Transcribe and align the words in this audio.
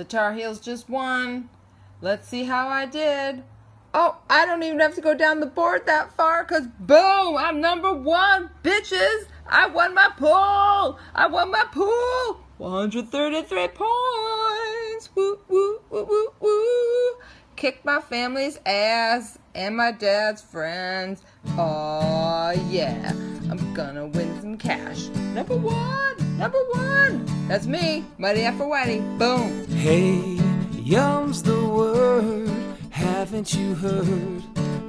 The 0.00 0.04
Tar 0.04 0.32
Heels 0.32 0.60
just 0.60 0.88
won. 0.88 1.50
Let's 2.00 2.26
see 2.26 2.44
how 2.44 2.68
I 2.68 2.86
did. 2.86 3.42
Oh, 3.92 4.16
I 4.30 4.46
don't 4.46 4.62
even 4.62 4.80
have 4.80 4.94
to 4.94 5.02
go 5.02 5.14
down 5.14 5.40
the 5.40 5.46
board 5.46 5.84
that 5.84 6.16
far 6.16 6.42
because 6.42 6.68
boom, 6.78 7.36
I'm 7.36 7.60
number 7.60 7.92
one, 7.92 8.48
bitches. 8.62 9.26
I 9.46 9.66
won 9.66 9.94
my 9.94 10.08
pool. 10.16 10.98
I 11.14 11.26
won 11.26 11.50
my 11.50 11.64
pool. 11.70 12.40
133 12.56 13.68
points. 13.74 15.10
Woo, 15.14 15.38
woo, 15.48 15.80
woo, 15.90 16.06
woo, 16.06 16.28
woo. 16.40 17.16
Kicked 17.56 17.84
my 17.84 18.00
family's 18.00 18.58
ass 18.64 19.38
and 19.54 19.76
my 19.76 19.92
dad's 19.92 20.40
friends. 20.40 21.20
Oh, 21.58 22.54
yeah. 22.70 23.12
I'm 23.50 23.74
gonna 23.74 24.06
win 24.06 24.40
some 24.40 24.56
cash. 24.56 25.08
Number 25.34 25.56
one, 25.56 26.38
number 26.38 26.62
one. 26.70 27.26
That's 27.48 27.66
me, 27.66 28.04
Mighty 28.16 28.42
Afro 28.42 28.70
Whitey. 28.70 29.00
Boom. 29.18 29.66
Hey, 29.66 30.38
yum's 30.80 31.42
the 31.42 31.64
word. 31.64 32.48
Haven't 32.90 33.52
you 33.52 33.74
heard? 33.74 34.42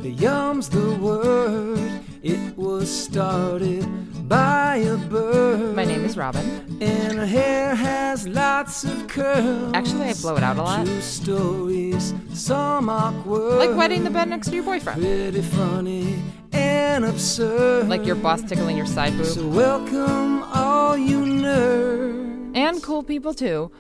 The 0.04 0.12
yum's 0.12 0.70
the 0.70 0.94
word. 0.98 2.02
It 2.24 2.56
was 2.56 2.88
started 2.88 4.30
by 4.30 4.76
a 4.76 4.96
bird. 4.96 5.76
My 5.76 5.84
name 5.86 6.06
is 6.06 6.16
Robin. 6.16 6.46
And 6.80 7.18
her 7.18 7.26
hair 7.26 7.74
has 7.74 8.28
lots 8.28 8.84
of 8.84 9.08
curls. 9.08 9.72
Actually, 9.74 10.10
I 10.10 10.14
blow 10.14 10.36
it 10.36 10.44
out 10.44 10.58
a 10.58 10.62
lot. 10.62 10.86
True 10.86 11.02
stories, 11.02 12.14
some 12.32 12.90
awkward. 12.90 13.58
Like 13.58 13.76
wetting 13.76 14.04
the 14.04 14.12
bed 14.12 14.30
next 14.30 14.50
to 14.50 14.56
your 14.56 14.64
boyfriend. 14.64 15.02
Pretty 15.02 15.42
funny 15.42 16.22
and 16.54 17.06
absurd. 17.06 17.90
Like 17.90 18.06
your 18.06 18.18
boss 18.18 18.44
tickling 18.44 18.78
your 18.78 18.86
side 18.86 19.18
boob. 19.18 19.26
So 19.26 19.48
welcome 19.48 20.44
all 20.44 20.96
you 20.96 21.22
nerds. 21.22 22.56
And 22.56 22.84
cool 22.84 23.02
people 23.02 23.34
too. 23.34 23.72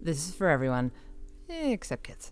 This 0.00 0.28
is 0.28 0.34
for 0.36 0.48
everyone, 0.48 0.92
except 1.48 2.04
kids. 2.04 2.30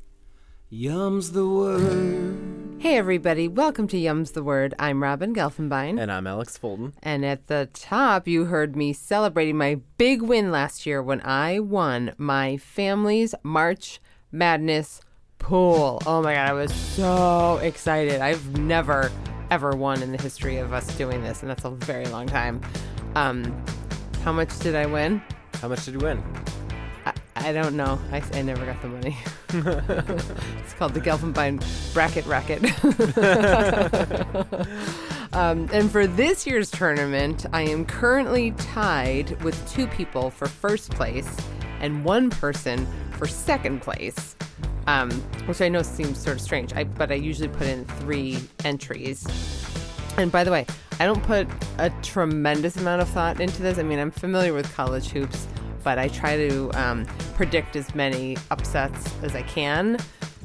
Yum's 0.69 1.31
the 1.31 1.47
word. 1.47 2.37
Hey 2.81 2.97
everybody, 2.97 3.47
welcome 3.47 3.87
to 3.87 3.97
Yum's 3.97 4.33
the 4.33 4.43
Word. 4.43 4.75
I'm 4.81 5.01
Robin 5.01 5.33
Gelfenbein. 5.33 6.01
And 6.01 6.11
I'm 6.11 6.27
Alex 6.27 6.59
Fulton. 6.59 6.93
And 7.05 7.25
at 7.25 7.47
the 7.47 7.69
top, 7.73 8.27
you 8.27 8.47
heard 8.47 8.75
me 8.75 8.93
celebrating 8.93 9.57
my 9.57 9.79
big 9.97 10.23
win 10.23 10.51
last 10.51 10.85
year 10.85 11.01
when 11.01 11.21
I 11.21 11.61
won 11.61 12.15
my 12.19 12.57
family's 12.57 13.33
March 13.45 14.01
Madness 14.33 15.01
pool. 15.39 16.03
Oh 16.05 16.21
my 16.21 16.35
God, 16.35 16.49
I 16.49 16.53
was 16.53 16.75
so 16.75 17.61
excited. 17.63 18.21
I've 18.21 18.59
never, 18.59 19.13
ever 19.53 19.71
won 19.71 20.03
in 20.03 20.11
the 20.11 20.21
history 20.21 20.57
of 20.57 20.73
us 20.73 20.85
doing 20.97 21.23
this, 21.23 21.43
and 21.43 21.51
that's 21.51 21.65
a 21.65 21.71
very 21.71 22.07
long 22.07 22.27
time. 22.27 22.61
Um, 23.15 23.65
how 24.25 24.33
much 24.33 24.59
did 24.59 24.75
I 24.75 24.87
win? 24.87 25.23
How 25.61 25.69
much 25.69 25.85
did 25.85 25.95
you 25.95 26.01
win? 26.01 26.25
I, 27.37 27.53
don't 27.53 27.77
know. 27.77 27.99
I, 28.11 28.23
I 28.33 28.43
never 28.43 28.65
got 28.65 28.81
the 28.83 28.89
money. 28.89 29.17
it's 30.59 30.75
called 30.75 30.95
the 30.95 31.01
Gelfenbein 31.01 31.63
Bracket 31.95 32.27
Racket. 32.27 32.63
um, 35.33 35.69
and 35.73 35.91
for 35.91 36.07
this 36.07 36.47
year's 36.47 36.71
tournament, 36.71 37.47
I 37.53 37.63
am 37.63 37.85
currently 37.85 38.53
tied 38.53 39.43
with 39.43 39.71
two 39.71 39.87
people 39.87 40.31
for 40.31 40.47
first 40.49 40.91
place 40.91 41.37
and 41.81 42.05
one 42.05 42.31
person 42.31 42.87
for 43.13 43.27
second 43.27 43.83
place. 43.83 44.35
Um, 44.89 45.11
which 45.47 45.61
I 45.61 45.69
know 45.69 45.83
seems 45.83 46.17
sort 46.17 46.37
of 46.37 46.43
strange, 46.43 46.73
I, 46.73 46.85
but 46.85 47.11
I 47.11 47.15
usually 47.15 47.49
put 47.49 47.67
in 47.67 47.85
three 47.85 48.39
entries. 48.65 49.27
And 50.17 50.31
by 50.31 50.45
the 50.45 50.53
way, 50.53 50.65
I 50.99 51.05
don't 51.05 51.23
put 51.25 51.47
a 51.79 51.91
tremendous 52.03 52.77
amount 52.77 53.03
of 53.03 53.09
thought 53.09 53.41
into 53.41 53.63
this. 53.63 53.79
I 53.79 53.83
mean, 53.83 53.99
I'm 53.99 54.11
familiar 54.11 54.55
with 54.55 54.73
college 54.75 55.09
hoops, 55.09 55.47
but 55.87 56.01
I 56.01 56.09
try 56.09 56.37
to 56.37 56.69
um, 56.75 57.07
predict 57.37 57.77
as 57.77 57.95
many 57.95 58.37
upsets 58.51 59.09
as 59.23 59.37
I 59.37 59.43
can. 59.43 59.97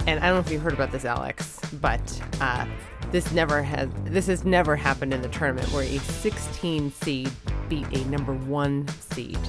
And 0.06 0.20
I 0.20 0.28
don't 0.28 0.36
know 0.36 0.40
if 0.40 0.52
you 0.52 0.60
heard 0.60 0.74
about 0.74 0.92
this, 0.92 1.04
Alex, 1.04 1.60
but 1.82 2.22
uh, 2.40 2.68
this 3.10 3.32
never 3.32 3.64
has 3.64 3.90
this 4.04 4.28
has 4.28 4.46
never 4.46 4.76
happened 4.76 5.16
in 5.16 5.24
the 5.24 5.30
tournament 5.30 5.68
where 5.74 5.84
a 5.84 5.98
16 5.98 6.92
seed 6.92 7.32
beat 7.70 7.88
a 7.92 8.06
number 8.06 8.36
one 8.36 8.88
seed. 8.90 9.40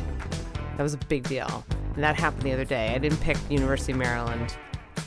That 0.79 0.83
was 0.83 0.95
a 0.95 0.99
big 1.09 1.25
deal, 1.25 1.63
and 1.95 2.03
that 2.03 2.17
happened 2.17 2.45
the 2.45 2.53
other 2.53 2.65
day. 2.65 2.95
I 2.95 2.97
didn't 2.97 3.21
pick 3.21 3.37
University 3.51 3.93
of 3.93 3.99
Maryland, 3.99 4.57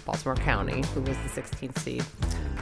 Baltimore 0.05 0.35
County, 0.35 0.83
who 0.93 1.01
was 1.01 1.17
the 1.17 1.41
16th 1.41 1.79
seed, 1.79 2.03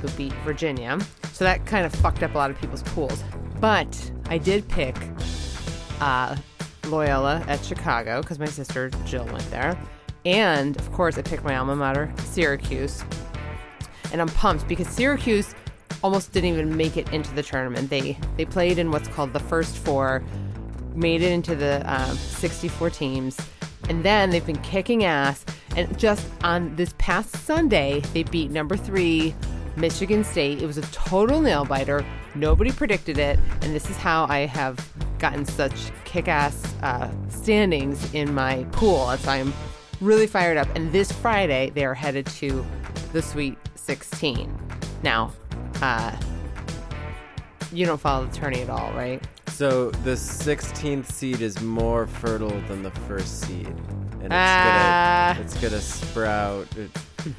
who 0.01 0.07
beat 0.11 0.31
Virginia. 0.45 0.97
So 1.33 1.43
that 1.43 1.65
kind 1.65 1.85
of 1.85 1.93
fucked 1.95 2.23
up 2.23 2.35
a 2.35 2.37
lot 2.37 2.51
of 2.51 2.57
people's 2.61 2.83
pools. 2.83 3.21
But 3.59 4.11
I 4.29 4.37
did 4.37 4.65
pick 4.69 4.95
uh, 5.99 6.37
Loyola 6.85 7.43
at 7.47 7.63
Chicago 7.63 8.21
because 8.21 8.39
my 8.39 8.45
sister 8.45 8.89
Jill 9.05 9.25
went 9.25 9.49
there. 9.51 9.77
And 10.25 10.77
of 10.77 10.91
course, 10.91 11.17
I 11.17 11.21
picked 11.21 11.43
my 11.43 11.55
alma 11.55 11.75
mater, 11.75 12.11
Syracuse. 12.19 13.03
And 14.11 14.21
I'm 14.21 14.29
pumped 14.29 14.67
because 14.67 14.87
Syracuse 14.87 15.53
almost 16.03 16.31
didn't 16.31 16.49
even 16.49 16.75
make 16.75 16.97
it 16.97 17.11
into 17.11 17.33
the 17.33 17.43
tournament. 17.43 17.89
They 17.89 18.17
they 18.37 18.45
played 18.45 18.77
in 18.77 18.91
what's 18.91 19.07
called 19.07 19.33
the 19.33 19.39
first 19.39 19.77
four, 19.77 20.23
made 20.93 21.21
it 21.21 21.31
into 21.31 21.55
the 21.55 21.81
um, 21.85 22.15
64 22.15 22.89
teams, 22.91 23.37
and 23.89 24.03
then 24.03 24.29
they've 24.29 24.45
been 24.45 24.61
kicking 24.61 25.03
ass. 25.03 25.45
And 25.75 25.97
just 25.97 26.27
on 26.43 26.75
this 26.75 26.93
past 26.99 27.35
Sunday, 27.35 28.01
they 28.13 28.23
beat 28.23 28.51
number 28.51 28.77
three 28.77 29.33
Michigan 29.75 30.23
State. 30.23 30.61
It 30.61 30.67
was 30.67 30.77
a 30.77 30.83
total 30.91 31.41
nail 31.41 31.65
biter. 31.65 32.05
Nobody 32.35 32.71
predicted 32.71 33.17
it, 33.17 33.39
and 33.61 33.75
this 33.75 33.89
is 33.89 33.97
how 33.97 34.25
I 34.27 34.39
have 34.47 34.77
gotten 35.19 35.45
such 35.45 35.73
kick-ass 36.03 36.73
uh, 36.81 37.09
standings 37.29 38.13
in 38.13 38.33
my 38.33 38.63
pool. 38.71 39.11
As 39.11 39.27
I'm 39.27 39.53
really 40.01 40.27
fired 40.27 40.57
up. 40.57 40.67
And 40.75 40.91
this 40.91 41.11
Friday, 41.11 41.71
they 41.75 41.85
are 41.85 41.93
headed 41.93 42.25
to 42.27 42.65
the 43.13 43.21
Sweet 43.21 43.57
16. 43.75 44.53
Now, 45.03 45.31
uh, 45.81 46.15
you 47.71 47.85
don't 47.85 48.01
follow 48.01 48.25
the 48.25 48.35
tourney 48.35 48.61
at 48.61 48.69
all, 48.69 48.91
right? 48.93 49.21
So 49.47 49.91
the 49.91 50.15
16th 50.17 51.05
seed 51.11 51.41
is 51.41 51.61
more 51.61 52.07
fertile 52.07 52.59
than 52.67 52.81
the 52.83 52.91
first 52.91 53.41
seed, 53.41 53.67
and 53.67 54.23
it's 54.25 54.31
Ah. 54.33 55.33
gonna 55.35 55.45
it's 55.45 55.57
gonna 55.61 55.81
sprout. 55.81 56.67
It, 56.75 56.89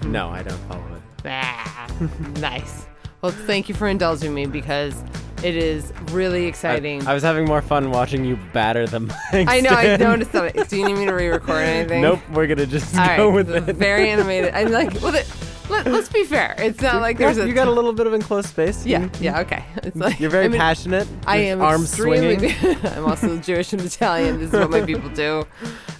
no, 0.06 0.28
I 0.30 0.42
don't 0.44 0.56
follow 0.68 0.84
it. 0.94 1.02
Ah, 1.26 1.88
nice. 2.38 2.86
Well, 3.24 3.32
thank 3.32 3.70
you 3.70 3.74
for 3.74 3.88
indulging 3.88 4.34
me 4.34 4.44
because 4.44 4.94
it 5.42 5.56
is 5.56 5.94
really 6.10 6.44
exciting. 6.44 7.06
I 7.06 7.14
was 7.14 7.22
having 7.22 7.46
more 7.46 7.62
fun 7.62 7.90
watching 7.90 8.22
you 8.22 8.36
batter 8.52 8.86
the 8.86 9.00
mic. 9.00 9.14
I 9.32 9.60
know. 9.60 9.70
I 9.70 9.96
noticed 9.96 10.32
that. 10.32 10.68
Do 10.68 10.76
you 10.76 10.84
need 10.84 10.98
me 10.98 11.06
to 11.06 11.12
re-record 11.14 11.56
anything? 11.64 12.02
Nope, 12.02 12.20
we're 12.34 12.46
gonna 12.46 12.66
just 12.66 12.94
All 12.94 13.16
go 13.16 13.28
right. 13.28 13.34
with 13.34 13.50
it. 13.50 13.76
Very 13.76 14.10
animated. 14.10 14.52
I'm 14.52 14.70
like, 14.70 14.92
well, 15.00 15.12
the, 15.12 15.26
let, 15.70 15.86
let's 15.86 16.10
be 16.10 16.24
fair. 16.24 16.54
It's 16.58 16.82
not 16.82 17.00
like 17.00 17.16
there's 17.16 17.38
a. 17.38 17.48
you 17.48 17.54
got 17.54 17.66
a 17.66 17.70
little 17.70 17.94
bit 17.94 18.06
of 18.06 18.12
enclosed 18.12 18.50
space. 18.50 18.84
Yeah. 18.84 19.04
You- 19.04 19.10
Yeah. 19.20 19.40
Okay. 19.40 19.64
It's 19.76 19.96
like 19.96 20.20
You're 20.20 20.28
very 20.28 20.44
I 20.44 20.48
mean, 20.48 20.60
passionate. 20.60 21.08
I 21.26 21.38
am 21.38 21.62
arms 21.62 21.92
swinging. 21.96 22.52
I'm 22.84 23.06
also 23.06 23.38
Jewish 23.38 23.72
and 23.72 23.80
Italian. 23.80 24.38
This 24.38 24.52
is 24.52 24.60
what 24.60 24.68
my 24.68 24.82
people 24.84 25.08
do. 25.08 25.46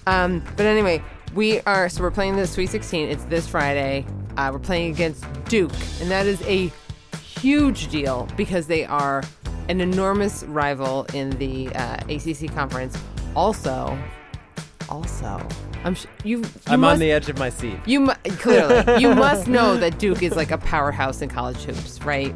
Um, 0.07 0.45
but 0.59 0.67
anyway, 0.67 1.03
we 1.35 1.63
are 1.63 1.89
so 1.89 2.03
we're 2.03 2.11
playing 2.11 2.37
the 2.37 2.47
Sweet 2.47 2.67
16. 2.69 3.09
It's 3.09 3.25
this 3.25 3.49
Friday. 3.49 4.05
Uh, 4.37 4.51
we're 4.53 4.59
playing 4.59 4.93
against 4.93 5.25
Duke, 5.47 5.73
and 6.03 6.11
that 6.11 6.27
is 6.27 6.43
a 6.43 6.71
huge 7.41 7.89
deal 7.89 8.29
because 8.37 8.67
they 8.67 8.85
are 8.85 9.23
an 9.69 9.81
enormous 9.81 10.43
rival 10.45 11.05
in 11.15 11.31
the 11.39 11.69
uh, 11.75 11.97
ACC 12.09 12.53
conference. 12.55 12.97
Also, 13.35 13.99
also, 14.89 15.47
I'm 15.83 15.95
sh- 15.95 16.07
you. 16.25 16.39
you 16.39 16.45
I'm 16.67 16.81
must, 16.81 16.95
on 16.95 16.99
the 16.99 17.11
edge 17.11 17.29
of 17.29 17.39
my 17.39 17.49
seat. 17.51 17.79
You 17.87 18.01
mu- 18.01 18.13
clearly 18.39 19.01
you 19.01 19.15
must 19.15 19.49
know 19.49 19.77
that 19.77 19.99
Duke 19.99 20.23
is 20.23 20.37
like 20.37 20.51
a 20.51 20.59
powerhouse 20.59 21.23
in 21.23 21.29
college 21.29 21.63
hoops, 21.65 22.03
right? 22.03 22.35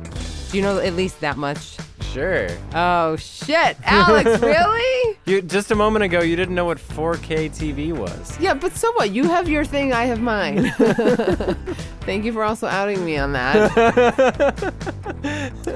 Do 0.50 0.56
you 0.56 0.62
know 0.62 0.78
at 0.78 0.94
least 0.94 1.20
that 1.20 1.36
much? 1.36 1.76
Sure. 2.12 2.48
Oh 2.74 3.16
shit, 3.16 3.76
Alex, 3.84 4.40
really? 4.42 5.18
You 5.26 5.42
just 5.42 5.70
a 5.70 5.74
moment 5.74 6.04
ago 6.04 6.22
you 6.22 6.36
didn't 6.36 6.54
know 6.54 6.64
what 6.64 6.78
4K 6.78 7.50
TV 7.50 7.92
was. 7.92 8.38
Yeah, 8.40 8.54
but 8.54 8.72
so 8.72 8.90
what? 8.92 9.10
You 9.10 9.24
have 9.24 9.46
your 9.46 9.64
thing, 9.64 9.92
I 9.92 10.06
have 10.06 10.20
mine. 10.22 10.70
Thank 12.00 12.24
you 12.24 12.32
for 12.32 12.42
also 12.44 12.66
outing 12.66 13.04
me 13.04 13.18
on 13.18 13.32
that. 13.34 14.72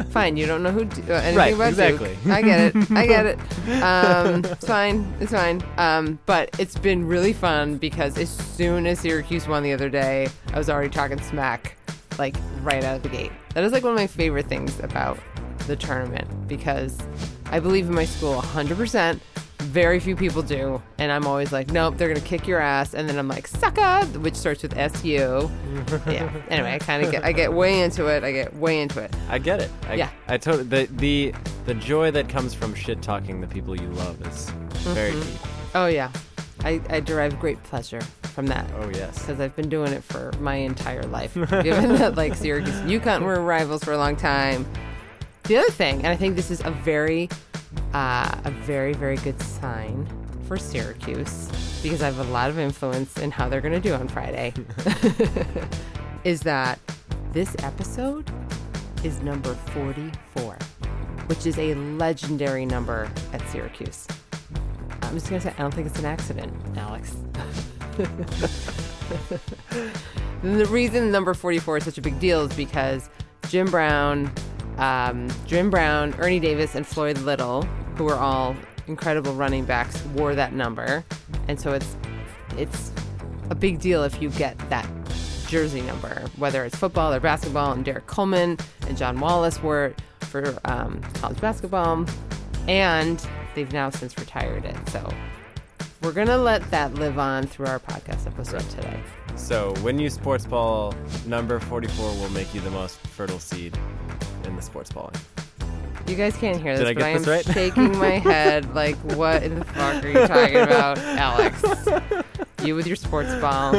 fine, 0.11 0.39
you 0.39 0.47
don't 0.47 0.63
know 0.63 0.71
who 0.71 0.81
uh, 1.13 1.17
anything 1.17 1.37
Right, 1.37 1.55
about 1.55 1.69
exactly. 1.69 2.17
Duke. 2.25 2.33
I 2.33 2.41
get 2.41 2.75
it. 2.75 2.91
I 2.93 3.07
get 3.07 3.27
it. 3.27 3.39
Um, 3.83 4.43
it's 4.47 4.67
fine. 4.67 5.13
It's 5.21 5.33
fine. 5.33 5.63
Um, 5.77 6.19
but 6.25 6.59
it's 6.59 6.79
been 6.79 7.07
really 7.07 7.35
fun 7.35 7.77
because 7.77 8.17
as 8.17 8.31
soon 8.31 8.87
as 8.87 9.01
Syracuse 9.01 9.47
won 9.47 9.63
the 9.63 9.75
other 9.75 9.91
day, 9.91 10.29
I 10.55 10.59
was 10.59 10.71
already 10.71 10.89
talking 10.89 11.21
smack, 11.21 11.77
like 12.25 12.37
right 12.63 12.83
out 12.85 12.97
of 12.97 13.03
the 13.03 13.09
gate. 13.09 13.33
That 13.55 13.65
is 13.65 13.73
like 13.73 13.83
one 13.83 13.93
of 13.93 13.99
my 13.99 14.07
favorite 14.07 14.47
things 14.47 14.79
about 14.81 15.19
the 15.67 15.77
tournament 15.77 16.27
because 16.49 16.97
I 17.51 17.59
believe 17.61 17.87
in 17.89 17.95
my 17.95 18.05
school 18.07 18.41
100%. 18.41 19.21
Very 19.59 20.01
few 20.01 20.17
people 20.17 20.43
do, 20.43 20.83
and 20.99 21.13
I'm 21.13 21.25
always 21.25 21.53
like, 21.53 21.71
nope, 21.71 21.97
they're 21.97 22.09
gonna 22.13 22.21
kick 22.27 22.49
your 22.49 22.59
ass, 22.59 22.95
and 22.95 23.09
then 23.09 23.17
I'm 23.17 23.29
like, 23.29 23.47
sucker, 23.47 24.05
which 24.19 24.35
starts 24.35 24.61
with 24.65 24.77
S 24.77 25.05
U. 25.05 25.49
yeah. 26.09 26.29
Anyway, 26.49 26.73
I 26.75 26.79
kind 26.81 27.05
of 27.05 27.13
get, 27.13 27.25
I 27.25 27.31
get 27.33 27.53
way 27.53 27.81
into 27.81 28.07
it. 28.09 28.25
I 28.25 28.33
get 28.33 28.53
way 28.57 28.81
into 28.83 29.01
it. 29.01 29.15
I 29.31 29.39
get 29.39 29.61
it. 29.61 29.71
I, 29.89 29.95
Yeah. 29.95 30.11
I 30.27 30.37
totally 30.37 30.65
the 30.65 30.89
the 30.97 31.33
the 31.65 31.75
joy 31.75 32.11
that 32.11 32.29
comes 32.29 32.55
from 32.55 32.75
shit 32.75 33.03
talking 33.03 33.41
the 33.41 33.47
people 33.47 33.81
you 33.81 33.89
love 33.91 34.21
is 34.27 34.51
very 34.97 35.13
Mm-hmm. 35.13 35.31
deep. 35.31 35.41
Oh 35.77 35.87
yeah, 35.87 36.11
I, 36.65 36.81
I 36.91 36.99
derive 36.99 37.39
great 37.39 37.63
pleasure 37.63 38.01
from 38.33 38.47
that. 38.47 38.67
Oh 38.77 38.91
yes. 38.91 39.19
because 39.19 39.41
I've 39.41 39.55
been 39.55 39.69
doing 39.69 39.93
it 39.93 40.03
for 40.03 40.33
my 40.41 40.57
entire 40.57 41.05
life. 41.05 41.35
Given 41.35 41.97
that 41.97 42.15
like 42.17 42.35
Syracuse 42.35 42.77
and 42.79 42.91
UConn 42.91 43.23
were 43.23 43.41
rivals 43.41 43.85
for 43.85 43.93
a 43.93 43.99
long 43.99 44.17
time. 44.17 44.67
The 45.45 45.57
other 45.57 45.71
thing, 45.71 45.97
and 45.99 46.07
I 46.07 46.17
think 46.17 46.37
this 46.37 46.51
is 46.51 46.61
a 46.65 46.71
very, 46.71 47.29
uh, 47.95 48.35
a 48.45 48.51
very 48.63 48.95
very 48.95 49.17
good 49.17 49.41
sign 49.41 50.07
for 50.47 50.57
Syracuse 50.57 51.49
because 51.83 52.03
I 52.03 52.07
have 52.07 52.19
a 52.19 52.33
lot 52.33 52.49
of 52.49 52.59
influence 52.59 53.17
in 53.19 53.31
how 53.31 53.49
they're 53.49 53.61
going 53.61 53.75
to 53.75 53.81
do 53.81 53.95
on 53.95 54.07
Friday, 54.09 54.55
is 56.25 56.41
that 56.43 56.79
this 57.33 57.57
episode 57.61 58.31
is 59.03 59.21
number 59.21 59.55
44, 59.55 60.57
which 61.27 61.45
is 61.47 61.59
a 61.59 61.75
legendary 61.75 62.65
number 62.65 63.11
at 63.33 63.47
Syracuse. 63.49 64.07
I'm 65.03 65.15
just 65.15 65.29
going 65.29 65.41
to 65.41 65.49
say, 65.49 65.55
I 65.59 65.63
don't 65.63 65.75
think 65.75 65.89
it's 65.89 65.99
an 65.99 66.05
accident, 66.05 66.53
Alex. 66.77 67.17
the 70.43 70.67
reason 70.71 71.11
number 71.11 71.35
44 71.35 71.79
is 71.79 71.85
such 71.85 71.99
a 71.99 72.03
big 72.03 72.19
deal 72.21 72.43
is 72.43 72.55
because 72.55 73.11
Jim 73.49 73.71
Brown, 73.71 74.33
um, 74.79 75.29
Jim 75.47 75.71
Brown, 75.71 76.15
Ernie 76.19 76.41
Davis, 76.41 76.75
and 76.75 76.87
Floyd 76.87 77.19
Little, 77.19 77.63
who 77.97 78.05
were 78.05 78.15
all 78.15 78.57
incredible 78.87 79.35
running 79.35 79.65
backs, 79.65 80.03
wore 80.07 80.35
that 80.35 80.53
number, 80.53 81.05
and 81.49 81.61
so 81.61 81.73
it's 81.73 81.97
it's 82.57 82.93
a 83.51 83.55
big 83.55 83.81
deal 83.81 84.05
if 84.05 84.21
you 84.23 84.31
get 84.31 84.59
that 84.71 84.89
jersey 85.47 85.83
number, 85.83 86.23
whether 86.37 86.65
it's 86.65 86.77
football 86.77 87.13
or 87.13 87.21
basketball. 87.21 87.73
And 87.73 87.85
Derrick 87.85 88.07
Coleman 88.07 88.57
and 88.89 88.97
John 88.97 89.21
Wallace 89.21 89.63
wore 89.63 89.87
it 89.87 90.03
for 90.21 90.59
um, 90.65 91.03
college 91.15 91.41
basketball, 91.41 92.07
and 92.69 93.25
they've 93.55 93.73
now 93.73 93.91
since 93.91 94.17
retired 94.19 94.65
it. 94.65 94.77
So 94.89 95.13
we're 96.03 96.13
gonna 96.13 96.39
let 96.39 96.69
that 96.71 96.95
live 96.95 97.19
on 97.19 97.47
through 97.47 97.67
our 97.67 97.79
podcast 97.79 98.27
episode 98.27 98.69
today. 98.71 99.01
So 99.37 99.73
when 99.83 99.99
you 99.99 100.11
sports 100.11 100.45
ball, 100.47 100.95
number 101.27 101.59
44 101.61 102.05
will 102.17 102.29
make 102.31 102.55
you 102.55 102.61
the 102.61 102.71
most 102.71 102.99
fertile 102.99 103.39
seed 103.39 103.79
in 104.45 104.57
the 104.57 104.63
sports 104.63 104.91
balling. 104.93 105.15
You 106.09 106.17
guys 106.17 106.37
can't 106.37 106.61
hear 106.61 106.77
this, 106.77 106.87
Did 106.87 106.89
I 106.89 106.95
but 106.95 107.03
I 107.05 107.09
am 107.11 107.23
right? 107.23 107.45
shaking 107.45 107.97
my 107.97 108.19
head 108.19 108.75
like, 108.75 108.97
what 109.15 109.43
in 109.45 109.61
the 109.61 109.65
fuck 109.65 110.05
are 110.05 110.09
you 110.09 110.27
talking 110.27 110.57
about, 110.57 110.99
Alex? 110.99 111.63
You 112.63 112.77
with 112.77 112.87
your 112.87 112.95
sports 112.95 113.35
ball. 113.41 113.73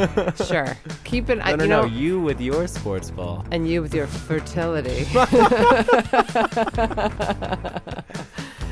Sure. 0.46 0.76
Keep 1.04 1.30
it, 1.30 1.38
I, 1.42 1.52
No, 1.52 1.56
no, 1.56 1.64
you 1.64 1.68
no, 1.70 1.80
know, 1.80 1.86
you 1.88 2.20
with 2.20 2.38
your 2.38 2.66
sports 2.66 3.10
ball. 3.10 3.42
and 3.50 3.66
you 3.66 3.80
with 3.80 3.94
your 3.94 4.06
fertility. 4.06 5.06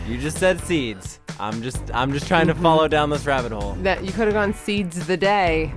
You 0.08 0.18
just 0.18 0.36
said 0.38 0.60
seeds. 0.60 1.20
I'm 1.40 1.62
just 1.62 1.82
I'm 1.94 2.12
just 2.12 2.26
trying 2.28 2.46
Mm-hmm. 2.46 2.56
to 2.58 2.62
follow 2.62 2.88
down 2.88 3.10
this 3.10 3.26
rabbit 3.26 3.52
hole. 3.52 3.74
that 3.82 4.04
you 4.04 4.12
could 4.12 4.26
have 4.26 4.34
gone 4.34 4.52
seeds 4.54 4.96
of 4.98 5.06
the 5.06 5.16
day. 5.16 5.72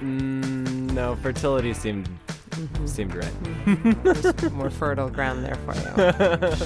Mm, 0.00 0.92
no, 0.92 1.16
fertility 1.16 1.74
seemed 1.74 2.08
Mm-hmm. 2.50 2.86
seemed 2.86 3.14
right. 3.14 4.02
There's 4.02 4.50
more 4.52 4.70
fertile 4.70 5.10
ground 5.10 5.44
there 5.44 5.54
for 5.64 5.74
you. 5.74 6.56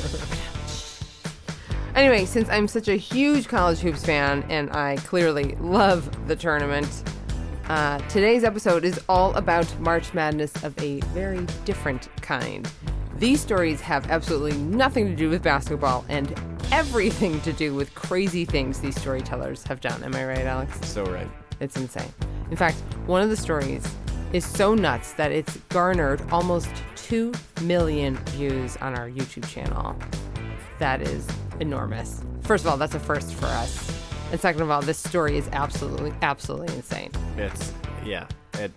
anyway, 1.94 2.24
since 2.24 2.48
I'm 2.48 2.66
such 2.68 2.88
a 2.88 2.96
huge 2.96 3.48
college 3.48 3.78
hoops 3.80 4.04
fan 4.04 4.44
and 4.48 4.70
I 4.72 4.96
clearly 4.96 5.54
love 5.60 6.26
the 6.28 6.36
tournament, 6.36 6.88
uh, 7.68 7.98
today's 8.08 8.42
episode 8.44 8.84
is 8.84 8.98
all 9.08 9.34
about 9.34 9.66
March 9.80 10.14
Madness 10.14 10.52
of 10.64 10.78
a 10.82 11.00
very 11.14 11.44
different 11.64 12.08
kind. 12.22 12.66
These 13.22 13.40
stories 13.40 13.80
have 13.82 14.10
absolutely 14.10 14.58
nothing 14.58 15.06
to 15.06 15.14
do 15.14 15.30
with 15.30 15.44
basketball 15.44 16.04
and 16.08 16.34
everything 16.72 17.40
to 17.42 17.52
do 17.52 17.72
with 17.72 17.94
crazy 17.94 18.44
things 18.44 18.80
these 18.80 19.00
storytellers 19.00 19.62
have 19.62 19.80
done. 19.80 20.02
Am 20.02 20.12
I 20.16 20.26
right, 20.26 20.44
Alex? 20.44 20.76
So 20.88 21.04
right. 21.04 21.30
It's 21.60 21.76
insane. 21.76 22.12
In 22.50 22.56
fact, 22.56 22.78
one 23.06 23.22
of 23.22 23.30
the 23.30 23.36
stories 23.36 23.86
is 24.32 24.44
so 24.44 24.74
nuts 24.74 25.12
that 25.12 25.30
it's 25.30 25.56
garnered 25.68 26.20
almost 26.32 26.68
2 26.96 27.32
million 27.62 28.16
views 28.30 28.76
on 28.78 28.98
our 28.98 29.08
YouTube 29.08 29.48
channel. 29.48 29.96
That 30.80 31.00
is 31.00 31.24
enormous. 31.60 32.24
First 32.40 32.64
of 32.64 32.72
all, 32.72 32.76
that's 32.76 32.96
a 32.96 32.98
first 32.98 33.34
for 33.34 33.46
us. 33.46 34.02
And 34.32 34.40
second 34.40 34.62
of 34.62 34.70
all, 34.72 34.82
this 34.82 34.98
story 34.98 35.38
is 35.38 35.48
absolutely, 35.52 36.12
absolutely 36.22 36.74
insane. 36.74 37.12
It's 37.36 37.72
yeah. 38.04 38.26
It 38.54 38.72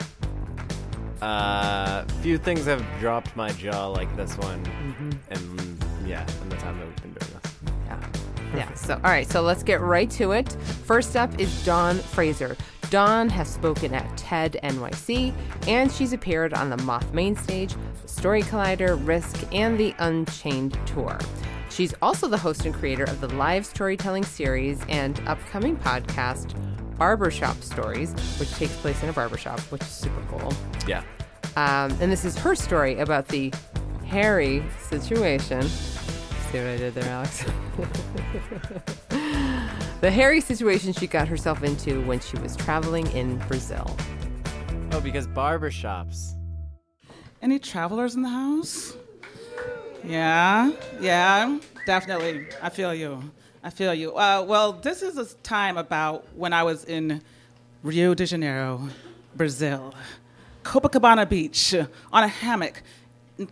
uh 1.21 2.03
few 2.21 2.37
things 2.37 2.65
have 2.65 2.83
dropped 2.99 3.35
my 3.35 3.49
jaw 3.51 3.87
like 3.87 4.13
this 4.15 4.37
one. 4.37 4.63
Mm-hmm. 4.65 5.11
And 5.31 5.83
yeah, 6.07 6.25
in 6.41 6.49
the 6.49 6.57
time 6.57 6.77
that 6.79 6.87
we've 6.87 7.01
been 7.01 7.13
doing 7.13 7.41
this. 7.41 7.53
Yeah. 7.87 8.07
Yeah. 8.55 8.73
So, 8.73 8.95
all 8.95 9.11
right. 9.11 9.27
So 9.27 9.41
let's 9.41 9.63
get 9.63 9.81
right 9.81 10.09
to 10.11 10.31
it. 10.31 10.51
First 10.85 11.15
up 11.15 11.39
is 11.39 11.65
Dawn 11.65 11.97
Fraser. 11.97 12.55
Dawn 12.89 13.29
has 13.29 13.49
spoken 13.49 13.93
at 13.93 14.17
TED 14.17 14.57
NYC, 14.63 15.33
and 15.67 15.91
she's 15.91 16.13
appeared 16.13 16.53
on 16.53 16.69
the 16.69 16.77
Moth 16.77 17.13
Main 17.13 17.35
Stage, 17.35 17.75
Story 18.05 18.43
Collider, 18.43 18.95
Risk, 19.05 19.43
and 19.53 19.77
the 19.79 19.95
Unchained 19.99 20.77
Tour. 20.85 21.17
She's 21.69 21.93
also 22.01 22.27
the 22.27 22.37
host 22.37 22.65
and 22.65 22.73
creator 22.73 23.03
of 23.03 23.19
the 23.21 23.27
live 23.29 23.65
storytelling 23.65 24.23
series 24.23 24.79
and 24.87 25.19
upcoming 25.27 25.75
podcast, 25.77 26.53
Barbershop 26.97 27.61
Stories, 27.61 28.13
which 28.39 28.53
takes 28.53 28.75
place 28.77 29.01
in 29.03 29.09
a 29.09 29.13
barbershop, 29.13 29.59
which 29.71 29.81
is 29.81 29.87
super 29.87 30.21
cool. 30.29 30.53
Yeah. 30.87 31.03
Um, 31.55 31.95
and 32.01 32.11
this 32.11 32.25
is 32.25 32.37
her 32.37 32.55
story 32.55 32.99
about 32.99 33.27
the 33.29 33.53
Harry 34.05 34.63
situation. 34.89 35.61
See 35.63 36.59
what 36.59 36.67
I 36.67 36.77
did 36.77 36.93
there, 36.95 37.09
Alex? 37.09 37.43
the 40.01 40.11
hairy 40.11 40.41
situation 40.41 40.93
she 40.93 41.07
got 41.07 41.27
herself 41.27 41.63
into 41.63 42.01
when 42.01 42.19
she 42.19 42.37
was 42.37 42.55
traveling 42.55 43.07
in 43.11 43.37
Brazil. 43.47 43.95
Oh, 44.91 45.01
because 45.01 45.27
barbershops. 45.27 46.33
Any 47.41 47.59
travelers 47.59 48.15
in 48.15 48.21
the 48.21 48.29
house? 48.29 48.95
Yeah, 50.03 50.71
yeah, 50.99 51.59
definitely. 51.85 52.47
I 52.61 52.69
feel 52.69 52.93
you. 52.93 53.21
I 53.65 53.71
feel 53.71 53.95
you. 53.95 54.15
Uh, 54.15 54.45
well, 54.47 54.73
this 54.73 55.01
is 55.01 55.17
a 55.17 55.25
time 55.37 55.77
about 55.77 56.23
when 56.35 56.53
I 56.53 56.61
was 56.61 56.85
in 56.85 57.19
Rio 57.81 58.13
de 58.13 58.23
Janeiro, 58.23 58.89
Brazil, 59.35 59.91
Copacabana 60.63 61.27
Beach, 61.27 61.73
on 62.13 62.23
a 62.23 62.27
hammock, 62.27 62.83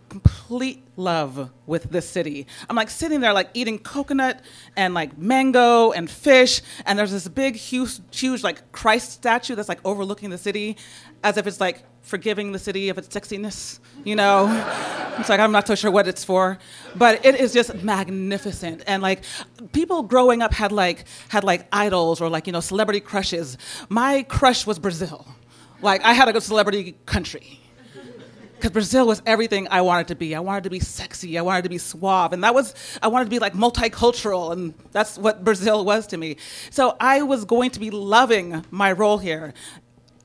complete 0.08 0.82
love 0.96 1.50
with 1.66 1.84
this 1.90 2.08
city. 2.08 2.46
I'm 2.68 2.76
like 2.76 2.90
sitting 2.90 3.20
there, 3.20 3.32
like 3.32 3.50
eating 3.54 3.78
coconut 3.78 4.40
and 4.76 4.94
like 4.94 5.18
mango 5.18 5.92
and 5.92 6.10
fish, 6.10 6.62
and 6.86 6.98
there's 6.98 7.12
this 7.12 7.28
big, 7.28 7.56
huge, 7.56 8.00
huge 8.10 8.42
like 8.42 8.72
Christ 8.72 9.12
statue 9.12 9.54
that's 9.54 9.68
like 9.68 9.80
overlooking 9.84 10.30
the 10.30 10.38
city, 10.38 10.76
as 11.22 11.36
if 11.36 11.46
it's 11.46 11.60
like 11.60 11.82
forgiving 12.02 12.52
the 12.52 12.58
city 12.58 12.88
of 12.88 12.98
its 12.98 13.08
sexiness, 13.08 13.78
you 14.04 14.16
know? 14.16 14.46
it's 15.18 15.28
like 15.28 15.40
I'm 15.40 15.52
not 15.52 15.66
so 15.66 15.74
sure 15.74 15.90
what 15.90 16.08
it's 16.08 16.24
for, 16.24 16.58
but 16.94 17.24
it 17.24 17.36
is 17.36 17.52
just 17.52 17.74
magnificent. 17.82 18.82
And 18.86 19.02
like 19.02 19.22
people 19.72 20.02
growing 20.02 20.42
up 20.42 20.52
had 20.52 20.72
like 20.72 21.04
had 21.28 21.44
like 21.44 21.66
idols 21.72 22.20
or 22.20 22.28
like 22.28 22.46
you 22.46 22.52
know 22.52 22.60
celebrity 22.60 23.00
crushes. 23.00 23.58
My 23.88 24.22
crush 24.22 24.66
was 24.66 24.78
Brazil. 24.78 25.26
Like 25.82 26.02
I 26.04 26.12
had 26.14 26.28
a 26.28 26.32
good 26.32 26.42
celebrity 26.42 26.96
country 27.04 27.60
because 28.64 28.72
Brazil 28.72 29.06
was 29.06 29.20
everything 29.26 29.68
I 29.70 29.82
wanted 29.82 30.08
to 30.08 30.14
be. 30.14 30.34
I 30.34 30.40
wanted 30.40 30.64
to 30.64 30.70
be 30.70 30.80
sexy. 30.80 31.38
I 31.38 31.42
wanted 31.42 31.64
to 31.64 31.68
be 31.68 31.76
suave, 31.76 32.32
and 32.32 32.42
that 32.44 32.54
was 32.54 32.74
I 33.02 33.08
wanted 33.08 33.26
to 33.26 33.30
be 33.30 33.38
like 33.38 33.52
multicultural, 33.52 34.52
and 34.52 34.72
that's 34.90 35.18
what 35.18 35.44
Brazil 35.44 35.84
was 35.84 36.06
to 36.06 36.16
me. 36.16 36.38
So 36.70 36.96
I 36.98 37.20
was 37.20 37.44
going 37.44 37.72
to 37.72 37.80
be 37.80 37.90
loving 37.90 38.64
my 38.70 38.90
role 38.92 39.18
here. 39.18 39.52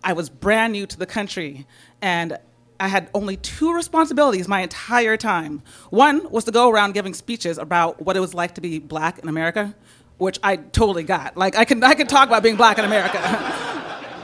I 0.06 0.14
was 0.14 0.30
brand 0.30 0.72
new 0.72 0.86
to 0.86 0.98
the 0.98 1.06
country, 1.06 1.68
and 2.02 2.38
I 2.80 2.88
had 2.88 3.10
only 3.14 3.36
two 3.36 3.74
responsibilities 3.74 4.48
my 4.48 4.62
entire 4.62 5.18
time. 5.18 5.62
One 5.90 6.32
was 6.32 6.46
to 6.46 6.52
go 6.52 6.70
around 6.70 6.94
giving 6.94 7.14
speeches 7.14 7.58
about 7.58 8.02
what 8.02 8.16
it 8.16 8.22
was 8.22 8.34
like 8.34 8.56
to 8.56 8.62
be 8.62 8.80
black 8.80 9.20
in 9.20 9.28
America, 9.28 9.76
which 10.18 10.40
I 10.42 10.56
totally 10.56 11.04
got. 11.04 11.36
Like 11.36 11.58
I 11.58 11.66
can 11.66 11.84
I 11.84 11.94
can 11.94 12.08
talk 12.08 12.30
about 12.30 12.42
being 12.42 12.56
black 12.56 12.80
in 12.80 12.86
America. 12.86 13.20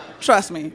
Trust 0.22 0.51
me. 0.51 0.72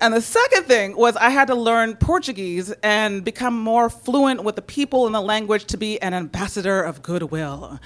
And 0.00 0.12
the 0.12 0.20
second 0.20 0.64
thing 0.64 0.96
was 0.96 1.16
I 1.16 1.30
had 1.30 1.46
to 1.48 1.54
learn 1.54 1.96
Portuguese 1.96 2.72
and 2.82 3.24
become 3.24 3.58
more 3.58 3.88
fluent 3.88 4.44
with 4.44 4.56
the 4.56 4.62
people 4.62 5.06
and 5.06 5.14
the 5.14 5.20
language 5.20 5.64
to 5.66 5.76
be 5.76 6.00
an 6.02 6.12
ambassador 6.12 6.82
of 6.82 7.02
goodwill, 7.02 7.80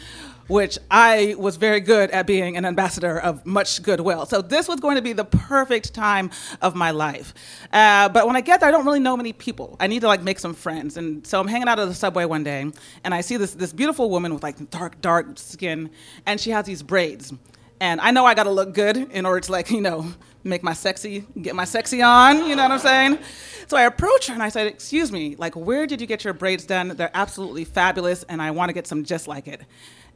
which 0.48 0.78
I 0.90 1.36
was 1.38 1.56
very 1.56 1.80
good 1.80 2.10
at 2.10 2.26
being 2.26 2.56
an 2.56 2.64
ambassador 2.64 3.18
of 3.18 3.46
much 3.46 3.82
goodwill. 3.82 4.26
So 4.26 4.42
this 4.42 4.66
was 4.66 4.80
going 4.80 4.96
to 4.96 5.02
be 5.02 5.12
the 5.12 5.24
perfect 5.24 5.94
time 5.94 6.30
of 6.60 6.74
my 6.74 6.90
life. 6.90 7.32
Uh, 7.72 8.08
but 8.08 8.26
when 8.26 8.34
I 8.34 8.40
get 8.40 8.60
there, 8.60 8.68
I 8.68 8.72
don't 8.72 8.84
really 8.84 9.00
know 9.00 9.16
many 9.16 9.32
people. 9.32 9.76
I 9.78 9.86
need 9.86 10.00
to 10.00 10.08
like 10.08 10.22
make 10.22 10.40
some 10.40 10.54
friends. 10.54 10.96
And 10.96 11.24
so 11.24 11.38
I'm 11.38 11.46
hanging 11.46 11.68
out 11.68 11.78
at 11.78 11.86
the 11.86 11.94
subway 11.94 12.24
one 12.24 12.42
day, 12.42 12.70
and 13.04 13.14
I 13.14 13.20
see 13.20 13.36
this 13.36 13.54
this 13.54 13.72
beautiful 13.72 14.10
woman 14.10 14.34
with 14.34 14.42
like 14.42 14.70
dark 14.70 15.00
dark 15.00 15.38
skin, 15.38 15.90
and 16.26 16.40
she 16.40 16.50
has 16.50 16.66
these 16.66 16.82
braids. 16.82 17.32
And 17.80 18.00
I 18.00 18.10
know 18.10 18.26
I 18.26 18.34
gotta 18.34 18.50
look 18.50 18.74
good 18.74 18.96
in 18.96 19.24
order 19.24 19.40
to 19.40 19.52
like, 19.52 19.70
you 19.70 19.80
know, 19.80 20.12
make 20.44 20.62
my 20.62 20.72
sexy, 20.72 21.24
get 21.40 21.54
my 21.54 21.64
sexy 21.64 22.02
on, 22.02 22.46
you 22.46 22.56
know 22.56 22.62
what 22.62 22.72
I'm 22.72 22.78
saying? 22.78 23.18
So 23.66 23.76
I 23.76 23.82
approach 23.82 24.26
her 24.28 24.34
and 24.34 24.42
I 24.42 24.48
said, 24.48 24.66
excuse 24.66 25.12
me, 25.12 25.36
like 25.36 25.54
where 25.54 25.86
did 25.86 26.00
you 26.00 26.06
get 26.06 26.24
your 26.24 26.32
braids 26.32 26.64
done? 26.64 26.88
They're 26.88 27.10
absolutely 27.14 27.64
fabulous 27.64 28.22
and 28.24 28.40
I 28.40 28.50
wanna 28.50 28.72
get 28.72 28.86
some 28.86 29.04
just 29.04 29.28
like 29.28 29.46
it. 29.46 29.62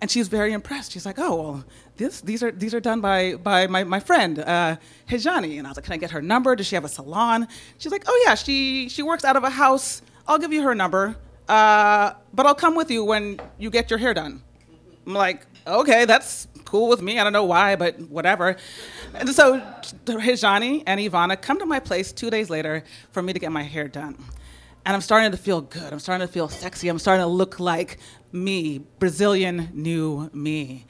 And 0.00 0.10
she's 0.10 0.28
very 0.28 0.52
impressed. 0.52 0.92
She's 0.92 1.06
like, 1.06 1.18
oh, 1.18 1.36
well, 1.36 1.64
this, 1.96 2.20
these, 2.20 2.42
are, 2.42 2.50
these 2.50 2.74
are 2.74 2.80
done 2.80 3.00
by, 3.00 3.36
by 3.36 3.66
my, 3.68 3.84
my 3.84 4.00
friend, 4.00 4.38
uh, 4.40 4.76
Hijani. 5.08 5.58
And 5.58 5.66
I 5.66 5.70
was 5.70 5.76
like, 5.76 5.84
can 5.84 5.94
I 5.94 5.98
get 5.98 6.10
her 6.10 6.20
number? 6.20 6.56
Does 6.56 6.66
she 6.66 6.74
have 6.74 6.84
a 6.84 6.88
salon? 6.88 7.46
She's 7.78 7.92
like, 7.92 8.04
oh, 8.06 8.24
yeah, 8.26 8.34
she, 8.34 8.88
she 8.88 9.02
works 9.02 9.24
out 9.24 9.36
of 9.36 9.44
a 9.44 9.50
house. 9.50 10.02
I'll 10.26 10.38
give 10.38 10.52
you 10.52 10.62
her 10.62 10.74
number, 10.74 11.16
uh, 11.48 12.14
but 12.32 12.44
I'll 12.44 12.54
come 12.54 12.74
with 12.74 12.90
you 12.90 13.04
when 13.04 13.40
you 13.58 13.70
get 13.70 13.88
your 13.88 13.98
hair 13.98 14.14
done. 14.14 14.42
I'm 15.06 15.14
like, 15.14 15.46
okay, 15.66 16.04
that's 16.06 16.48
cool 16.64 16.88
with 16.88 17.02
me. 17.02 17.18
I 17.18 17.24
don't 17.24 17.32
know 17.32 17.44
why, 17.44 17.76
but 17.76 18.00
whatever. 18.00 18.56
And 19.14 19.28
so 19.28 19.60
Hijani 20.06 20.82
and 20.86 21.00
Ivana 21.00 21.40
come 21.40 21.58
to 21.58 21.66
my 21.66 21.80
place 21.80 22.12
two 22.12 22.30
days 22.30 22.50
later 22.50 22.84
for 23.12 23.22
me 23.22 23.32
to 23.32 23.38
get 23.38 23.52
my 23.52 23.62
hair 23.62 23.88
done. 23.88 24.16
And 24.84 24.94
I'm 24.94 25.00
starting 25.00 25.30
to 25.30 25.36
feel 25.36 25.60
good. 25.60 25.92
I'm 25.92 26.00
starting 26.00 26.26
to 26.26 26.32
feel 26.32 26.48
sexy. 26.48 26.88
I'm 26.88 26.98
starting 26.98 27.22
to 27.22 27.28
look 27.28 27.58
like 27.58 27.98
me, 28.32 28.78
Brazilian 28.98 29.70
new 29.72 30.28
me. 30.32 30.86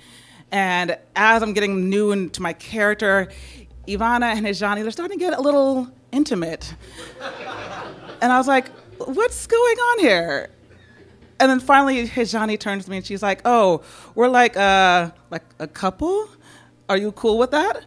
And 0.50 0.96
as 1.14 1.42
I'm 1.42 1.52
getting 1.52 1.90
new 1.90 2.12
into 2.12 2.42
my 2.42 2.54
character, 2.54 3.28
Ivana 3.86 4.34
and 4.34 4.46
Hijani, 4.46 4.82
they're 4.82 4.90
starting 4.90 5.18
to 5.18 5.24
get 5.24 5.36
a 5.38 5.40
little 5.40 5.88
intimate. 6.10 6.74
and 8.20 8.32
I 8.32 8.38
was 8.38 8.48
like, 8.48 8.68
what's 8.98 9.46
going 9.46 9.76
on 9.76 9.98
here? 10.00 10.50
And 11.40 11.50
then 11.50 11.60
finally, 11.60 12.08
Hijani 12.08 12.58
turns 12.58 12.84
to 12.84 12.90
me 12.90 12.98
and 12.98 13.06
she's 13.06 13.22
like, 13.22 13.40
"Oh, 13.44 13.82
we're 14.14 14.28
like 14.28 14.56
uh, 14.56 15.10
like 15.30 15.42
a 15.58 15.66
couple. 15.66 16.28
Are 16.88 16.96
you 16.96 17.12
cool 17.12 17.38
with 17.38 17.50
that?" 17.50 17.84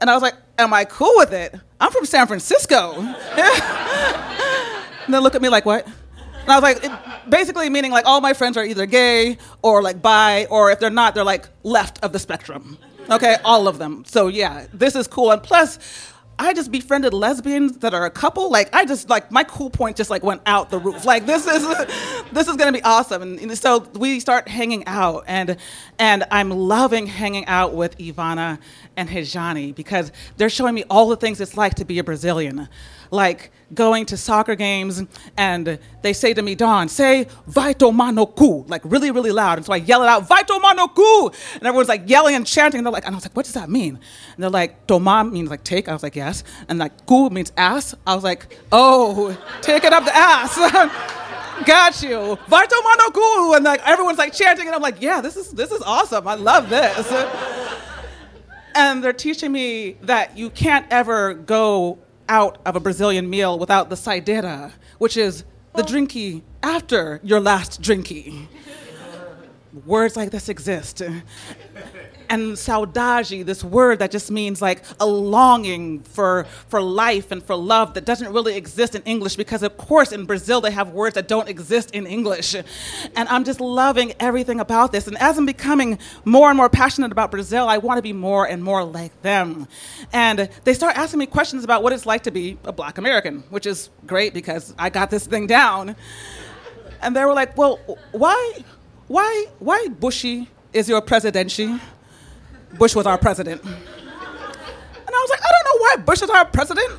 And 0.00 0.10
I 0.10 0.14
was 0.14 0.22
like, 0.22 0.34
"Am 0.58 0.72
I 0.72 0.84
cool 0.84 1.12
with 1.16 1.32
it? 1.32 1.54
I'm 1.80 1.90
from 1.90 2.04
San 2.04 2.26
Francisco." 2.26 2.94
and 3.00 3.14
they 5.08 5.18
look 5.18 5.34
at 5.34 5.42
me 5.42 5.48
like, 5.48 5.64
"What?" 5.64 5.86
And 5.86 6.52
I 6.52 6.60
was 6.60 6.62
like, 6.62 6.84
it, 6.84 6.92
basically 7.28 7.68
meaning 7.70 7.90
like 7.90 8.06
all 8.06 8.20
my 8.20 8.32
friends 8.32 8.56
are 8.56 8.64
either 8.64 8.86
gay 8.86 9.36
or 9.62 9.82
like 9.82 10.00
bi, 10.00 10.46
or 10.48 10.70
if 10.70 10.78
they're 10.78 10.90
not, 10.90 11.16
they're 11.16 11.24
like 11.24 11.48
left 11.64 11.98
of 12.04 12.12
the 12.12 12.20
spectrum. 12.20 12.78
Okay, 13.10 13.36
all 13.44 13.66
of 13.66 13.78
them. 13.78 14.04
So 14.06 14.28
yeah, 14.28 14.66
this 14.72 14.94
is 14.94 15.08
cool. 15.08 15.32
And 15.32 15.42
plus, 15.42 15.78
I 16.38 16.52
just 16.52 16.70
befriended 16.70 17.14
lesbians 17.14 17.78
that 17.78 17.94
are 17.94 18.04
a 18.04 18.10
couple. 18.10 18.50
Like 18.50 18.74
I 18.74 18.84
just 18.84 19.08
like 19.08 19.30
my 19.30 19.44
cool 19.44 19.70
point 19.70 19.96
just 19.96 20.10
like 20.10 20.22
went 20.22 20.42
out 20.44 20.70
the 20.70 20.78
roof. 20.78 21.04
Like 21.04 21.24
this 21.24 21.46
is 21.46 21.66
this 22.32 22.48
is 22.48 22.56
gonna 22.56 22.72
be 22.72 22.82
awesome. 22.82 23.22
And, 23.22 23.40
and, 23.40 23.56
so 23.56 23.88
we 23.94 24.20
start 24.20 24.46
hanging 24.46 24.86
out, 24.86 25.24
and 25.26 25.56
and 25.98 26.24
I'm 26.30 26.50
loving 26.50 27.06
hanging 27.06 27.46
out 27.46 27.74
with 27.74 27.96
Ivana 27.98 28.58
and 28.96 29.08
Hijani 29.08 29.74
because 29.74 30.12
they're 30.36 30.50
showing 30.50 30.74
me 30.74 30.84
all 30.90 31.08
the 31.08 31.16
things 31.16 31.40
it's 31.40 31.56
like 31.56 31.74
to 31.76 31.84
be 31.84 31.98
a 31.98 32.04
Brazilian 32.04 32.68
like 33.10 33.50
going 33.74 34.06
to 34.06 34.16
soccer 34.16 34.54
games 34.54 35.02
and 35.36 35.78
they 36.02 36.12
say 36.12 36.32
to 36.34 36.42
me, 36.42 36.54
Dawn, 36.54 36.88
say 36.88 37.26
vai 37.46 37.72
tomar 37.72 38.12
no 38.12 38.26
like 38.68 38.82
really, 38.84 39.10
really 39.10 39.32
loud. 39.32 39.58
And 39.58 39.66
so 39.66 39.72
I 39.72 39.76
yell 39.76 40.02
it 40.02 40.08
out, 40.08 40.28
vai 40.28 40.42
tomar 40.42 40.74
no 40.74 40.88
cu. 40.88 41.30
And 41.54 41.62
everyone's 41.62 41.88
like 41.88 42.08
yelling 42.08 42.34
and 42.34 42.46
chanting. 42.46 42.78
And 42.78 42.86
they're 42.86 42.92
like, 42.92 43.04
and 43.04 43.14
I 43.14 43.16
was 43.16 43.24
like, 43.24 43.36
what 43.36 43.44
does 43.44 43.54
that 43.54 43.68
mean? 43.68 43.98
And 44.34 44.42
they're 44.42 44.50
like, 44.50 44.86
tomar 44.86 45.24
means 45.24 45.50
like 45.50 45.64
take. 45.64 45.88
I 45.88 45.92
was 45.92 46.02
like, 46.02 46.16
yes. 46.16 46.44
And 46.68 46.78
like 46.78 47.06
cu 47.06 47.30
means 47.30 47.52
ass. 47.56 47.94
I 48.06 48.14
was 48.14 48.24
like, 48.24 48.58
oh, 48.72 49.36
take 49.62 49.84
it 49.84 49.92
up 49.92 50.04
the 50.04 50.16
ass. 50.16 50.56
Got 51.66 52.02
you. 52.02 52.38
Vai 52.48 52.66
tomar 52.66 52.96
no 52.98 53.10
cu. 53.10 53.54
And 53.54 53.64
like 53.64 53.86
everyone's 53.86 54.18
like 54.18 54.32
chanting. 54.32 54.66
And 54.66 54.74
I'm 54.74 54.82
like, 54.82 55.00
yeah, 55.00 55.20
this 55.20 55.36
is, 55.36 55.50
this 55.52 55.72
is 55.72 55.82
awesome. 55.82 56.28
I 56.28 56.34
love 56.34 56.68
this. 56.68 57.12
and 58.76 59.02
they're 59.02 59.12
teaching 59.12 59.50
me 59.50 59.96
that 60.02 60.36
you 60.36 60.50
can't 60.50 60.86
ever 60.90 61.34
go 61.34 61.98
out 62.28 62.58
of 62.64 62.76
a 62.76 62.80
Brazilian 62.80 63.28
meal 63.28 63.58
without 63.58 63.90
the 63.90 63.96
saideira, 63.96 64.72
which 64.98 65.16
is 65.16 65.44
the 65.74 65.82
oh. 65.82 65.86
drinky 65.86 66.42
after 66.62 67.20
your 67.22 67.40
last 67.40 67.82
drinky. 67.82 68.46
Words 69.84 70.16
like 70.16 70.30
this 70.30 70.48
exist 70.48 71.02
and 72.28 72.52
saudade, 72.52 73.44
this 73.44 73.62
word 73.64 73.98
that 73.98 74.10
just 74.10 74.30
means 74.30 74.62
like 74.62 74.82
a 75.00 75.06
longing 75.06 76.00
for, 76.00 76.46
for 76.68 76.80
life 76.80 77.30
and 77.30 77.42
for 77.42 77.56
love 77.56 77.94
that 77.94 78.04
doesn't 78.04 78.32
really 78.32 78.56
exist 78.56 78.94
in 78.94 79.02
English 79.02 79.36
because, 79.36 79.62
of 79.62 79.76
course, 79.76 80.12
in 80.12 80.24
Brazil 80.24 80.60
they 80.60 80.70
have 80.70 80.90
words 80.90 81.14
that 81.14 81.28
don't 81.28 81.48
exist 81.48 81.90
in 81.92 82.06
English. 82.06 82.54
And 82.54 83.28
I'm 83.28 83.44
just 83.44 83.60
loving 83.60 84.12
everything 84.20 84.60
about 84.60 84.92
this. 84.92 85.06
And 85.06 85.16
as 85.18 85.38
I'm 85.38 85.46
becoming 85.46 85.98
more 86.24 86.48
and 86.48 86.56
more 86.56 86.68
passionate 86.68 87.12
about 87.12 87.30
Brazil, 87.30 87.68
I 87.68 87.78
want 87.78 87.98
to 87.98 88.02
be 88.02 88.12
more 88.12 88.46
and 88.46 88.62
more 88.62 88.84
like 88.84 89.20
them. 89.22 89.68
And 90.12 90.48
they 90.64 90.74
start 90.74 90.96
asking 90.96 91.20
me 91.20 91.26
questions 91.26 91.64
about 91.64 91.82
what 91.82 91.92
it's 91.92 92.06
like 92.06 92.24
to 92.24 92.30
be 92.30 92.58
a 92.64 92.72
black 92.72 92.98
American, 92.98 93.40
which 93.50 93.66
is 93.66 93.90
great 94.06 94.34
because 94.34 94.74
I 94.78 94.90
got 94.90 95.10
this 95.10 95.26
thing 95.26 95.46
down. 95.46 95.96
And 97.02 97.14
they 97.14 97.24
were 97.24 97.34
like, 97.34 97.56
well, 97.56 97.76
why, 98.12 98.64
why, 99.06 99.46
why 99.58 99.88
Bushy 99.88 100.48
is 100.72 100.88
your 100.88 101.00
presidency? 101.00 101.78
Bush 102.78 102.94
was 102.94 103.06
our 103.06 103.18
president. 103.18 103.62
And 103.64 103.74
I 103.74 105.20
was 105.20 105.30
like, 105.30 105.40
I 105.40 105.50
don't 105.50 105.64
know 105.64 105.80
why 105.82 105.96
Bush 106.04 106.22
is 106.22 106.30
our 106.30 106.44
president. 106.44 106.90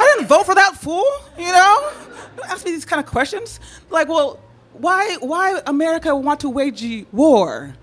I 0.00 0.14
didn't 0.14 0.28
vote 0.28 0.46
for 0.46 0.54
that 0.54 0.76
fool, 0.76 1.04
you 1.36 1.50
know? 1.50 1.92
Don't 2.36 2.48
ask 2.50 2.64
me 2.64 2.72
these 2.72 2.84
kind 2.84 3.00
of 3.00 3.06
questions. 3.06 3.60
Like, 3.90 4.08
well, 4.08 4.38
why, 4.72 5.16
why 5.20 5.60
America 5.66 6.14
want 6.14 6.40
to 6.40 6.48
wage 6.48 7.06
war? 7.12 7.74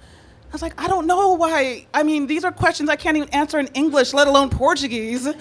I 0.56 0.58
was 0.58 0.62
like, 0.62 0.82
I 0.82 0.88
don't 0.88 1.06
know 1.06 1.34
why. 1.34 1.86
I 1.94 2.04
mean, 2.04 2.28
these 2.28 2.46
are 2.46 2.52
questions 2.54 2.90
I 2.90 2.96
can't 2.96 3.18
even 3.18 3.28
answer 3.32 3.60
in 3.60 3.68
English, 3.74 4.14
let 4.14 4.26
alone 4.26 4.50
Portuguese. 4.50 5.28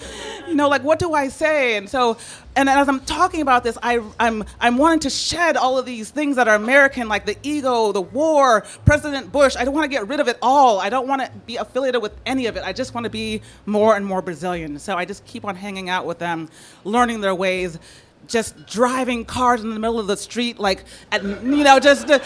You 0.47 0.53
know, 0.53 0.69
like, 0.69 0.83
what 0.83 0.99
do 0.99 1.13
I 1.13 1.29
say? 1.29 1.75
And 1.75 1.89
so, 1.89 2.17
and 2.55 2.69
as 2.69 2.87
I'm 2.87 2.99
talking 2.99 3.41
about 3.41 3.63
this, 3.63 3.79
I, 3.81 3.99
I'm, 4.19 4.43
I'm 4.59 4.77
wanting 4.77 4.99
to 4.99 5.09
shed 5.09 5.57
all 5.57 5.79
of 5.79 5.87
these 5.87 6.11
things 6.11 6.35
that 6.35 6.47
are 6.47 6.53
American, 6.53 7.07
like 7.07 7.25
the 7.25 7.35
ego, 7.41 7.91
the 7.91 8.01
war, 8.01 8.61
President 8.85 9.31
Bush. 9.31 9.55
I 9.57 9.65
don't 9.65 9.73
want 9.73 9.85
to 9.85 9.89
get 9.89 10.07
rid 10.07 10.19
of 10.19 10.27
it 10.27 10.37
all. 10.43 10.79
I 10.79 10.89
don't 10.89 11.07
want 11.07 11.23
to 11.23 11.31
be 11.47 11.55
affiliated 11.55 12.03
with 12.03 12.13
any 12.27 12.45
of 12.45 12.57
it. 12.57 12.63
I 12.63 12.73
just 12.73 12.93
want 12.93 13.05
to 13.05 13.09
be 13.09 13.41
more 13.65 13.95
and 13.95 14.05
more 14.05 14.21
Brazilian. 14.21 14.77
So 14.77 14.95
I 14.95 15.03
just 15.03 15.25
keep 15.25 15.45
on 15.45 15.55
hanging 15.55 15.89
out 15.89 16.05
with 16.05 16.19
them, 16.19 16.47
learning 16.83 17.21
their 17.21 17.33
ways, 17.33 17.79
just 18.27 18.67
driving 18.67 19.25
cars 19.25 19.63
in 19.63 19.71
the 19.71 19.79
middle 19.79 19.99
of 19.99 20.05
the 20.05 20.17
street, 20.17 20.59
like, 20.59 20.83
at, 21.11 21.23
you 21.23 21.63
know, 21.63 21.79
just. 21.79 22.11
Uh, 22.11 22.19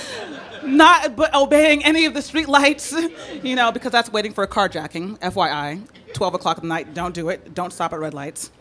Not 0.63 1.16
but 1.16 1.34
obeying 1.34 1.84
any 1.84 2.06
of 2.06 2.13
the 2.13 2.22
street 2.22 2.50
lights, 2.50 2.94
you 3.44 3.56
know, 3.56 3.72
because 3.72 3.92
that's 3.92 4.12
waiting 4.12 4.34
for 4.34 4.44
a 4.44 4.48
carjacking, 4.48 5.20
FYI. 5.20 5.82
12 6.13 6.34
o'clock 6.34 6.58
at 6.58 6.63
night, 6.63 6.94
don't 6.94 7.13
do 7.13 7.30
it. 7.30 7.54
Don't 7.54 7.72
stop 7.72 7.94
at 7.94 8.00
red 8.00 8.13
lights. 8.13 8.51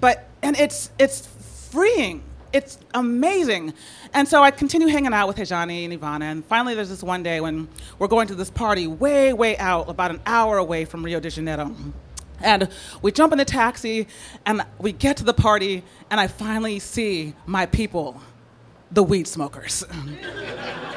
But, 0.00 0.28
and 0.42 0.56
it's, 0.56 0.90
it's 0.98 1.26
freeing. 1.70 2.22
It's 2.52 2.78
amazing. 2.94 3.74
And 4.12 4.28
so 4.28 4.42
I 4.42 4.50
continue 4.50 4.86
hanging 4.86 5.12
out 5.12 5.26
with 5.26 5.36
Hijani 5.36 5.84
and 5.84 6.00
Ivana. 6.00 6.22
And 6.22 6.44
finally, 6.44 6.74
there's 6.74 6.88
this 6.88 7.02
one 7.02 7.22
day 7.22 7.40
when 7.40 7.68
we're 7.98 8.08
going 8.08 8.28
to 8.28 8.34
this 8.34 8.50
party 8.50 8.86
way, 8.86 9.32
way 9.32 9.58
out, 9.58 9.88
about 9.88 10.10
an 10.10 10.20
hour 10.24 10.58
away 10.58 10.84
from 10.84 11.04
Rio 11.04 11.20
de 11.20 11.30
Janeiro. 11.30 11.74
And 12.40 12.68
we 13.02 13.10
jump 13.10 13.32
in 13.32 13.38
the 13.38 13.44
taxi 13.44 14.06
and 14.46 14.62
we 14.78 14.92
get 14.92 15.16
to 15.18 15.24
the 15.24 15.34
party, 15.34 15.82
and 16.10 16.20
I 16.20 16.28
finally 16.28 16.78
see 16.78 17.34
my 17.46 17.66
people, 17.66 18.20
the 18.90 19.02
weed 19.02 19.26
smokers. 19.26 19.84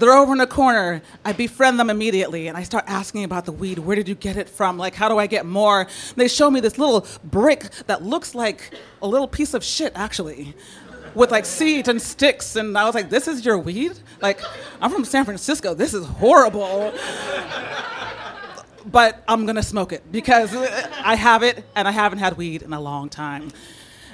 They're 0.00 0.14
over 0.14 0.32
in 0.32 0.38
the 0.38 0.46
corner. 0.46 1.02
I 1.26 1.32
befriend 1.32 1.78
them 1.78 1.90
immediately 1.90 2.48
and 2.48 2.56
I 2.56 2.62
start 2.62 2.84
asking 2.86 3.24
about 3.24 3.44
the 3.44 3.52
weed. 3.52 3.78
Where 3.78 3.94
did 3.94 4.08
you 4.08 4.14
get 4.14 4.38
it 4.38 4.48
from? 4.48 4.78
Like, 4.78 4.94
how 4.94 5.10
do 5.10 5.18
I 5.18 5.26
get 5.26 5.44
more? 5.44 5.82
And 5.82 6.16
they 6.16 6.26
show 6.26 6.50
me 6.50 6.60
this 6.60 6.78
little 6.78 7.06
brick 7.22 7.68
that 7.86 8.02
looks 8.02 8.34
like 8.34 8.72
a 9.02 9.06
little 9.06 9.28
piece 9.28 9.52
of 9.52 9.62
shit, 9.62 9.92
actually, 9.94 10.54
with 11.14 11.30
like 11.30 11.44
seeds 11.44 11.86
and 11.86 12.00
sticks. 12.00 12.56
And 12.56 12.78
I 12.78 12.86
was 12.86 12.94
like, 12.94 13.10
this 13.10 13.28
is 13.28 13.44
your 13.44 13.58
weed? 13.58 13.92
Like, 14.22 14.40
I'm 14.80 14.90
from 14.90 15.04
San 15.04 15.26
Francisco. 15.26 15.74
This 15.74 15.92
is 15.92 16.06
horrible. 16.06 16.94
but 18.86 19.22
I'm 19.28 19.44
gonna 19.44 19.62
smoke 19.62 19.92
it 19.92 20.10
because 20.10 20.54
I 20.54 21.14
have 21.14 21.42
it 21.42 21.62
and 21.76 21.86
I 21.86 21.90
haven't 21.90 22.20
had 22.20 22.38
weed 22.38 22.62
in 22.62 22.72
a 22.72 22.80
long 22.80 23.10
time. 23.10 23.52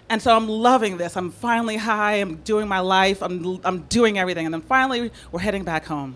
And 0.09 0.23
so 0.23 0.37
I'm 0.37 0.49
loving 0.49 0.99
this. 0.99 1.17
I'm 1.17 1.31
finally 1.31 1.77
high. 1.77 2.15
I'm 2.15 2.37
doing 2.37 2.69
my 2.69 2.81
life. 2.81 3.23
I'm, 3.23 3.61
I'm 3.65 3.81
doing 3.83 4.19
everything. 4.19 4.47
And 4.47 4.55
then 4.55 4.61
finally, 4.61 5.11
we're 5.33 5.41
heading 5.41 5.65
back 5.65 5.85
home. 5.85 6.15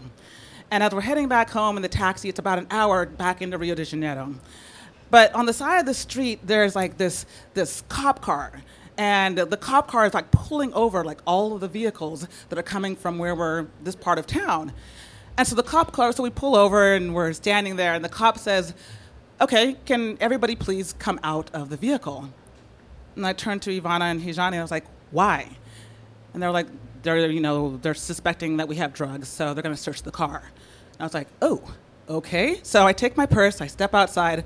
And 0.71 0.83
as 0.85 0.93
we're 0.93 1.01
heading 1.01 1.27
back 1.27 1.51
home 1.51 1.77
in 1.77 1.83
the 1.83 1.89
taxi, 1.89 2.29
it's 2.29 2.39
about 2.39 2.59
an 2.59 2.69
hour 2.71 3.05
back 3.07 3.43
into 3.43 3.59
Rio 3.59 3.75
de 3.75 3.85
Janeiro. 3.85 4.35
But 5.11 5.35
on 5.35 5.47
the 5.47 5.53
side 5.53 5.81
of 5.81 5.87
the 5.87 5.95
street, 5.95 6.39
there's 6.45 6.77
like 6.77 6.97
this, 6.97 7.27
this 7.55 7.83
cop 7.89 8.23
car. 8.23 8.63
And 8.97 9.39
the 9.39 9.57
cop 9.57 9.89
car 9.89 10.07
is 10.07 10.15
like 10.15 10.31
pulling 10.31 10.73
over 10.73 11.03
like 11.03 11.21
all 11.27 11.55
of 11.55 11.61
the 11.61 11.69
vehicles 11.69 12.29
that 12.49 12.59
are 12.59 12.63
coming 12.63 12.95
from 12.95 13.19
where 13.19 13.35
we're, 13.35 13.67
this 13.83 13.97
part 13.97 14.19
of 14.19 14.27
town. 14.29 14.73
And 15.37 15.49
so 15.49 15.57
the 15.57 15.63
cop 15.65 15.93
car, 15.93 16.13
so 16.13 16.23
we 16.23 16.31
pull 16.31 16.55
over 16.55 16.95
and 16.95 17.15
we're 17.15 17.33
standing 17.33 17.77
there, 17.77 17.95
and 17.95 18.05
the 18.05 18.09
cop 18.09 18.39
says, 18.39 18.75
Okay, 19.41 19.75
can 19.87 20.19
everybody 20.21 20.55
please 20.55 20.95
come 20.99 21.19
out 21.23 21.51
of 21.55 21.71
the 21.71 21.77
vehicle? 21.79 22.29
And 23.17 23.27
I 23.27 23.33
turned 23.33 23.63
to 23.63 23.81
Ivana 23.81 24.11
and 24.11 24.21
Hijani. 24.21 24.49
And 24.49 24.57
I 24.57 24.63
was 24.63 24.71
like, 24.71 24.87
why? 25.11 25.49
And 26.33 26.43
they're 26.43 26.51
like, 26.51 26.67
they're, 27.03 27.31
you 27.31 27.41
know, 27.41 27.79
they're 27.79 27.95
suspecting 27.95 28.59
that 28.59 28.69
we 28.69 28.77
have 28.77 28.93
drugs, 28.93 29.29
so 29.29 29.55
they're 29.55 29.63
going 29.63 29.75
to 29.75 29.81
search 29.81 30.03
the 30.03 30.11
car. 30.11 30.43
And 30.93 31.01
I 31.01 31.05
was 31.05 31.15
like, 31.15 31.29
oh, 31.43 31.63
okay. 32.09 32.61
So 32.63 32.87
I 32.87 32.93
take 32.93 33.17
my 33.17 33.27
purse, 33.27 33.61
I 33.61 33.67
step 33.67 33.95
outside, 33.95 34.45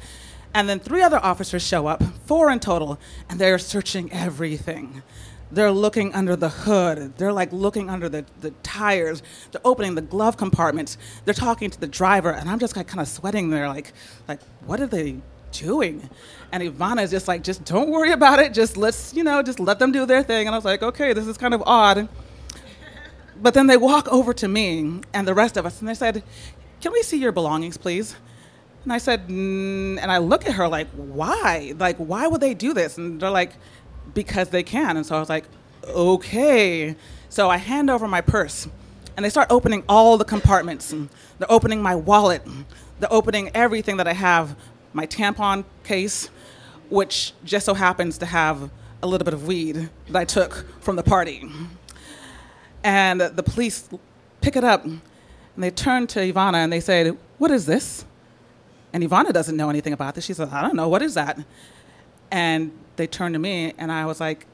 and 0.55 0.69
then 0.69 0.79
three 0.79 1.03
other 1.03 1.19
officers 1.19 1.67
show 1.67 1.87
up, 1.87 2.03
four 2.27 2.51
in 2.51 2.61
total, 2.61 2.99
and 3.29 3.41
they're 3.41 3.59
searching 3.59 4.13
everything. 4.13 5.03
They're 5.51 5.73
looking 5.73 6.15
under 6.15 6.37
the 6.37 6.49
hood. 6.49 7.17
They're 7.17 7.33
like 7.33 7.53
looking 7.53 7.91
under 7.91 8.09
the, 8.09 8.25
the 8.41 8.51
tires. 8.63 9.23
They're 9.53 9.61
opening 9.65 9.95
the 9.95 10.03
glove 10.03 10.37
compartments. 10.37 10.97
They're 11.25 11.35
talking 11.35 11.71
to 11.71 11.81
the 11.81 11.87
driver, 11.87 12.31
and 12.31 12.49
I'm 12.49 12.59
just 12.59 12.77
like 12.77 12.87
kind 12.87 13.01
of 13.01 13.09
sweating 13.09 13.51
They're 13.51 13.69
like, 13.69 13.93
like 14.27 14.41
what 14.65 14.81
are 14.81 14.87
they 14.87 15.17
doing? 15.53 16.09
And 16.55 16.63
Ivana 16.63 17.03
is 17.03 17.11
just 17.11 17.27
like, 17.27 17.43
just 17.43 17.65
don't 17.65 17.91
worry 17.91 18.13
about 18.13 18.39
it. 18.39 18.55
Just 18.55 18.77
let's, 18.77 19.13
you 19.13 19.25
know, 19.25 19.43
just 19.43 19.59
let 19.59 19.81
them 19.81 19.91
do 19.91 20.07
their 20.07 20.23
thing. 20.23 20.47
And 20.47 20.55
I 20.55 20.57
was 20.57 20.65
like, 20.65 20.85
okay, 20.85 21.13
this 21.13 21.27
is 21.27 21.37
kind 21.37 21.53
of 21.53 21.65
odd. 21.67 22.09
But 23.43 23.55
then 23.55 23.67
they 23.67 23.77
walk 23.77 24.07
over 24.13 24.33
to 24.35 24.47
me 24.47 25.01
and 25.13 25.27
the 25.27 25.35
rest 25.35 25.57
of 25.57 25.67
us, 25.67 25.81
and 25.81 25.89
they 25.89 25.95
said, 25.95 26.23
can 26.81 26.93
we 26.93 27.03
see 27.03 27.19
your 27.19 27.33
belongings, 27.33 27.77
please? 27.77 28.15
And 28.85 28.93
I 28.93 28.99
said, 28.99 29.27
mm, 29.27 29.99
and 30.01 30.13
I 30.13 30.19
look 30.19 30.47
at 30.47 30.53
her 30.53 30.69
like, 30.69 30.87
why? 30.93 31.75
Like, 31.77 31.97
why 31.97 32.29
would 32.29 32.41
they 32.41 32.55
do 32.55 32.73
this? 32.73 32.99
And 32.99 33.21
they're 33.21 33.31
like, 33.31 33.55
because 34.15 34.51
they 34.51 34.63
can. 34.63 34.97
And 34.97 35.05
so 35.05 35.17
I 35.17 35.19
was 35.19 35.29
like, 35.29 35.47
okay. 35.89 36.95
So 37.31 37.51
I 37.51 37.57
hand 37.57 37.91
over 37.91 38.07
my 38.07 38.21
purse, 38.21 38.69
and 39.17 39.25
they 39.25 39.31
start 39.31 39.49
opening 39.51 39.83
all 39.89 40.17
the 40.19 40.25
compartments. 40.25 40.95
They're 41.41 41.51
opening 41.51 41.83
my 41.83 41.97
wallet. 41.97 42.47
They're 43.01 43.13
opening 43.13 43.51
everything 43.55 43.97
that 43.97 44.07
I 44.07 44.13
have, 44.13 44.55
my 44.93 45.09
tampon 45.09 45.65
case, 45.83 46.31
which 46.95 47.33
just 47.45 47.67
so 47.67 47.75
happens 47.75 48.19
to 48.19 48.27
have 48.27 48.71
a 49.03 49.07
little 49.07 49.25
bit 49.25 49.35
of 49.35 49.47
weed 49.47 49.91
that 50.07 50.17
I 50.17 50.25
took 50.25 50.65
from 50.81 50.97
the 50.97 51.03
party. 51.03 51.49
And 52.83 53.21
the 53.21 53.43
police 53.43 53.89
pick 54.41 54.57
it 54.57 54.65
up, 54.65 54.85
and 54.85 55.01
they 55.57 55.71
turn 55.71 56.07
to 56.09 56.21
Ivana 56.21 56.57
and 56.57 56.73
they 56.73 56.81
say, 56.81 57.09
what 57.39 57.51
is 57.51 57.67
this? 57.67 58.05
And 58.93 59.03
Ivana 59.03 59.33
doesn't 59.33 59.57
know 59.57 59.71
anything 59.71 59.93
about 59.93 60.15
this. 60.15 60.25
She 60.25 60.35
says, 60.35 60.49
I 60.53 60.63
don't 60.63 60.77
know, 60.77 60.89
what 60.89 61.03
is 61.03 61.15
that? 61.15 61.39
And 62.31 62.71
they 62.97 63.07
turned 63.07 63.35
to 63.35 63.39
me, 63.39 63.75
and 63.77 63.91
I 63.91 64.07
was 64.07 64.21
like, 64.21 64.47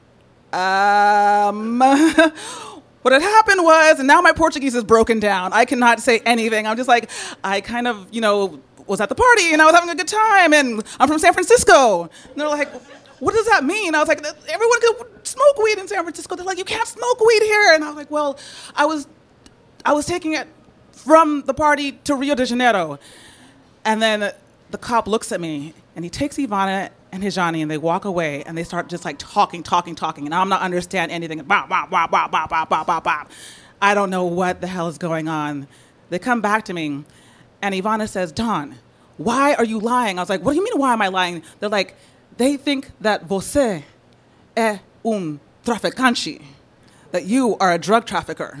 um, 0.51 1.79
what 3.01 3.13
had 3.13 3.21
happened 3.21 3.63
was, 3.63 3.99
and 3.99 4.07
now 4.07 4.21
my 4.21 4.31
Portuguese 4.31 4.75
is 4.75 4.83
broken 4.83 5.19
down. 5.19 5.53
I 5.53 5.65
cannot 5.65 5.99
say 5.99 6.19
anything. 6.25 6.67
I'm 6.67 6.75
just 6.75 6.89
like, 6.89 7.09
I 7.43 7.61
kind 7.61 7.87
of, 7.87 8.07
you 8.11 8.21
know, 8.21 8.59
was 8.91 9.01
at 9.01 9.09
the 9.09 9.15
party 9.15 9.53
and 9.53 9.61
I 9.61 9.65
was 9.65 9.73
having 9.73 9.89
a 9.89 9.95
good 9.95 10.07
time, 10.07 10.53
and 10.53 10.83
I'm 10.99 11.07
from 11.07 11.17
San 11.17 11.33
Francisco. 11.33 12.03
And 12.03 12.35
they're 12.35 12.47
like, 12.47 12.69
what 13.19 13.33
does 13.33 13.47
that 13.47 13.63
mean? 13.63 13.95
I 13.95 13.99
was 13.99 14.07
like, 14.07 14.23
everyone 14.49 14.81
could 14.81 15.27
smoke 15.27 15.57
weed 15.63 15.79
in 15.79 15.87
San 15.87 16.03
Francisco. 16.03 16.35
They're 16.35 16.45
like, 16.45 16.57
you 16.57 16.65
can't 16.65 16.87
smoke 16.87 17.19
weed 17.19 17.41
here. 17.41 17.73
And 17.73 17.83
I 17.83 17.87
was 17.87 17.95
like, 17.95 18.11
well, 18.11 18.37
I 18.75 18.85
was, 18.85 19.07
I 19.85 19.93
was 19.93 20.05
taking 20.05 20.33
it 20.33 20.47
from 20.91 21.43
the 21.43 21.53
party 21.53 21.93
to 22.03 22.15
Rio 22.15 22.35
de 22.35 22.45
Janeiro. 22.45 22.99
And 23.85 24.01
then 24.01 24.33
the 24.71 24.77
cop 24.77 25.07
looks 25.07 25.31
at 25.31 25.39
me 25.39 25.73
and 25.95 26.03
he 26.05 26.09
takes 26.09 26.37
Ivana 26.37 26.89
and 27.11 27.23
Hijani 27.23 27.61
and 27.61 27.71
they 27.71 27.77
walk 27.77 28.05
away 28.05 28.43
and 28.43 28.57
they 28.57 28.63
start 28.63 28.89
just 28.89 29.05
like 29.05 29.17
talking, 29.17 29.63
talking, 29.63 29.95
talking. 29.95 30.25
And 30.25 30.35
I'm 30.35 30.49
not 30.49 30.61
understanding 30.61 31.15
anything. 31.15 31.41
Bah, 31.43 31.65
bah, 31.69 31.87
bah, 31.89 32.07
bah, 32.07 32.27
bah, 32.27 32.47
bah, 32.47 32.83
bah, 32.85 32.99
bah. 32.99 33.25
I 33.81 33.93
don't 33.93 34.09
know 34.09 34.25
what 34.25 34.61
the 34.61 34.67
hell 34.67 34.87
is 34.87 34.97
going 34.97 35.27
on. 35.27 35.67
They 36.09 36.19
come 36.19 36.41
back 36.41 36.65
to 36.65 36.73
me 36.73 37.05
and 37.61 37.75
Ivana 37.75 38.07
says, 38.07 38.31
Dawn, 38.31 38.75
why 39.17 39.53
are 39.53 39.65
you 39.65 39.79
lying? 39.79 40.17
I 40.17 40.21
was 40.21 40.29
like, 40.29 40.41
what 40.43 40.53
do 40.53 40.57
you 40.57 40.63
mean, 40.63 40.79
why 40.79 40.93
am 40.93 41.01
I 41.01 41.09
lying? 41.09 41.43
They're 41.59 41.69
like, 41.69 41.95
they 42.37 42.57
think 42.57 42.91
that 43.01 43.27
você 43.27 43.83
é 44.55 44.79
um 45.05 45.39
traficante, 45.65 46.41
that 47.11 47.25
you 47.25 47.57
are 47.59 47.71
a 47.73 47.77
drug 47.77 48.05
trafficker. 48.05 48.57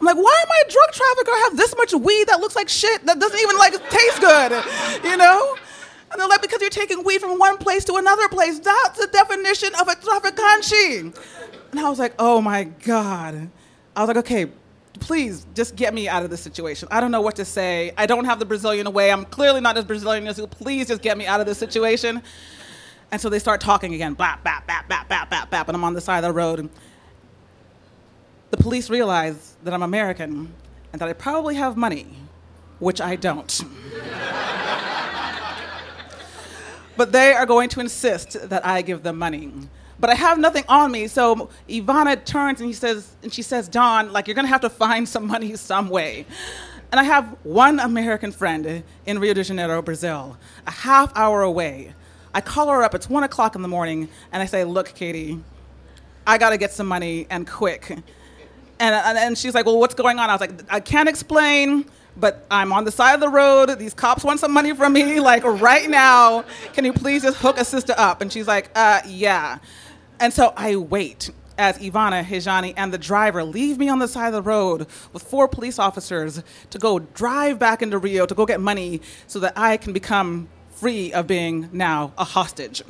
I'm 0.00 0.06
like, 0.06 0.16
why 0.16 0.42
am 0.42 0.52
I 0.52 0.62
a 0.66 0.70
drug 0.70 0.92
trafficker? 0.92 1.30
I 1.32 1.48
have 1.48 1.56
this 1.56 1.74
much 1.76 1.92
weed 1.92 2.28
that 2.28 2.38
looks 2.40 2.54
like 2.54 2.68
shit 2.68 3.04
that 3.06 3.18
doesn't 3.18 3.40
even 3.40 3.56
like 3.58 3.72
taste 3.90 4.20
good, 4.20 4.64
you 5.04 5.16
know? 5.16 5.56
And 6.10 6.20
they're 6.20 6.28
like, 6.28 6.40
because 6.40 6.60
you're 6.60 6.70
taking 6.70 7.02
weed 7.04 7.20
from 7.20 7.38
one 7.38 7.58
place 7.58 7.84
to 7.86 7.96
another 7.96 8.28
place. 8.28 8.60
That's 8.60 8.98
the 8.98 9.08
definition 9.08 9.70
of 9.80 9.88
a 9.88 9.94
traficante. 9.94 11.14
And 11.72 11.80
I 11.80 11.90
was 11.90 11.98
like, 11.98 12.14
oh 12.18 12.40
my 12.40 12.64
God. 12.64 13.50
I 13.96 14.00
was 14.00 14.08
like, 14.08 14.16
okay, 14.18 14.46
please 14.98 15.46
just 15.54 15.76
get 15.76 15.94
me 15.94 16.08
out 16.08 16.22
of 16.22 16.30
this 16.30 16.40
situation. 16.40 16.88
I 16.90 17.00
don't 17.00 17.10
know 17.10 17.20
what 17.20 17.36
to 17.36 17.44
say. 17.44 17.92
I 17.96 18.06
don't 18.06 18.24
have 18.24 18.38
the 18.38 18.44
Brazilian 18.44 18.86
away. 18.86 19.10
I'm 19.10 19.24
clearly 19.24 19.60
not 19.60 19.76
as 19.76 19.84
Brazilian 19.84 20.26
as 20.26 20.38
you. 20.38 20.46
Please 20.46 20.88
just 20.88 21.02
get 21.02 21.16
me 21.16 21.26
out 21.26 21.40
of 21.40 21.46
this 21.46 21.58
situation. 21.58 22.22
And 23.10 23.20
so 23.20 23.28
they 23.28 23.38
start 23.38 23.60
talking 23.60 23.94
again, 23.94 24.14
bap, 24.14 24.44
bap, 24.44 24.66
bap, 24.66 24.88
bap, 24.88 25.08
bap, 25.08 25.30
bap, 25.30 25.50
bap, 25.50 25.68
and 25.68 25.76
I'm 25.76 25.84
on 25.84 25.94
the 25.94 26.00
side 26.00 26.18
of 26.18 26.24
the 26.24 26.32
road. 26.32 26.68
The 28.50 28.56
police 28.56 28.90
realize 28.90 29.56
that 29.62 29.74
I'm 29.74 29.82
American 29.82 30.52
and 30.92 31.00
that 31.00 31.08
I 31.08 31.12
probably 31.12 31.54
have 31.54 31.76
money, 31.76 32.06
which 32.78 33.00
I 33.00 33.16
don't. 33.16 33.62
but 36.96 37.12
they 37.12 37.32
are 37.32 37.46
going 37.46 37.68
to 37.70 37.80
insist 37.80 38.48
that 38.48 38.66
I 38.66 38.82
give 38.82 39.02
them 39.02 39.18
money. 39.18 39.52
But 40.00 40.10
I 40.10 40.14
have 40.14 40.38
nothing 40.38 40.64
on 40.68 40.92
me, 40.92 41.08
so 41.08 41.50
Ivana 41.68 42.24
turns 42.24 42.60
and 42.60 42.68
he 42.68 42.72
says, 42.72 43.16
and 43.22 43.32
she 43.32 43.42
says, 43.42 43.68
Dawn, 43.68 44.12
like 44.12 44.28
you're 44.28 44.34
gonna 44.34 44.48
have 44.48 44.60
to 44.60 44.70
find 44.70 45.08
some 45.14 45.26
money 45.26 45.56
some 45.56 45.88
way. 45.88 46.26
And 46.90 46.98
I 46.98 47.02
have 47.02 47.36
one 47.42 47.80
American 47.80 48.32
friend 48.32 48.82
in 49.04 49.18
Rio 49.18 49.34
de 49.34 49.44
Janeiro, 49.44 49.82
Brazil, 49.82 50.38
a 50.66 50.70
half 50.70 51.12
hour 51.16 51.42
away. 51.42 51.94
I 52.32 52.40
call 52.40 52.68
her 52.68 52.82
up, 52.82 52.94
it's 52.94 53.10
one 53.10 53.24
o'clock 53.24 53.56
in 53.56 53.62
the 53.62 53.68
morning, 53.68 54.08
and 54.32 54.42
I 54.42 54.46
say, 54.46 54.64
Look, 54.64 54.94
Katie, 54.94 55.40
I 56.26 56.38
gotta 56.38 56.56
get 56.56 56.72
some 56.72 56.86
money 56.86 57.26
and 57.30 57.46
quick. 57.46 57.90
And, 57.90 58.94
and, 58.94 59.18
and 59.18 59.36
she's 59.36 59.54
like, 59.54 59.66
Well, 59.66 59.78
what's 59.78 59.94
going 59.94 60.18
on? 60.18 60.30
I 60.30 60.34
was 60.34 60.40
like, 60.40 60.52
I 60.72 60.80
can't 60.80 61.08
explain, 61.08 61.84
but 62.16 62.46
I'm 62.50 62.72
on 62.72 62.84
the 62.84 62.92
side 62.92 63.14
of 63.14 63.20
the 63.20 63.28
road. 63.28 63.78
These 63.78 63.94
cops 63.94 64.24
want 64.24 64.40
some 64.40 64.52
money 64.52 64.74
from 64.74 64.92
me, 64.92 65.20
like 65.20 65.44
right 65.44 65.90
now. 65.90 66.44
Can 66.72 66.84
you 66.84 66.92
please 66.92 67.22
just 67.22 67.38
hook 67.38 67.58
a 67.58 67.64
sister 67.64 67.94
up? 67.98 68.20
And 68.22 68.32
she's 68.32 68.46
like, 68.46 68.70
uh, 68.74 69.00
Yeah. 69.06 69.58
And 70.20 70.32
so 70.32 70.52
I 70.56 70.76
wait 70.76 71.30
as 71.58 71.78
Ivana, 71.78 72.24
Hijani, 72.24 72.74
and 72.76 72.92
the 72.92 72.98
driver 72.98 73.44
leave 73.44 73.78
me 73.78 73.88
on 73.88 73.98
the 73.98 74.08
side 74.08 74.28
of 74.28 74.32
the 74.32 74.42
road 74.42 74.86
with 75.12 75.22
four 75.22 75.48
police 75.48 75.78
officers 75.78 76.42
to 76.70 76.78
go 76.78 76.98
drive 76.98 77.58
back 77.58 77.82
into 77.82 77.98
Rio 77.98 78.26
to 78.26 78.34
go 78.34 78.46
get 78.46 78.60
money 78.60 79.00
so 79.26 79.40
that 79.40 79.52
I 79.56 79.76
can 79.76 79.92
become 79.92 80.48
free 80.70 81.12
of 81.12 81.26
being 81.26 81.68
now 81.72 82.12
a 82.16 82.24
hostage. 82.24 82.82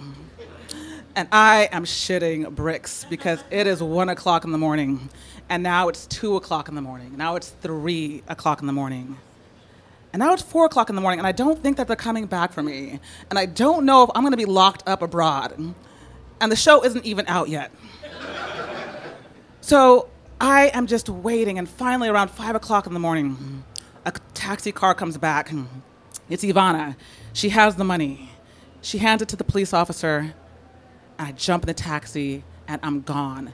And 1.16 1.28
I 1.32 1.68
am 1.72 1.84
shitting 1.84 2.54
bricks 2.54 3.04
because 3.08 3.42
it 3.50 3.66
is 3.66 3.82
one 3.82 4.08
o'clock 4.08 4.44
in 4.44 4.52
the 4.52 4.58
morning, 4.58 5.08
and 5.48 5.62
now 5.62 5.88
it's 5.88 6.06
two 6.06 6.36
o'clock 6.36 6.68
in 6.68 6.74
the 6.74 6.82
morning. 6.82 7.16
Now 7.16 7.36
it's 7.36 7.48
three 7.48 8.22
o'clock 8.28 8.60
in 8.60 8.66
the 8.66 8.72
morning. 8.72 9.16
And 10.12 10.20
now 10.20 10.32
it's 10.32 10.42
four 10.42 10.66
o'clock 10.66 10.88
in 10.90 10.94
the 10.94 11.02
morning, 11.02 11.18
and 11.18 11.26
I 11.26 11.32
don't 11.32 11.62
think 11.62 11.76
that 11.78 11.86
they're 11.86 11.96
coming 11.96 12.26
back 12.26 12.52
for 12.52 12.62
me. 12.62 13.00
And 13.30 13.38
I 13.38 13.46
don't 13.46 13.84
know 13.84 14.04
if 14.04 14.10
I'm 14.14 14.22
gonna 14.22 14.36
be 14.36 14.44
locked 14.44 14.82
up 14.86 15.02
abroad. 15.02 15.74
And 16.40 16.52
the 16.52 16.56
show 16.56 16.84
isn't 16.84 17.04
even 17.04 17.26
out 17.26 17.48
yet. 17.48 17.70
so 19.60 20.08
I 20.40 20.68
am 20.68 20.86
just 20.86 21.08
waiting, 21.08 21.58
and 21.58 21.68
finally, 21.68 22.08
around 22.08 22.30
five 22.30 22.54
o'clock 22.54 22.86
in 22.86 22.94
the 22.94 23.00
morning, 23.00 23.64
a 24.04 24.12
taxi 24.34 24.72
car 24.72 24.94
comes 24.94 25.18
back. 25.18 25.52
It's 26.30 26.44
Ivana. 26.44 26.96
She 27.32 27.48
has 27.50 27.76
the 27.76 27.84
money. 27.84 28.30
She 28.80 28.98
hands 28.98 29.22
it 29.22 29.28
to 29.28 29.36
the 29.36 29.44
police 29.44 29.72
officer. 29.72 30.34
I 31.18 31.32
jump 31.32 31.64
in 31.64 31.66
the 31.66 31.74
taxi 31.74 32.44
and 32.68 32.80
I'm 32.84 33.00
gone. 33.00 33.52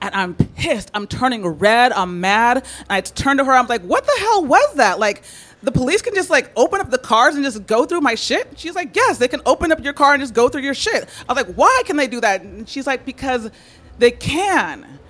And 0.00 0.14
I'm 0.14 0.34
pissed. 0.34 0.90
I'm 0.94 1.06
turning 1.06 1.46
red. 1.46 1.92
I'm 1.92 2.20
mad. 2.20 2.58
And 2.58 2.86
I 2.88 3.00
turn 3.00 3.38
to 3.38 3.44
her. 3.44 3.52
I'm 3.52 3.66
like, 3.66 3.82
what 3.82 4.04
the 4.06 4.16
hell 4.18 4.44
was 4.44 4.74
that? 4.74 4.98
Like, 4.98 5.22
the 5.66 5.72
police 5.72 6.00
can 6.00 6.14
just 6.14 6.30
like 6.30 6.52
open 6.54 6.80
up 6.80 6.90
the 6.90 6.98
cars 6.98 7.34
and 7.34 7.42
just 7.42 7.66
go 7.66 7.84
through 7.84 8.00
my 8.00 8.14
shit? 8.14 8.56
She's 8.56 8.76
like, 8.76 8.94
yes, 8.94 9.18
they 9.18 9.26
can 9.26 9.40
open 9.44 9.72
up 9.72 9.82
your 9.82 9.94
car 9.94 10.14
and 10.14 10.22
just 10.22 10.32
go 10.32 10.48
through 10.48 10.62
your 10.62 10.74
shit. 10.74 11.08
I 11.28 11.32
was 11.32 11.44
like, 11.44 11.56
why 11.56 11.82
can 11.84 11.96
they 11.96 12.06
do 12.06 12.20
that? 12.20 12.42
And 12.42 12.68
she's 12.68 12.86
like, 12.86 13.04
because 13.04 13.50
they 13.98 14.12
can. 14.12 15.00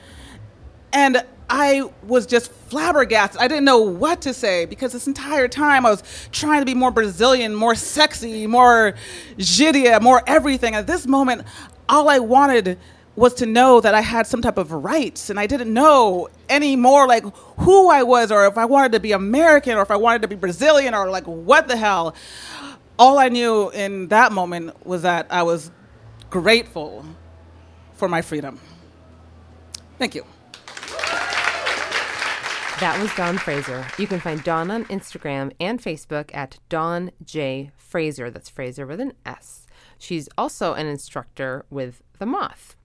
And 0.95 1.23
I 1.51 1.91
was 2.03 2.25
just 2.25 2.51
flabbergasted. 2.51 3.39
I 3.39 3.49
didn't 3.49 3.67
know 3.67 3.83
what 3.83 4.23
to 4.23 4.33
say 4.33 4.65
because 4.65 4.95
this 4.95 5.07
entire 5.07 5.47
time 5.47 5.85
I 5.85 5.91
was 5.91 6.03
trying 6.33 6.63
to 6.63 6.67
be 6.67 6.75
more 6.75 6.91
Brazilian, 6.91 7.55
more 7.55 7.75
sexy, 7.75 8.47
more 8.47 8.95
gíria, 9.37 10.01
more 10.01 10.23
everything. 10.27 10.75
At 10.75 10.87
this 10.87 11.07
moment, 11.07 11.43
all 11.87 12.09
I 12.09 12.19
wanted 12.19 12.79
was 13.17 13.35
to 13.35 13.47
know 13.47 13.81
that 13.81 13.95
I 13.95 14.03
had 14.03 14.27
some 14.27 14.43
type 14.43 14.59
of 14.59 14.71
rights, 14.73 15.31
and 15.31 15.41
I 15.41 15.47
didn't 15.47 15.73
know 15.73 16.29
anymore 16.49 17.09
like 17.09 17.25
who 17.59 17.91
I 17.91 18.03
was, 18.03 18.31
or 18.31 18.47
if 18.47 18.59
I 18.59 18.67
wanted 18.67 18.93
to 18.93 19.01
be 19.01 19.13
American, 19.13 19.77
or 19.77 19.83
if 19.83 19.91
I 19.91 19.97
wanted 19.97 20.23
to 20.23 20.29
be 20.29 20.37
Brazilian, 20.37 20.95
or 20.95 21.11
like 21.11 21.25
what 21.25 21.67
the 21.67 21.77
hell. 21.77 22.15
All 22.99 23.19
I 23.19 23.29
knew 23.29 23.71
in 23.71 24.09
that 24.09 24.33
moment 24.33 24.87
was 24.87 25.03
that 25.03 25.27
I 25.31 25.43
was 25.43 25.71
grateful 26.31 27.05
for 27.95 28.09
my 28.09 28.23
freedom. 28.23 28.61
Thank 29.99 30.15
you. 30.15 30.25
That 32.81 32.99
was 33.01 33.15
Dawn 33.15 33.39
Fraser. 33.39 33.87
You 33.99 34.07
can 34.07 34.21
find 34.21 34.45
Dawn 34.45 34.71
on 34.71 34.85
Instagram 34.87 35.53
and 35.59 35.81
Facebook 35.81 36.31
at 36.35 36.59
Dawn 36.69 37.11
J 37.25 37.71
Fraser. 37.79 38.31
That's 38.31 38.51
Fraser 38.51 38.87
with 38.87 39.01
an 39.01 39.15
S. 39.25 39.67
She's 39.99 40.29
also 40.37 40.75
an 40.75 40.87
instructor 40.87 41.65
with 41.71 42.03
The 42.19 42.27
Moth. 42.27 42.76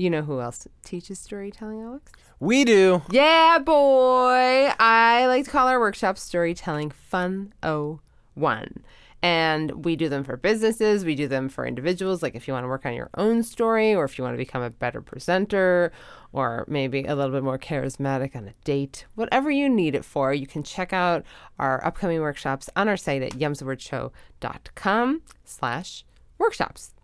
You 0.00 0.08
know 0.08 0.22
who 0.22 0.40
else 0.40 0.66
teaches 0.82 1.18
storytelling, 1.18 1.82
Alex? 1.82 2.10
We 2.38 2.64
do. 2.64 3.02
Yeah, 3.10 3.58
boy. 3.58 4.72
I 4.80 5.26
like 5.26 5.44
to 5.44 5.50
call 5.50 5.68
our 5.68 5.78
workshop 5.78 6.16
Storytelling 6.16 6.90
Fun 6.90 7.52
01. 7.62 8.82
And 9.22 9.84
we 9.84 9.96
do 9.96 10.08
them 10.08 10.24
for 10.24 10.38
businesses, 10.38 11.04
we 11.04 11.14
do 11.14 11.28
them 11.28 11.50
for 11.50 11.66
individuals, 11.66 12.22
like 12.22 12.34
if 12.34 12.48
you 12.48 12.54
want 12.54 12.64
to 12.64 12.68
work 12.68 12.86
on 12.86 12.94
your 12.94 13.10
own 13.18 13.42
story 13.42 13.94
or 13.94 14.04
if 14.04 14.16
you 14.16 14.24
want 14.24 14.32
to 14.32 14.38
become 14.38 14.62
a 14.62 14.70
better 14.70 15.02
presenter 15.02 15.92
or 16.32 16.64
maybe 16.66 17.04
a 17.04 17.14
little 17.14 17.32
bit 17.32 17.44
more 17.44 17.58
charismatic 17.58 18.34
on 18.34 18.48
a 18.48 18.54
date. 18.64 19.04
Whatever 19.16 19.50
you 19.50 19.68
need 19.68 19.94
it 19.94 20.06
for, 20.06 20.32
you 20.32 20.46
can 20.46 20.62
check 20.62 20.94
out 20.94 21.26
our 21.58 21.84
upcoming 21.84 22.22
workshops 22.22 22.70
on 22.74 22.88
our 22.88 22.96
site 22.96 23.20
at 23.20 23.32
yumsthewordshow.com 23.32 25.22
slash 25.44 26.06
workshops. 26.38 26.94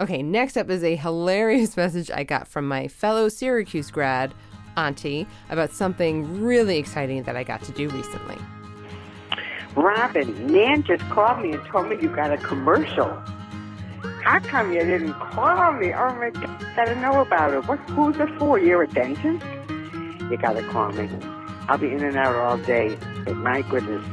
Okay, 0.00 0.22
next 0.22 0.56
up 0.56 0.70
is 0.70 0.82
a 0.82 0.96
hilarious 0.96 1.76
message 1.76 2.10
I 2.10 2.24
got 2.24 2.48
from 2.48 2.66
my 2.66 2.88
fellow 2.88 3.28
Syracuse 3.28 3.90
grad, 3.90 4.34
Auntie, 4.76 5.26
about 5.50 5.70
something 5.70 6.42
really 6.42 6.78
exciting 6.78 7.22
that 7.24 7.36
I 7.36 7.44
got 7.44 7.62
to 7.64 7.72
do 7.72 7.88
recently. 7.88 8.38
Robin, 9.76 10.46
Nan 10.46 10.82
just 10.82 11.02
called 11.10 11.42
me 11.42 11.52
and 11.52 11.64
told 11.66 11.88
me 11.88 11.96
you 12.00 12.14
got 12.14 12.32
a 12.32 12.36
commercial. 12.38 13.08
How 14.22 14.38
come 14.38 14.72
you 14.72 14.80
didn't 14.80 15.14
call 15.14 15.72
me? 15.72 15.92
Oh 15.92 16.14
my 16.14 16.30
God, 16.30 16.66
gotta 16.76 16.94
know 16.96 17.20
about 17.20 17.54
it. 17.54 17.66
What? 17.66 17.78
Who's 17.90 18.16
it 18.18 18.28
for? 18.38 18.58
You're 18.58 18.82
a 18.82 18.88
dentist? 18.88 19.44
You 20.30 20.36
gotta 20.36 20.62
call 20.68 20.92
me. 20.92 21.08
I'll 21.68 21.78
be 21.78 21.90
in 21.90 22.04
and 22.04 22.16
out 22.16 22.34
all 22.36 22.58
day. 22.58 22.96
But 23.24 23.36
my 23.36 23.62
goodness, 23.62 24.04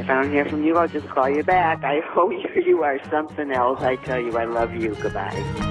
if 0.00 0.08
I 0.08 0.22
don't 0.22 0.32
hear 0.32 0.46
from 0.46 0.64
you, 0.64 0.78
I'll 0.78 0.88
just 0.88 1.06
call 1.08 1.28
you 1.28 1.44
back. 1.44 1.84
I 1.84 2.00
hope 2.04 2.32
you, 2.32 2.62
you 2.62 2.82
are 2.82 2.98
something 3.10 3.52
else. 3.52 3.82
I 3.82 3.96
tell 3.96 4.18
you, 4.18 4.36
I 4.36 4.44
love 4.44 4.74
you. 4.74 4.94
Goodbye. 4.94 5.66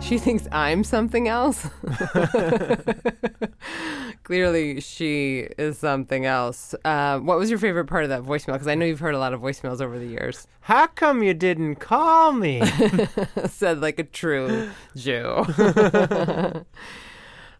She 0.00 0.16
thinks 0.16 0.46
I'm 0.52 0.84
something 0.84 1.28
else. 1.28 1.68
Clearly, 4.22 4.80
she 4.80 5.48
is 5.58 5.78
something 5.78 6.24
else. 6.24 6.74
Uh, 6.84 7.18
what 7.18 7.38
was 7.38 7.50
your 7.50 7.58
favorite 7.58 7.86
part 7.86 8.04
of 8.04 8.10
that 8.10 8.22
voicemail? 8.22 8.54
Because 8.54 8.68
I 8.68 8.74
know 8.74 8.86
you've 8.86 9.00
heard 9.00 9.14
a 9.14 9.18
lot 9.18 9.34
of 9.34 9.40
voicemails 9.40 9.82
over 9.82 9.98
the 9.98 10.06
years. 10.06 10.46
How 10.60 10.86
come 10.86 11.22
you 11.22 11.34
didn't 11.34 11.76
call 11.76 12.32
me? 12.32 12.62
Said 13.48 13.82
like 13.82 13.98
a 13.98 14.04
true 14.04 14.70
Jew. 14.96 15.44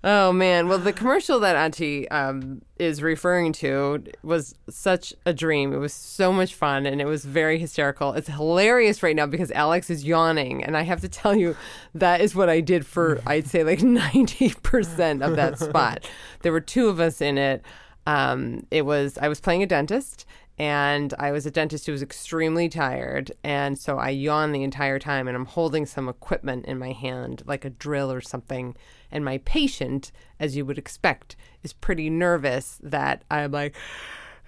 Oh 0.08 0.32
man! 0.32 0.68
Well, 0.68 0.78
the 0.78 0.92
commercial 0.92 1.38
that 1.40 1.54
Auntie 1.54 2.08
um, 2.10 2.62
is 2.78 3.02
referring 3.02 3.52
to 3.54 4.02
was 4.22 4.54
such 4.70 5.12
a 5.26 5.34
dream. 5.34 5.74
It 5.74 5.76
was 5.76 5.92
so 5.92 6.32
much 6.32 6.54
fun, 6.54 6.86
and 6.86 7.02
it 7.02 7.04
was 7.04 7.26
very 7.26 7.58
hysterical. 7.58 8.14
It's 8.14 8.28
hilarious 8.28 9.02
right 9.02 9.14
now 9.14 9.26
because 9.26 9.52
Alex 9.52 9.90
is 9.90 10.04
yawning, 10.04 10.64
and 10.64 10.78
I 10.78 10.82
have 10.82 11.02
to 11.02 11.08
tell 11.08 11.36
you, 11.36 11.56
that 11.94 12.22
is 12.22 12.34
what 12.34 12.48
I 12.48 12.60
did 12.60 12.86
for 12.86 13.20
I'd 13.26 13.46
say 13.46 13.62
like 13.62 13.82
ninety 13.82 14.54
percent 14.62 15.22
of 15.22 15.36
that 15.36 15.58
spot. 15.58 16.08
There 16.40 16.52
were 16.52 16.62
two 16.62 16.88
of 16.88 17.00
us 17.00 17.20
in 17.20 17.36
it. 17.36 17.62
Um, 18.06 18.66
it 18.70 18.86
was 18.86 19.18
I 19.18 19.28
was 19.28 19.40
playing 19.40 19.62
a 19.62 19.66
dentist, 19.66 20.24
and 20.58 21.12
I 21.18 21.32
was 21.32 21.44
a 21.44 21.50
dentist 21.50 21.84
who 21.84 21.92
was 21.92 22.02
extremely 22.02 22.70
tired, 22.70 23.30
and 23.44 23.78
so 23.78 23.98
I 23.98 24.08
yawned 24.08 24.54
the 24.54 24.62
entire 24.62 24.98
time, 24.98 25.28
and 25.28 25.36
I'm 25.36 25.44
holding 25.44 25.84
some 25.84 26.08
equipment 26.08 26.64
in 26.64 26.78
my 26.78 26.92
hand, 26.92 27.42
like 27.44 27.66
a 27.66 27.70
drill 27.70 28.10
or 28.10 28.22
something, 28.22 28.74
and 29.10 29.24
my 29.24 29.38
patient, 29.38 30.10
as 30.40 30.56
you 30.56 30.64
would 30.66 30.78
expect, 30.78 31.36
is 31.62 31.72
pretty 31.72 32.10
nervous 32.10 32.78
that 32.82 33.22
I'm 33.30 33.52
like. 33.52 33.74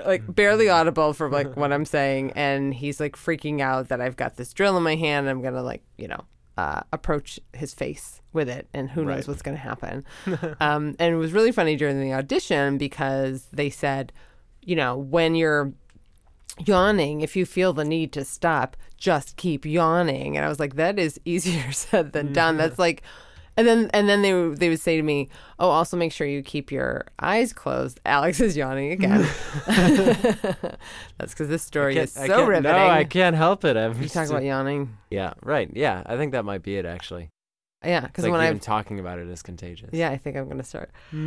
like 0.05 0.23
barely 0.33 0.69
audible 0.69 1.13
for 1.13 1.29
like 1.29 1.55
what 1.57 1.73
I'm 1.73 1.85
saying, 1.85 2.31
and 2.35 2.73
he's 2.73 2.99
like 2.99 3.15
freaking 3.15 3.61
out 3.61 3.89
that 3.89 4.01
I've 4.01 4.15
got 4.15 4.37
this 4.37 4.53
drill 4.53 4.77
in 4.77 4.83
my 4.83 4.95
hand. 4.95 5.27
And 5.27 5.37
I'm 5.37 5.43
gonna 5.43 5.63
like 5.63 5.83
you 5.97 6.07
know 6.07 6.23
uh, 6.57 6.81
approach 6.93 7.39
his 7.53 7.73
face 7.73 8.21
with 8.33 8.49
it, 8.49 8.67
and 8.73 8.89
who 8.89 9.03
knows 9.03 9.15
Right. 9.19 9.27
what's 9.27 9.41
gonna 9.41 9.57
happen. 9.57 10.05
um, 10.59 10.95
and 10.99 11.13
it 11.13 11.17
was 11.17 11.33
really 11.33 11.51
funny 11.51 11.75
during 11.75 11.99
the 11.99 12.13
audition 12.13 12.77
because 12.77 13.47
they 13.51 13.69
said, 13.69 14.11
you 14.61 14.75
know, 14.75 14.97
when 14.97 15.35
you're 15.35 15.73
yawning, 16.63 17.21
if 17.21 17.35
you 17.35 17.45
feel 17.45 17.73
the 17.73 17.83
need 17.85 18.11
to 18.13 18.23
stop, 18.25 18.77
just 18.97 19.35
keep 19.37 19.65
yawning. 19.65 20.37
And 20.37 20.45
I 20.45 20.49
was 20.49 20.59
like, 20.59 20.75
that 20.75 20.97
is 20.99 21.19
easier 21.25 21.71
said 21.73 22.13
than 22.13 22.31
done. 22.33 22.53
Mm-hmm. 22.53 22.57
That's 22.59 22.79
like, 22.79 23.01
and 23.57 23.65
then 23.65 23.89
and 23.93 24.09
then 24.09 24.21
they 24.21 24.33
would- 24.33 24.57
they 24.59 24.67
would 24.69 24.81
say 24.81 24.97
to 24.97 25.03
me, 25.03 25.29
oh, 25.59 25.69
also 25.69 25.95
make 25.95 26.11
sure 26.11 26.27
you 26.27 26.41
keep 26.41 26.71
your 26.71 27.05
eyes 27.21 27.53
closed. 27.53 27.99
Alex 28.05 28.39
is 28.41 28.57
yawning 28.57 28.91
again. 28.91 29.25
That's 31.17 31.33
because 31.33 31.47
this 31.47 31.63
story 31.63 31.97
is 31.97 32.17
I 32.17 32.27
so 32.27 32.37
can't- 32.37 32.49
riveting. 32.49 32.71
No, 32.71 32.87
I 32.87 33.03
can't 33.05 33.35
help 33.35 33.63
it. 33.65 33.77
I'm 33.77 34.01
You 34.01 34.09
talk 34.09 34.29
about 34.29 34.43
yawning, 34.43 34.97
Yeah, 35.09 35.33
right. 35.41 35.69
Yeah, 35.73 36.03
I 36.05 36.17
think 36.17 36.33
that 36.33 36.43
might 36.45 36.63
be 36.63 36.75
it 36.77 36.85
actually. 36.85 37.29
Yeah, 37.85 38.01
because 38.01 38.23
like 38.23 38.31
when 38.31 38.43
even 38.43 38.57
I 38.57 38.59
talking 38.59 38.99
about 38.99 39.19
it, 39.19 39.27
it 39.27 39.31
is 39.31 39.41
contagious. 39.41 39.89
Yeah, 39.93 40.09
I 40.09 40.17
think 40.17 40.35
I'm 40.35 40.47
gonna 40.47 40.63
start. 40.63 40.91
I 41.13 41.17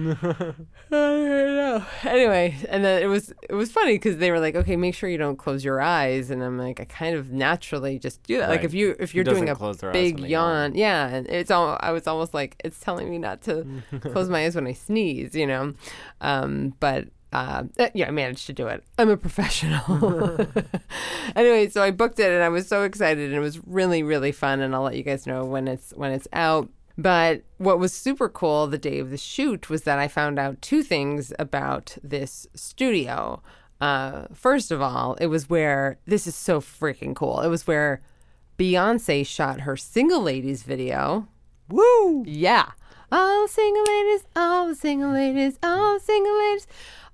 don't 0.90 1.56
know. 1.56 1.84
Anyway, 2.04 2.56
and 2.68 2.84
then 2.84 3.02
it 3.02 3.06
was 3.06 3.32
it 3.48 3.54
was 3.54 3.70
funny 3.70 3.94
because 3.94 4.18
they 4.18 4.30
were 4.30 4.40
like, 4.40 4.54
"Okay, 4.54 4.76
make 4.76 4.94
sure 4.94 5.08
you 5.08 5.18
don't 5.18 5.36
close 5.36 5.64
your 5.64 5.80
eyes," 5.80 6.30
and 6.30 6.42
I'm 6.42 6.58
like, 6.58 6.80
I 6.80 6.84
kind 6.84 7.16
of 7.16 7.30
naturally 7.30 7.98
just 7.98 8.22
do 8.22 8.38
that. 8.38 8.48
Like 8.48 8.64
if 8.64 8.74
you 8.74 8.96
if 8.98 9.14
you're 9.14 9.24
doing 9.24 9.48
a 9.48 9.56
big 9.92 10.20
yawn, 10.20 10.28
yawn? 10.28 10.74
yeah, 10.74 11.08
and 11.08 11.26
it's 11.28 11.50
all 11.50 11.76
I 11.80 11.92
was 11.92 12.06
almost 12.06 12.34
like 12.34 12.60
it's 12.64 12.80
telling 12.80 13.10
me 13.10 13.18
not 13.18 13.42
to 13.42 13.66
close 14.00 14.28
my 14.28 14.44
eyes 14.44 14.54
when 14.54 14.66
I 14.66 14.72
sneeze, 14.72 15.34
you 15.34 15.46
know, 15.46 15.74
um, 16.20 16.74
but. 16.80 17.08
Uh, 17.32 17.64
eh, 17.78 17.90
yeah, 17.94 18.08
I 18.08 18.10
managed 18.10 18.46
to 18.46 18.52
do 18.52 18.68
it. 18.68 18.82
I'm 18.96 19.10
a 19.10 19.16
professional. 19.16 20.40
anyway, 21.36 21.68
so 21.68 21.82
I 21.82 21.90
booked 21.90 22.18
it 22.18 22.30
and 22.32 22.42
I 22.42 22.48
was 22.48 22.66
so 22.66 22.84
excited 22.84 23.28
and 23.28 23.34
it 23.34 23.40
was 23.40 23.64
really, 23.66 24.02
really 24.02 24.32
fun. 24.32 24.60
And 24.60 24.74
I'll 24.74 24.82
let 24.82 24.96
you 24.96 25.02
guys 25.02 25.26
know 25.26 25.44
when 25.44 25.68
it's 25.68 25.92
when 25.92 26.12
it's 26.12 26.28
out. 26.32 26.68
But 26.96 27.42
what 27.58 27.78
was 27.78 27.92
super 27.92 28.28
cool 28.28 28.66
the 28.66 28.78
day 28.78 28.98
of 28.98 29.10
the 29.10 29.16
shoot 29.16 29.70
was 29.70 29.82
that 29.82 29.98
I 30.00 30.08
found 30.08 30.38
out 30.38 30.60
two 30.60 30.82
things 30.82 31.32
about 31.38 31.96
this 32.02 32.46
studio. 32.54 33.40
Uh, 33.80 34.24
first 34.34 34.72
of 34.72 34.82
all, 34.82 35.14
it 35.20 35.26
was 35.26 35.48
where 35.48 35.98
this 36.06 36.26
is 36.26 36.34
so 36.34 36.60
freaking 36.60 37.14
cool. 37.14 37.40
It 37.40 37.48
was 37.48 37.68
where 37.68 38.02
Beyonce 38.58 39.24
shot 39.24 39.60
her 39.60 39.76
single 39.76 40.20
ladies 40.20 40.64
video. 40.64 41.28
Woo! 41.68 42.24
Yeah. 42.26 42.70
All 43.12 43.46
single 43.46 43.84
ladies, 43.84 44.24
all 44.34 44.74
single 44.74 45.12
ladies, 45.12 45.58
all 45.62 46.00
single 46.00 46.36
ladies. 46.36 46.66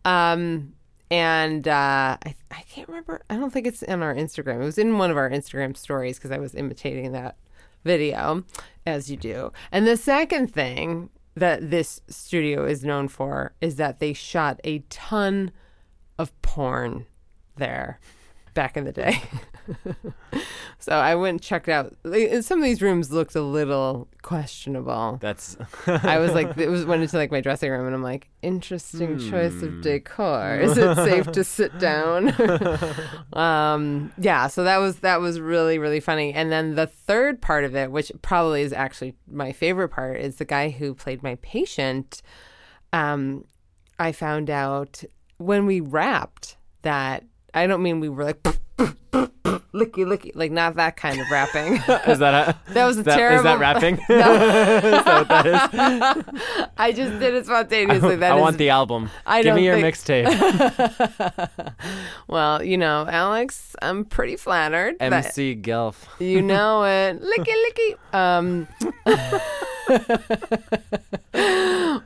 Um, 0.05 0.75
and 1.11 1.69
uh, 1.69 2.17
I, 2.25 2.35
I 2.51 2.63
can't 2.69 2.89
remember. 2.89 3.23
I 3.31 3.37
don't 3.37 3.53
think 3.53 3.67
it's 3.67 3.83
in 3.83 4.03
our 4.03 4.15
Instagram. 4.15 4.57
It 4.57 4.65
was 4.65 4.79
in 4.79 4.99
one 4.99 5.11
of 5.11 5.17
our 5.17 5.31
Instagram 5.31 5.77
stories 5.77 6.19
because 6.19 6.31
I 6.31 6.39
was 6.39 6.55
imitating 6.55 7.13
that 7.13 7.37
video, 7.85 8.45
as 8.87 9.11
you 9.11 9.17
do. 9.17 9.53
And 9.71 9.87
the 9.87 9.97
second 9.97 10.53
thing 10.53 11.11
that 11.37 11.71
this 11.71 12.01
studio 12.09 12.65
is 12.65 12.85
known 12.85 13.09
for 13.09 13.55
is 13.61 13.77
that 13.77 13.99
they 13.99 14.13
shot 14.13 14.61
a 14.65 14.81
ton 14.91 15.51
of 16.19 16.41
porn 16.43 17.07
there 17.57 17.99
back 18.55 18.77
in 18.77 18.85
the 18.85 18.93
day. 18.93 19.21
so 20.79 20.93
I 20.93 21.15
went 21.15 21.31
and 21.35 21.43
checked 21.43 21.69
out. 21.69 21.95
Some 22.41 22.59
of 22.59 22.65
these 22.65 22.83
rooms 22.83 23.11
looked 23.13 23.35
a 23.35 23.43
little 23.43 24.09
questionable. 24.23 25.19
That's 25.21 25.57
I 25.87 26.19
was 26.19 26.33
like, 26.33 26.57
it 26.59 26.69
was 26.69 26.85
went 26.85 27.03
into 27.03 27.17
like 27.17 27.31
my 27.31 27.41
dressing 27.41 27.71
room, 27.71 27.87
and 27.87 27.95
I'm 27.95 28.03
like, 28.03 28.29
interesting 28.43 29.19
choice 29.19 29.53
Hmm. 29.55 29.65
of 29.67 29.81
decor. 29.83 30.59
Is 30.61 30.77
it 30.77 30.95
safe 30.97 31.33
to 31.33 31.45
sit 31.45 31.79
down? 31.79 32.33
um, 33.33 34.13
yeah. 34.19 34.47
So 34.49 34.65
that 34.65 34.79
was 34.79 34.97
that 35.01 35.21
was 35.21 35.41
really 35.41 35.79
really 35.79 36.01
funny. 36.01 36.33
And 36.33 36.51
then 36.53 36.75
the 36.75 36.87
third 36.87 37.41
part 37.41 37.65
of 37.65 37.75
it, 37.75 37.91
which 37.91 38.11
probably 38.23 38.63
is 38.63 38.73
actually 38.73 39.15
my 39.31 39.53
favorite 39.53 39.89
part, 39.91 40.21
is 40.21 40.37
the 40.37 40.45
guy 40.45 40.71
who 40.71 40.95
played 40.95 41.23
my 41.23 41.37
patient. 41.37 42.23
Um, 42.93 43.45
I 43.99 44.13
found 44.13 44.51
out 44.51 45.03
when 45.39 45.67
we 45.67 45.81
wrapped 45.81 46.57
that 46.83 47.25
I 47.55 47.67
don't 47.67 47.83
mean 47.83 48.01
we 48.01 48.09
were 48.09 48.25
like 48.25 48.43
licky 49.75 50.05
licky 50.07 50.31
like 50.35 50.51
not 50.53 50.75
that 50.77 50.97
kind 50.97 51.21
of 51.21 51.31
rapping. 51.31 51.75
is 52.07 52.19
that 52.19 52.49
a, 52.49 52.57
That 52.75 52.87
was 52.87 52.99
a 52.99 53.03
that, 53.05 53.17
terrible. 53.17 53.39
Is 53.39 53.45
that 53.45 53.59
rapping? 53.61 53.97
That 54.09 55.05
what 55.05 55.29
that 55.29 55.47
is? 55.47 56.71
I 56.77 56.93
just 56.93 57.19
did 57.21 57.35
it 57.35 57.47
spontaneously. 57.47 58.17
That 58.17 58.33
I 58.33 58.37
is- 58.37 58.41
want 58.43 58.59
the 58.59 58.71
album. 58.71 59.11
I 59.27 59.43
Give 59.43 59.55
me 59.55 59.65
your 59.65 59.81
think- 59.81 59.95
mixtape. 59.97 60.29
Well, 62.29 62.63
you 62.63 62.77
know, 62.79 63.07
Alex, 63.09 63.77
I'm 63.83 64.05
pretty 64.05 64.37
flattered. 64.37 64.97
MC 65.01 65.55
Gelf. 65.55 66.09
you 66.19 66.43
know 66.43 66.83
it. 66.85 67.21
Licky 67.23 67.55
licky. 67.65 67.97
Um, 68.15 68.69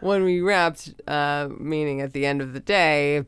when 0.00 0.24
we 0.24 0.40
wrapped, 0.40 0.92
uh, 1.06 1.48
meaning 1.58 2.00
at 2.00 2.12
the 2.12 2.26
end 2.26 2.40
of 2.42 2.52
the 2.52 2.60
day, 2.60 3.24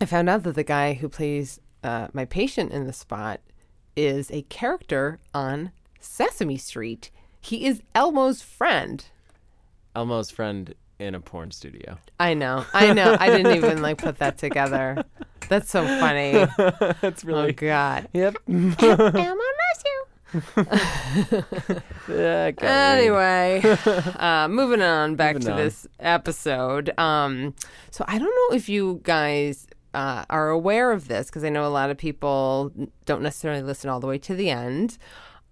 I 0.00 0.06
found 0.06 0.28
out 0.28 0.42
that 0.44 0.54
the 0.54 0.64
guy 0.64 0.94
who 0.94 1.08
plays 1.08 1.60
uh, 1.84 2.08
my 2.12 2.24
patient 2.24 2.72
in 2.72 2.86
the 2.86 2.92
spot 2.92 3.40
is 3.96 4.30
a 4.30 4.42
character 4.42 5.18
on 5.34 5.72
Sesame 5.98 6.56
Street. 6.56 7.10
He 7.40 7.66
is 7.66 7.82
Elmo's 7.94 8.40
friend. 8.42 9.04
Elmo's 9.94 10.30
friend 10.30 10.74
in 10.98 11.14
a 11.14 11.20
porn 11.20 11.50
studio. 11.50 11.98
I 12.18 12.34
know. 12.34 12.64
I 12.72 12.92
know. 12.92 13.16
I 13.18 13.28
didn't 13.28 13.56
even 13.56 13.82
like 13.82 13.98
put 13.98 14.18
that 14.18 14.38
together. 14.38 15.04
That's 15.48 15.70
so 15.70 15.84
funny. 15.84 16.32
That's 17.00 17.24
really. 17.24 17.50
Oh. 17.50 17.52
God. 17.52 18.08
Yep. 18.12 18.36
Elmo 18.48 19.14
loves 19.16 19.84
you. 19.84 20.04
Yeah. 22.08 22.50
Anyway, 22.58 23.60
uh, 24.18 24.48
moving 24.48 24.82
on 24.82 25.16
back 25.16 25.34
Moving 25.34 25.46
to 25.46 25.52
on. 25.52 25.58
this 25.58 25.86
episode. 25.98 26.96
Um, 26.98 27.54
so 27.90 28.04
I 28.06 28.18
don't 28.18 28.28
know 28.50 28.56
if 28.56 28.68
you 28.68 29.00
guys 29.02 29.66
uh, 29.94 30.24
are 30.30 30.48
aware 30.50 30.92
of 30.92 31.08
this 31.08 31.26
because 31.26 31.44
I 31.44 31.48
know 31.48 31.66
a 31.66 31.68
lot 31.68 31.90
of 31.90 31.98
people 31.98 32.72
don't 33.04 33.22
necessarily 33.22 33.62
listen 33.62 33.90
all 33.90 34.00
the 34.00 34.06
way 34.06 34.18
to 34.18 34.34
the 34.34 34.50
end, 34.50 34.98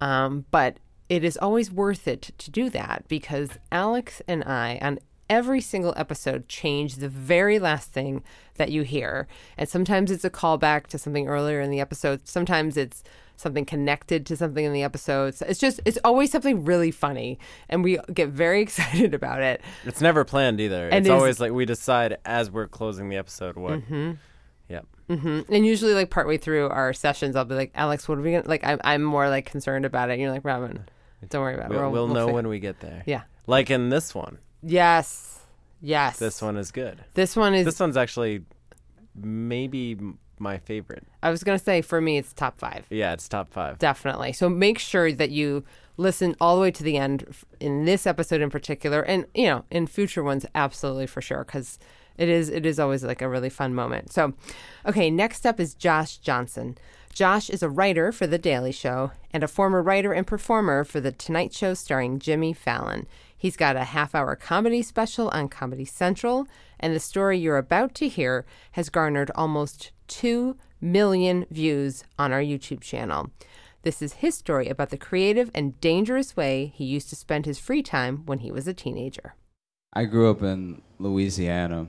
um, 0.00 0.44
but 0.50 0.78
it 1.08 1.24
is 1.24 1.36
always 1.38 1.70
worth 1.70 2.06
it 2.06 2.32
to 2.38 2.50
do 2.50 2.68
that 2.70 3.04
because 3.08 3.50
Alex 3.72 4.22
and 4.28 4.44
I 4.44 4.78
on 4.82 4.98
every 5.30 5.60
single 5.60 5.94
episode 5.96 6.48
change 6.48 6.96
the 6.96 7.08
very 7.08 7.58
last 7.58 7.92
thing 7.92 8.22
that 8.56 8.70
you 8.70 8.82
hear. 8.82 9.26
And 9.56 9.68
sometimes 9.68 10.10
it's 10.10 10.24
a 10.24 10.30
callback 10.30 10.86
to 10.88 10.98
something 10.98 11.28
earlier 11.28 11.60
in 11.60 11.70
the 11.70 11.80
episode. 11.80 12.26
Sometimes 12.26 12.76
it's 12.76 13.02
something 13.36 13.64
connected 13.64 14.26
to 14.26 14.36
something 14.36 14.64
in 14.64 14.72
the 14.72 14.82
episode. 14.82 15.34
So 15.34 15.46
it's 15.48 15.60
just 15.60 15.80
it's 15.84 15.98
always 16.04 16.30
something 16.30 16.64
really 16.64 16.90
funny 16.90 17.38
and 17.68 17.84
we 17.84 17.98
get 18.12 18.28
very 18.30 18.60
excited 18.62 19.14
about 19.14 19.42
it. 19.42 19.60
It's 19.84 20.00
never 20.00 20.24
planned 20.24 20.60
either. 20.60 20.88
And 20.88 21.06
it's 21.06 21.06
is- 21.06 21.12
always 21.12 21.40
like 21.40 21.52
we 21.52 21.64
decide 21.64 22.18
as 22.24 22.50
we're 22.50 22.68
closing 22.68 23.08
the 23.08 23.16
episode 23.16 23.56
what. 23.56 23.80
Mm-hmm. 23.80 24.12
Yep. 25.08 25.46
And 25.48 25.66
usually 25.66 25.94
like 25.94 26.10
partway 26.10 26.36
through 26.36 26.68
our 26.68 26.92
sessions 26.92 27.34
I'll 27.36 27.44
be 27.44 27.54
like, 27.54 27.72
"Alex, 27.74 28.08
what 28.08 28.18
are 28.18 28.22
we 28.22 28.32
to 28.32 28.42
like 28.46 28.64
I'm 28.64 28.80
I'm 28.84 29.02
more 29.02 29.28
like 29.28 29.46
concerned 29.46 29.84
about 29.84 30.10
it." 30.10 30.14
And 30.14 30.22
you're 30.22 30.30
like, 30.30 30.44
"Robin, 30.44 30.84
don't 31.28 31.42
worry 31.42 31.54
about 31.54 31.72
it. 31.72 31.74
We'll, 31.74 31.90
we'll 31.90 32.08
know 32.08 32.26
fi- 32.26 32.32
when 32.32 32.48
we 32.48 32.60
get 32.60 32.80
there. 32.80 33.02
Yeah. 33.06 33.22
Like 33.46 33.70
in 33.70 33.88
this 33.88 34.14
one. 34.14 34.38
Yes. 34.62 35.40
Yes. 35.80 36.18
This 36.18 36.42
one 36.42 36.56
is 36.56 36.70
good. 36.70 37.04
This 37.14 37.36
one 37.36 37.54
is 37.54 37.64
This 37.64 37.80
one's 37.80 37.96
actually 37.96 38.42
maybe 39.14 39.96
my 40.38 40.58
favorite. 40.58 41.06
I 41.22 41.30
was 41.30 41.42
going 41.42 41.58
to 41.58 41.64
say 41.64 41.82
for 41.82 42.00
me 42.00 42.18
it's 42.18 42.32
top 42.32 42.58
5. 42.58 42.86
Yeah, 42.90 43.12
it's 43.12 43.28
top 43.28 43.52
five. 43.52 43.78
Definitely. 43.78 44.32
So 44.32 44.48
make 44.48 44.78
sure 44.78 45.12
that 45.12 45.30
you 45.30 45.64
listen 45.96 46.36
all 46.40 46.56
the 46.56 46.62
way 46.62 46.70
to 46.70 46.82
the 46.82 46.96
end 46.96 47.26
in 47.58 47.84
this 47.84 48.06
episode 48.06 48.40
in 48.40 48.50
particular, 48.50 49.02
and 49.02 49.26
you 49.34 49.46
know 49.46 49.64
in 49.70 49.86
future 49.86 50.22
ones 50.22 50.46
absolutely 50.54 51.06
for 51.06 51.20
sure 51.20 51.44
because 51.44 51.78
it 52.18 52.28
is 52.28 52.48
it 52.48 52.66
is 52.66 52.78
always 52.78 53.04
like 53.04 53.22
a 53.22 53.28
really 53.28 53.48
fun 53.48 53.74
moment. 53.74 54.12
So, 54.12 54.34
okay, 54.84 55.10
next 55.10 55.46
up 55.46 55.58
is 55.58 55.74
Josh 55.74 56.18
Johnson. 56.18 56.76
Josh 57.14 57.50
is 57.50 57.62
a 57.62 57.68
writer 57.68 58.12
for 58.12 58.26
The 58.26 58.38
Daily 58.38 58.70
Show 58.70 59.12
and 59.32 59.42
a 59.42 59.48
former 59.48 59.82
writer 59.82 60.12
and 60.12 60.26
performer 60.26 60.84
for 60.84 61.00
The 61.00 61.10
Tonight 61.10 61.52
Show 61.52 61.74
starring 61.74 62.18
Jimmy 62.18 62.52
Fallon. 62.52 63.06
He's 63.36 63.56
got 63.56 63.76
a 63.76 63.84
half 63.84 64.14
hour 64.14 64.36
comedy 64.36 64.82
special 64.82 65.28
on 65.30 65.48
Comedy 65.48 65.84
Central, 65.84 66.46
and 66.78 66.94
the 66.94 67.00
story 67.00 67.38
you're 67.38 67.56
about 67.56 67.94
to 67.96 68.08
hear 68.08 68.44
has 68.72 68.88
garnered 68.88 69.30
almost 69.34 69.92
2 70.08 70.56
million 70.80 71.46
views 71.50 72.04
on 72.18 72.32
our 72.32 72.40
YouTube 72.40 72.80
channel. 72.80 73.30
This 73.82 74.02
is 74.02 74.14
his 74.14 74.34
story 74.34 74.68
about 74.68 74.90
the 74.90 74.96
creative 74.96 75.50
and 75.54 75.80
dangerous 75.80 76.36
way 76.36 76.72
he 76.74 76.84
used 76.84 77.08
to 77.10 77.16
spend 77.16 77.46
his 77.46 77.58
free 77.58 77.82
time 77.82 78.26
when 78.26 78.40
he 78.40 78.50
was 78.50 78.66
a 78.66 78.74
teenager. 78.74 79.34
I 79.92 80.04
grew 80.04 80.30
up 80.30 80.42
in 80.42 80.82
Louisiana. 80.98 81.86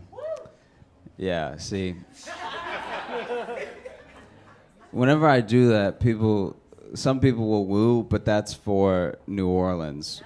Yeah, 1.20 1.58
see. 1.58 1.96
Whenever 4.92 5.28
I 5.28 5.42
do 5.42 5.68
that, 5.70 6.00
people, 6.00 6.56
some 6.94 7.20
people 7.20 7.46
will 7.50 7.66
woo, 7.66 8.04
but 8.04 8.24
that's 8.24 8.54
for 8.54 9.18
New 9.28 9.50
Orleans, 9.50 10.24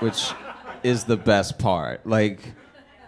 which 0.00 0.30
is 0.82 1.04
the 1.04 1.16
best 1.16 1.58
part. 1.58 2.06
Like, 2.06 2.52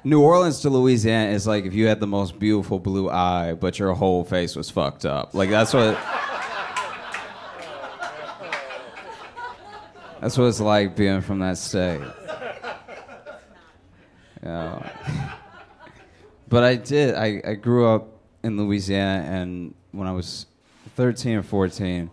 New 0.05 0.23
Orleans 0.23 0.61
to 0.61 0.71
Louisiana 0.71 1.33
is 1.33 1.47
like 1.47 1.67
if 1.67 1.75
you 1.75 1.87
had 1.87 2.01
the 2.01 2.07
most 2.07 2.39
beautiful 2.39 2.79
blue 2.79 3.11
eye, 3.11 3.53
but 3.53 3.79
your 3.79 3.93
whole 3.93 4.25
face 4.25 4.57
was 4.57 4.71
fucked 4.71 5.05
up. 5.05 5.35
Like, 5.35 5.51
that's 5.51 5.75
what. 5.75 5.99
That's 10.23 10.39
what 10.39 10.47
it's 10.47 10.61
like 10.61 10.97
being 10.97 11.21
from 11.21 11.41
that 11.41 11.59
state. 11.59 12.01
Yeah. 14.43 14.91
But 16.49 16.65
I 16.65 16.77
did. 16.77 17.15
I, 17.15 17.43
I 17.45 17.55
grew 17.55 17.87
up 17.87 18.09
in 18.43 18.57
Louisiana, 18.57 19.25
and 19.29 19.75
when 19.93 20.07
I 20.07 20.13
was 20.13 20.47
13 20.97 21.37
or 21.37 21.43
14, 21.43 22.11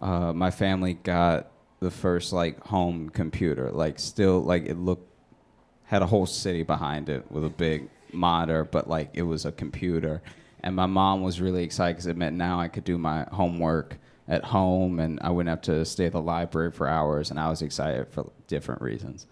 uh, 0.00 0.32
my 0.32 0.50
family 0.50 0.94
got 0.94 1.50
the 1.80 1.90
first 1.90 2.32
like 2.32 2.60
home 2.64 3.08
computer. 3.08 3.70
Like, 3.70 3.98
still, 3.98 4.40
like 4.40 4.66
it 4.66 4.76
looked 4.76 5.06
had 5.86 6.02
a 6.02 6.06
whole 6.06 6.26
city 6.26 6.62
behind 6.62 7.08
it 7.08 7.30
with 7.30 7.44
a 7.44 7.48
big 7.48 7.88
monitor, 8.12 8.64
but 8.64 8.88
like 8.88 9.10
it 9.14 9.22
was 9.22 9.44
a 9.44 9.52
computer. 9.52 10.20
And 10.60 10.74
my 10.74 10.86
mom 10.86 11.22
was 11.22 11.40
really 11.40 11.62
excited 11.62 11.94
because 11.94 12.06
it 12.06 12.16
meant 12.16 12.36
now 12.36 12.60
I 12.60 12.68
could 12.68 12.84
do 12.84 12.98
my 12.98 13.26
homework 13.32 13.98
at 14.28 14.44
home 14.44 14.98
and 14.98 15.20
I 15.22 15.30
wouldn't 15.30 15.50
have 15.50 15.62
to 15.74 15.84
stay 15.84 16.06
at 16.06 16.12
the 16.12 16.20
library 16.20 16.72
for 16.72 16.88
hours. 16.88 17.30
And 17.30 17.38
I 17.38 17.48
was 17.48 17.62
excited 17.62 18.08
for 18.10 18.30
different 18.48 18.82
reasons. 18.82 19.26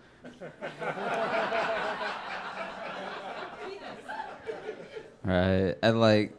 Right? 5.24 5.74
And 5.82 6.00
like, 6.00 6.36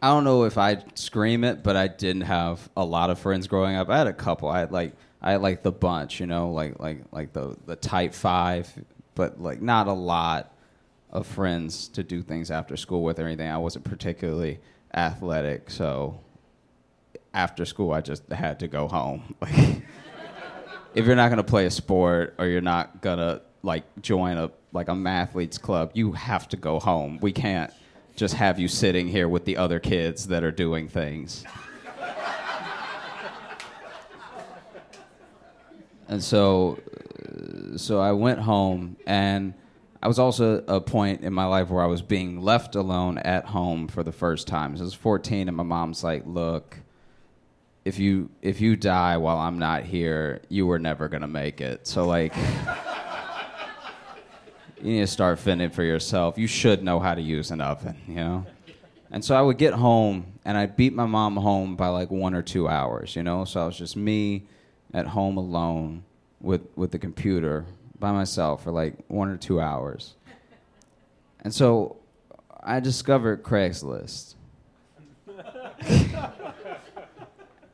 I 0.00 0.08
don't 0.08 0.24
know 0.24 0.44
if 0.44 0.56
I'd 0.56 0.96
scream 0.98 1.44
it, 1.44 1.62
but 1.62 1.76
I 1.76 1.88
didn't 1.88 2.22
have 2.22 2.68
a 2.76 2.84
lot 2.84 3.10
of 3.10 3.18
friends 3.18 3.48
growing 3.48 3.76
up. 3.76 3.88
I 3.88 3.98
had 3.98 4.06
a 4.06 4.12
couple. 4.12 4.48
I 4.48 4.60
had 4.60 4.72
like 4.72 4.92
I 5.20 5.32
had 5.32 5.42
like 5.42 5.62
the 5.62 5.72
bunch, 5.72 6.20
you 6.20 6.26
know, 6.26 6.50
like 6.50 6.78
like 6.78 7.02
like 7.10 7.32
the 7.32 7.56
the 7.66 7.76
type 7.76 8.14
five, 8.14 8.72
but 9.14 9.40
like 9.40 9.60
not 9.60 9.88
a 9.88 9.92
lot 9.92 10.54
of 11.10 11.26
friends 11.26 11.88
to 11.88 12.02
do 12.02 12.22
things 12.22 12.50
after 12.50 12.76
school 12.76 13.02
with 13.02 13.18
or 13.18 13.26
anything. 13.26 13.48
I 13.48 13.58
wasn't 13.58 13.84
particularly 13.84 14.60
athletic, 14.94 15.70
so 15.70 16.20
after 17.34 17.64
school 17.64 17.92
I 17.92 18.00
just 18.00 18.28
had 18.30 18.60
to 18.60 18.68
go 18.68 18.88
home. 18.88 19.34
Like 19.42 19.82
if 20.94 21.06
you're 21.06 21.16
not 21.16 21.28
gonna 21.28 21.44
play 21.44 21.66
a 21.66 21.70
sport 21.70 22.34
or 22.38 22.46
you're 22.46 22.60
not 22.60 23.02
gonna 23.02 23.42
like 23.62 23.84
join 24.00 24.38
a 24.38 24.50
like 24.72 24.88
a 24.88 24.92
mathletes 24.92 25.60
club, 25.60 25.90
you 25.94 26.12
have 26.12 26.48
to 26.48 26.56
go 26.56 26.78
home. 26.78 27.18
We 27.20 27.32
can't 27.32 27.72
just 28.16 28.34
have 28.34 28.58
you 28.58 28.68
sitting 28.68 29.08
here 29.08 29.28
with 29.28 29.44
the 29.44 29.56
other 29.56 29.78
kids 29.78 30.26
that 30.28 30.42
are 30.42 30.50
doing 30.50 30.88
things. 30.88 31.44
and 36.08 36.22
so 36.22 36.78
uh, 37.28 37.76
so 37.78 38.00
I 38.00 38.12
went 38.12 38.40
home 38.40 38.96
and 39.06 39.54
I 40.02 40.08
was 40.08 40.18
also 40.18 40.64
a 40.68 40.80
point 40.80 41.22
in 41.22 41.32
my 41.32 41.44
life 41.44 41.70
where 41.70 41.82
I 41.82 41.86
was 41.86 42.02
being 42.02 42.40
left 42.40 42.76
alone 42.76 43.18
at 43.18 43.46
home 43.46 43.88
for 43.88 44.02
the 44.02 44.12
first 44.12 44.46
time. 44.46 44.76
So 44.76 44.82
I 44.82 44.84
was 44.84 44.94
14 44.94 45.48
and 45.48 45.56
my 45.56 45.64
mom's 45.64 46.04
like, 46.04 46.22
"Look, 46.24 46.78
if 47.84 47.98
you 47.98 48.30
if 48.42 48.60
you 48.60 48.76
die 48.76 49.16
while 49.16 49.38
I'm 49.38 49.58
not 49.58 49.84
here, 49.84 50.40
you 50.48 50.66
were 50.66 50.78
never 50.78 51.08
to 51.08 51.26
make 51.26 51.60
it." 51.60 51.86
So 51.86 52.06
like 52.06 52.32
you 54.82 54.92
need 54.92 55.00
to 55.00 55.06
start 55.06 55.38
fending 55.38 55.70
for 55.70 55.82
yourself. 55.82 56.38
You 56.38 56.46
should 56.46 56.82
know 56.82 57.00
how 57.00 57.14
to 57.14 57.22
use 57.22 57.50
an 57.50 57.60
oven, 57.60 57.96
you 58.06 58.16
know? 58.16 58.46
And 59.10 59.24
so 59.24 59.34
I 59.34 59.42
would 59.42 59.58
get 59.58 59.74
home 59.74 60.26
and 60.44 60.56
I'd 60.56 60.76
beat 60.76 60.92
my 60.92 61.06
mom 61.06 61.36
home 61.36 61.76
by 61.76 61.88
like 61.88 62.10
one 62.10 62.34
or 62.34 62.42
two 62.42 62.68
hours, 62.68 63.16
you 63.16 63.22
know? 63.22 63.44
So 63.44 63.62
I 63.62 63.66
was 63.66 63.76
just 63.76 63.96
me 63.96 64.44
at 64.92 65.06
home 65.06 65.36
alone 65.36 66.04
with, 66.40 66.62
with 66.76 66.92
the 66.92 66.98
computer 66.98 67.64
by 67.98 68.12
myself 68.12 68.64
for 68.64 68.70
like 68.70 68.94
one 69.08 69.28
or 69.28 69.36
two 69.36 69.60
hours. 69.60 70.14
And 71.40 71.54
so 71.54 71.96
I 72.62 72.80
discovered 72.80 73.42
Craigslist. 73.42 74.34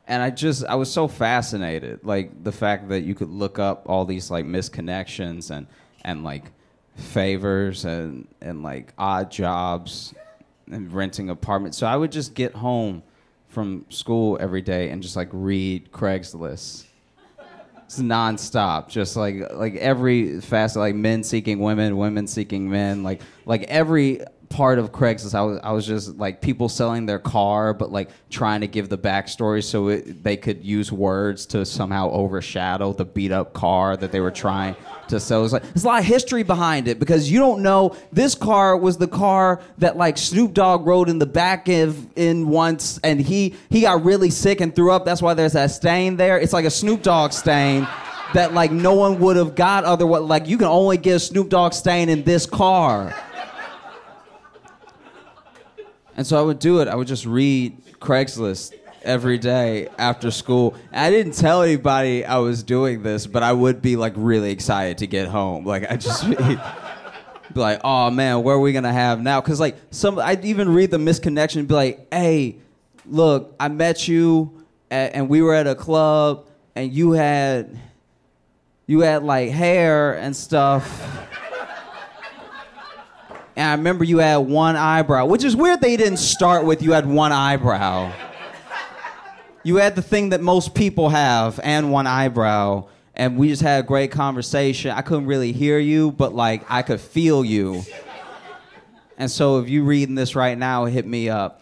and 0.07 0.21
I 0.21 0.29
just 0.29 0.65
I 0.65 0.75
was 0.75 0.91
so 0.91 1.07
fascinated, 1.07 2.01
like 2.03 2.43
the 2.43 2.51
fact 2.51 2.89
that 2.89 3.01
you 3.01 3.15
could 3.15 3.29
look 3.29 3.57
up 3.57 3.89
all 3.89 4.05
these 4.05 4.29
like 4.29 4.45
misconnections 4.45 5.49
and 5.49 5.67
and 6.03 6.23
like 6.23 6.51
favors 6.95 7.85
and 7.85 8.27
and 8.41 8.63
like 8.63 8.93
odd 8.97 9.29
jobs 9.29 10.13
and 10.71 10.91
renting 10.91 11.29
apartments. 11.29 11.77
So 11.77 11.87
I 11.87 11.95
would 11.95 12.11
just 12.11 12.33
get 12.33 12.53
home 12.53 13.03
from 13.47 13.85
school 13.89 14.37
every 14.41 14.61
day 14.61 14.89
and 14.89 15.01
just 15.01 15.15
like 15.15 15.29
read 15.31 15.91
Craigslist. 15.91 16.85
It's 17.85 17.99
nonstop, 17.99 18.89
just 18.89 19.15
like 19.15 19.53
like 19.53 19.75
every 19.75 20.41
fast 20.41 20.75
like 20.75 20.95
men 20.95 21.23
seeking 21.23 21.59
women, 21.59 21.97
women 21.97 22.25
seeking 22.25 22.69
men, 22.69 23.03
like 23.03 23.21
like 23.45 23.63
every 23.63 24.21
part 24.49 24.79
of 24.79 24.91
Craigslist. 24.91 25.35
I 25.35 25.41
was 25.41 25.59
I 25.63 25.71
was 25.71 25.85
just 25.85 26.17
like 26.17 26.41
people 26.41 26.69
selling 26.69 27.05
their 27.05 27.19
car, 27.19 27.73
but 27.73 27.91
like 27.91 28.09
trying 28.29 28.61
to 28.61 28.67
give 28.67 28.89
the 28.89 28.97
backstory 28.97 29.63
so 29.63 29.89
it, 29.89 30.23
they 30.23 30.37
could 30.37 30.63
use 30.63 30.91
words 30.91 31.45
to 31.47 31.65
somehow 31.65 32.09
overshadow 32.11 32.93
the 32.93 33.05
beat 33.05 33.31
up 33.31 33.53
car 33.53 33.97
that 33.97 34.11
they 34.11 34.19
were 34.19 34.31
trying 34.31 34.75
to 35.07 35.19
sell. 35.19 35.43
It's 35.43 35.53
like 35.53 35.63
there's 35.63 35.83
a 35.83 35.87
lot 35.87 35.99
of 35.99 36.05
history 36.05 36.43
behind 36.43 36.87
it 36.87 36.99
because 36.99 37.29
you 37.29 37.39
don't 37.39 37.61
know 37.61 37.95
this 38.11 38.35
car 38.35 38.77
was 38.77 38.97
the 38.97 39.07
car 39.07 39.61
that 39.77 39.97
like 39.97 40.17
Snoop 40.17 40.53
Dogg 40.53 40.85
rode 40.85 41.09
in 41.09 41.19
the 41.19 41.25
back 41.25 41.67
of 41.67 42.07
in 42.17 42.49
once, 42.49 42.99
and 43.03 43.19
he 43.19 43.55
he 43.69 43.81
got 43.81 44.03
really 44.03 44.29
sick 44.29 44.61
and 44.61 44.75
threw 44.75 44.91
up. 44.91 45.05
That's 45.05 45.21
why 45.21 45.33
there's 45.33 45.53
that 45.53 45.71
stain 45.71 46.17
there. 46.17 46.37
It's 46.39 46.53
like 46.53 46.65
a 46.65 46.71
Snoop 46.71 47.01
Dogg 47.01 47.31
stain 47.31 47.87
that 48.33 48.53
like 48.53 48.71
no 48.71 48.93
one 48.93 49.19
would 49.19 49.37
have 49.37 49.55
got 49.55 49.83
otherwise. 49.83 50.23
Like 50.23 50.47
you 50.47 50.57
can 50.57 50.67
only 50.67 50.97
get 50.97 51.15
a 51.15 51.19
Snoop 51.19 51.49
Dogg 51.49 51.73
stain 51.73 52.09
in 52.09 52.23
this 52.23 52.45
car. 52.45 53.13
And 56.15 56.25
so 56.25 56.39
I 56.39 56.41
would 56.41 56.59
do 56.59 56.79
it. 56.79 56.87
I 56.87 56.95
would 56.95 57.07
just 57.07 57.25
read 57.25 57.83
Craigslist 57.99 58.73
every 59.05 59.37
day 59.37 59.87
after 59.97 60.31
school. 60.31 60.75
I 60.91 61.09
didn't 61.09 61.33
tell 61.33 61.61
anybody 61.61 62.25
I 62.25 62.37
was 62.37 62.63
doing 62.63 63.03
this, 63.03 63.27
but 63.27 63.43
I 63.43 63.53
would 63.53 63.81
be 63.81 63.95
like 63.95 64.13
really 64.15 64.51
excited 64.51 64.97
to 64.99 65.07
get 65.07 65.27
home. 65.27 65.65
Like 65.65 65.89
I 65.89 65.95
just 65.95 66.27
be, 66.29 66.35
be 67.53 67.59
like, 67.59 67.81
"Oh 67.83 68.09
man, 68.09 68.43
where 68.43 68.55
are 68.55 68.59
we 68.59 68.73
gonna 68.73 68.91
have 68.91 69.21
now?" 69.21 69.41
Because 69.41 69.59
like 69.59 69.77
some, 69.91 70.19
I'd 70.19 70.43
even 70.43 70.73
read 70.73 70.91
the 70.91 70.97
misconnection 70.97 71.57
and 71.59 71.67
be 71.67 71.75
like, 71.75 72.07
"Hey, 72.11 72.57
look, 73.05 73.55
I 73.59 73.67
met 73.67 74.07
you, 74.07 74.65
at, 74.91 75.13
and 75.13 75.29
we 75.29 75.41
were 75.41 75.53
at 75.53 75.67
a 75.67 75.75
club, 75.75 76.47
and 76.75 76.91
you 76.91 77.11
had, 77.11 77.77
you 78.87 79.01
had 79.01 79.23
like 79.23 79.51
hair 79.51 80.13
and 80.13 80.35
stuff." 80.35 81.31
And 83.55 83.69
I 83.69 83.73
remember 83.73 84.03
you 84.03 84.17
had 84.17 84.37
one 84.37 84.75
eyebrow, 84.75 85.25
which 85.25 85.43
is 85.43 85.55
weird 85.55 85.79
they 85.81 85.95
didn't 85.95 86.17
start 86.17 86.65
with 86.65 86.81
you 86.81 86.91
had 86.91 87.05
one 87.05 87.31
eyebrow. 87.31 88.11
You 89.63 89.77
had 89.77 89.95
the 89.95 90.01
thing 90.01 90.29
that 90.29 90.41
most 90.41 90.75
people 90.75 91.09
have 91.09 91.59
and 91.63 91.91
one 91.91 92.05
eyebrow. 92.05 92.87
And 93.15 93.37
we 93.37 93.47
just 93.47 93.61
had 93.61 93.83
a 93.83 93.87
great 93.87 94.11
conversation. 94.11 94.91
I 94.91 95.01
couldn't 95.01 95.25
really 95.25 95.53
hear 95.53 95.79
you, 95.79 96.11
but 96.11 96.35
like 96.35 96.69
I 96.69 96.81
could 96.81 96.99
feel 96.99 97.45
you. 97.45 97.83
And 99.17 99.31
so 99.31 99.59
if 99.59 99.69
you're 99.69 99.85
reading 99.85 100.15
this 100.15 100.35
right 100.35 100.57
now, 100.57 100.85
hit 100.85 101.07
me 101.07 101.29
up. 101.29 101.61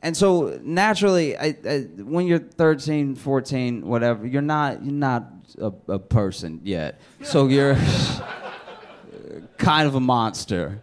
And 0.00 0.16
so 0.16 0.58
naturally, 0.62 1.36
I, 1.36 1.56
I, 1.66 1.78
when 1.98 2.26
you're 2.26 2.38
13, 2.38 3.14
14, 3.14 3.86
whatever, 3.86 4.26
you're 4.26 4.42
not 4.42 4.82
you're 4.84 4.92
not 4.92 5.24
a, 5.58 5.72
a 5.88 5.98
person 5.98 6.60
yet. 6.62 7.00
So 7.22 7.48
you're 7.48 7.74
kind 9.58 9.86
of 9.86 9.94
a 9.94 10.00
monster. 10.00 10.80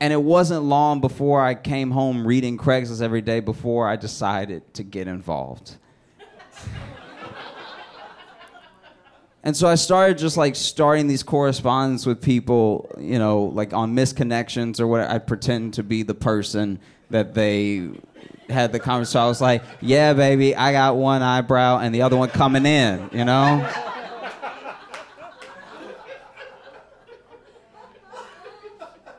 And 0.00 0.12
it 0.12 0.22
wasn't 0.22 0.62
long 0.62 1.00
before 1.00 1.42
I 1.42 1.54
came 1.54 1.90
home 1.90 2.26
reading 2.26 2.56
Craigslist 2.56 3.02
every 3.02 3.20
day 3.20 3.40
before 3.40 3.88
I 3.88 3.96
decided 3.96 4.72
to 4.74 4.84
get 4.84 5.08
involved. 5.08 5.76
and 9.42 9.56
so 9.56 9.66
I 9.66 9.74
started 9.74 10.18
just 10.18 10.36
like 10.36 10.54
starting 10.54 11.08
these 11.08 11.24
correspondence 11.24 12.06
with 12.06 12.22
people, 12.22 12.94
you 12.98 13.18
know, 13.18 13.44
like 13.44 13.72
on 13.72 13.94
misconnections 13.96 14.78
or 14.78 14.86
what 14.86 15.00
I'd 15.00 15.26
pretend 15.26 15.74
to 15.74 15.82
be 15.82 16.04
the 16.04 16.14
person 16.14 16.78
that 17.10 17.34
they 17.34 17.88
had 18.48 18.72
the 18.72 18.78
conversation. 18.78 19.12
So 19.12 19.20
I 19.20 19.26
was 19.26 19.40
like, 19.40 19.62
yeah, 19.80 20.12
baby, 20.12 20.54
I 20.54 20.72
got 20.72 20.96
one 20.96 21.22
eyebrow 21.22 21.78
and 21.78 21.94
the 21.94 22.02
other 22.02 22.16
one 22.16 22.28
coming 22.30 22.66
in, 22.66 23.10
you 23.12 23.24
know? 23.24 23.68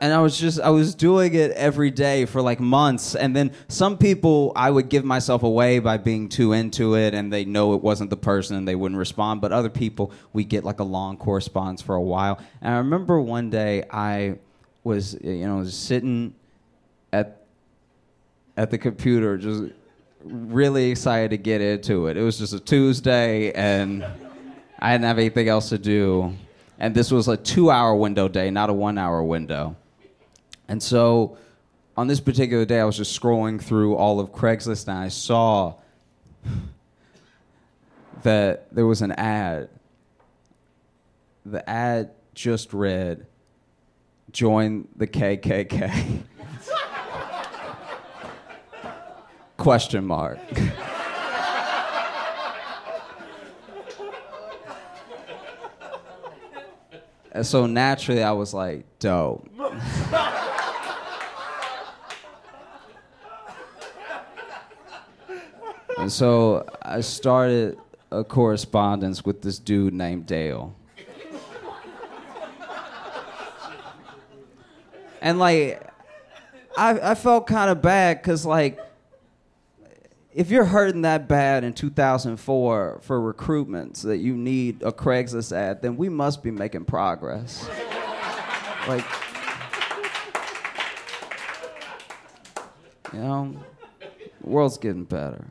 And 0.00 0.14
I 0.14 0.20
was 0.20 0.38
just 0.38 0.58
I 0.60 0.70
was 0.70 0.94
doing 0.94 1.34
it 1.34 1.50
every 1.52 1.90
day 1.90 2.24
for 2.24 2.40
like 2.40 2.58
months. 2.58 3.14
And 3.14 3.36
then 3.36 3.52
some 3.68 3.98
people 3.98 4.52
I 4.56 4.70
would 4.70 4.88
give 4.88 5.04
myself 5.04 5.42
away 5.42 5.78
by 5.78 5.98
being 5.98 6.30
too 6.30 6.54
into 6.54 6.94
it 6.94 7.12
and 7.12 7.30
they 7.30 7.44
know 7.44 7.74
it 7.74 7.82
wasn't 7.82 8.08
the 8.08 8.16
person 8.16 8.56
and 8.56 8.66
they 8.66 8.74
wouldn't 8.74 8.98
respond. 8.98 9.42
But 9.42 9.52
other 9.52 9.68
people 9.68 10.10
we 10.32 10.44
get 10.44 10.64
like 10.64 10.80
a 10.80 10.84
long 10.84 11.18
correspondence 11.18 11.82
for 11.82 11.94
a 11.94 12.00
while. 12.00 12.38
And 12.62 12.74
I 12.74 12.78
remember 12.78 13.20
one 13.20 13.50
day 13.50 13.84
I 13.90 14.38
was 14.84 15.18
you 15.22 15.46
know 15.46 15.64
sitting 15.64 16.34
at 17.12 17.44
at 18.56 18.70
the 18.70 18.78
computer 18.78 19.36
just 19.36 19.64
really 20.24 20.90
excited 20.90 21.30
to 21.32 21.36
get 21.36 21.60
into 21.60 22.06
it. 22.06 22.16
It 22.16 22.22
was 22.22 22.38
just 22.38 22.54
a 22.54 22.60
Tuesday 22.60 23.52
and 23.52 24.02
I 24.78 24.92
didn't 24.92 25.04
have 25.04 25.18
anything 25.18 25.48
else 25.48 25.68
to 25.68 25.78
do. 25.78 26.34
And 26.78 26.94
this 26.94 27.10
was 27.10 27.28
a 27.28 27.36
2 27.36 27.70
hour 27.70 27.94
window 27.94 28.28
day 28.28 28.50
not 28.50 28.70
a 28.70 28.72
1 28.72 28.96
hour 28.96 29.22
window 29.22 29.76
and 30.70 30.80
so 30.80 31.36
on 31.96 32.06
this 32.06 32.20
particular 32.20 32.64
day, 32.64 32.78
I 32.78 32.84
was 32.84 32.96
just 32.96 33.20
scrolling 33.20 33.60
through 33.60 33.96
all 33.96 34.20
of 34.20 34.30
Craigslist 34.30 34.86
and 34.86 34.96
I 34.96 35.08
saw 35.08 35.74
that 38.22 38.72
there 38.72 38.86
was 38.86 39.02
an 39.02 39.10
ad. 39.12 39.68
The 41.44 41.68
ad 41.68 42.12
just 42.34 42.72
read, 42.72 43.26
Join 44.30 44.86
the 44.94 45.08
KKK. 45.08 46.22
Question 49.56 50.06
mark. 50.06 50.38
and 57.32 57.44
so 57.44 57.66
naturally, 57.66 58.22
I 58.22 58.30
was 58.30 58.54
like, 58.54 58.86
dope. 59.00 59.50
And 66.00 66.10
so 66.10 66.66
I 66.80 67.02
started 67.02 67.76
a 68.10 68.24
correspondence 68.24 69.22
with 69.22 69.42
this 69.42 69.58
dude 69.58 69.92
named 69.92 70.24
Dale. 70.24 70.74
And 75.20 75.38
like, 75.38 75.86
I, 76.74 77.10
I 77.10 77.14
felt 77.14 77.46
kind 77.46 77.70
of 77.70 77.82
bad 77.82 78.22
because, 78.22 78.46
like, 78.46 78.78
if 80.32 80.50
you're 80.50 80.64
hurting 80.64 81.02
that 81.02 81.28
bad 81.28 81.64
in 81.64 81.74
2004 81.74 83.00
for 83.02 83.34
recruitments 83.34 84.02
that 84.02 84.18
you 84.18 84.34
need 84.34 84.82
a 84.82 84.92
Craigslist 84.92 85.52
ad, 85.52 85.82
then 85.82 85.98
we 85.98 86.08
must 86.08 86.42
be 86.42 86.50
making 86.50 86.86
progress. 86.86 87.68
like, 88.88 89.04
you 93.12 93.18
know, 93.18 93.56
the 94.00 94.48
world's 94.48 94.78
getting 94.78 95.04
better. 95.04 95.44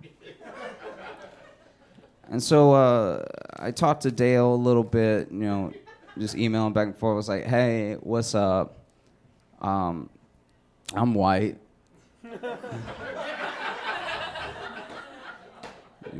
And 2.30 2.42
so 2.42 2.74
uh, 2.74 3.26
I 3.58 3.72
talked 3.72 4.04
to 4.04 4.12
Dale 4.12 4.54
a 4.54 4.56
little 4.56 4.84
bit, 4.84 5.32
you 5.32 5.40
know, 5.40 5.74
just 6.18 6.36
emailing 6.36 6.74
back 6.74 6.88
and 6.88 6.98
forth. 6.98 7.14
I 7.14 7.16
was 7.16 7.30
like, 7.30 7.46
hey, 7.46 7.96
what's 7.96 8.36
up? 8.36 8.78
Um, 9.62 10.10
I'm 10.94 11.16
white. 11.16 11.58
you 12.24 12.32